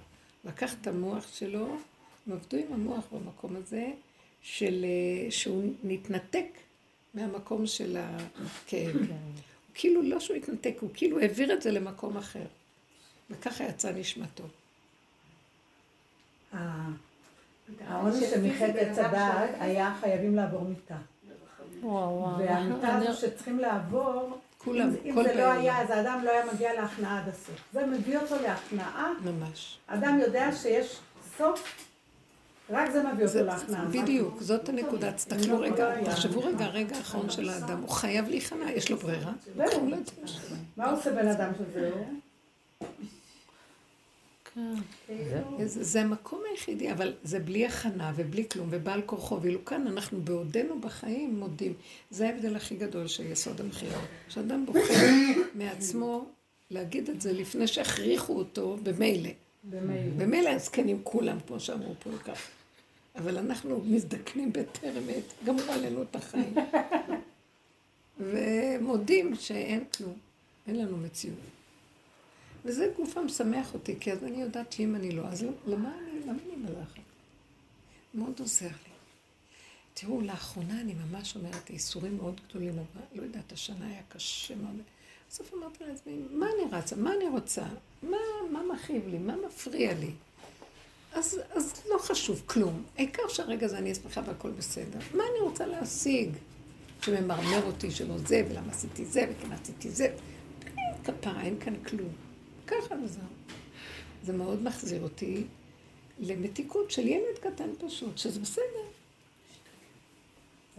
[0.45, 1.77] לקח את המוח שלו,
[2.27, 3.87] הם עבדו עם המוח במקום הזה,
[4.41, 4.85] של,
[5.29, 6.45] שהוא נתנתק
[7.13, 8.95] מהמקום של הכאב.
[9.73, 12.45] כאילו לא שהוא התנתק, הוא כאילו העביר את זה למקום אחר.
[13.29, 14.43] וככה יצא נשמתו.
[17.87, 20.97] העונש של מחטא עץ הדעת היה חייבים לעבור מיטה.
[22.37, 25.51] והמיטה הזו שצריכים לעבור, כולם, אם זה לא.
[25.51, 27.55] היה, אז האדם לא היה מגיע להכנעה עד הסוף.
[27.73, 29.11] זה מביא אותו להכנעה.
[29.23, 29.77] ממש.
[29.87, 30.99] האדם יודע שיש
[31.37, 31.87] סוף,
[32.71, 33.85] רק זה מביא אותו להכנעה.
[33.85, 35.11] בדיוק, זאת הנקודה.
[35.11, 36.03] תסתכלו לא רגע.
[36.05, 39.31] תחשבו רגע, הרגע האחרון של האדם, הוא חייב להיכנע, יש לו ברירה.
[39.55, 39.65] לא.
[40.77, 42.05] מה עושה בן אדם שזהו?
[45.65, 50.21] זה, זה המקום היחידי, אבל זה בלי הכנה ובלי כלום ובעל כורחו, ואילו כאן אנחנו
[50.21, 51.73] בעודנו בחיים מודים.
[52.09, 54.01] זה ההבדל הכי גדול של יסוד המכירה.
[54.29, 54.93] שאדם בוחר
[55.55, 56.25] מעצמו
[56.71, 59.29] להגיד את זה לפני שהכריחו אותו במילא.
[59.63, 60.11] במילא.
[60.17, 62.47] במילא הזקנים כולם, כמו שאמרו פה כך.
[63.15, 66.53] אבל אנחנו מזדקנים בטרם עת, גמרו עלינו את החיים.
[68.19, 70.13] ומודים שאין כלום,
[70.67, 71.37] אין לנו מציאות.
[72.65, 76.37] וזה גוף המשמח אותי, כי אז אני יודעת שאם אני לא, אז למה אני, למה
[76.45, 77.01] אני מלאכת?
[78.13, 78.91] מאוד עוזר לי.
[79.93, 84.81] תראו, לאחרונה אני ממש אומרת, איסורים מאוד גדולים, אבל לא יודעת, השנה היה קשה מאוד.
[85.29, 86.95] בסוף אמרתי לעצמי, מה אני רצה?
[86.95, 87.65] מה אני רוצה?
[88.03, 88.17] מה,
[88.51, 89.17] מה מכאיב לי?
[89.17, 90.11] מה מפריע לי?
[91.13, 92.83] אז, אז לא חשוב כלום.
[92.97, 94.99] העיקר שהרגע הזה אני אהיה שמחה והכל בסדר.
[95.13, 96.29] מה אני רוצה להשיג?
[97.01, 100.15] שממרמר אותי שלא זה, ולמה עשיתי זה, וכן עשיתי זה.
[100.77, 102.09] אין כפרה, אין כאן כלום.
[102.67, 103.23] ככה וזהו.
[104.23, 105.43] זה מאוד מחזיר אותי
[106.19, 108.63] למתיקות של ילד קטן פשוט, שזה בסדר.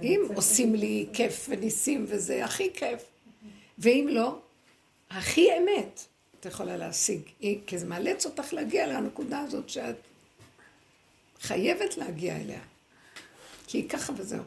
[0.02, 3.04] אם עושים לי כיף וניסים וזה, הכי כיף.
[3.78, 4.38] ואם לא,
[5.10, 6.06] הכי אמת
[6.40, 7.20] את יכולה להשיג.
[7.66, 9.96] כי זה מאלץ אותך להגיע לנקודה הזאת שאת
[11.42, 12.60] חייבת להגיע אליה.
[13.66, 14.42] כי היא ככה וזהו.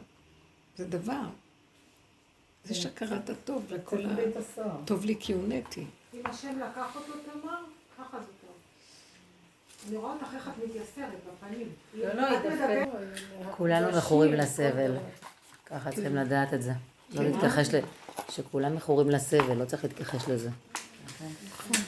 [0.76, 1.20] זה דבר.
[2.64, 4.14] זה שהכרת הטוב וכל ה...
[4.84, 5.84] טוב לי כי הונאתי.
[6.14, 7.58] אם השם לקח אותו תמר,
[7.98, 8.50] ככה זה טוב.
[9.88, 11.68] אני רואה אותך איך את מתייסרת בפנים.
[11.94, 12.88] לא, לא, את היא מדברת-
[13.56, 14.96] כולנו מכורים לסבל.
[15.66, 16.72] ככה צריכים לדעת את זה.
[17.14, 17.78] לא להתכחש ל...
[18.30, 20.50] שכולם מכורים לסבל, לא צריך להתכחש לזה.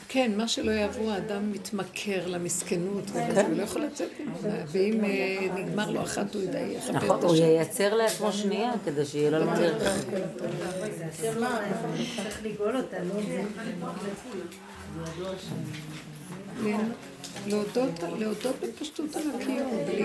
[0.09, 5.49] כן, מה שלא יעברו, האדם מתמכר למסכנות, וכזה, הוא לא יכול לצאת ממנה, ואם אה,
[5.55, 7.35] נגמר לו אחת, הוא ידע, יחפש נכון, הוא.
[7.37, 9.89] ייצר לעצמו שנייה כדי שיהיה לו יותר.
[18.19, 20.05] להודות בפשטות על הקיום, בלי...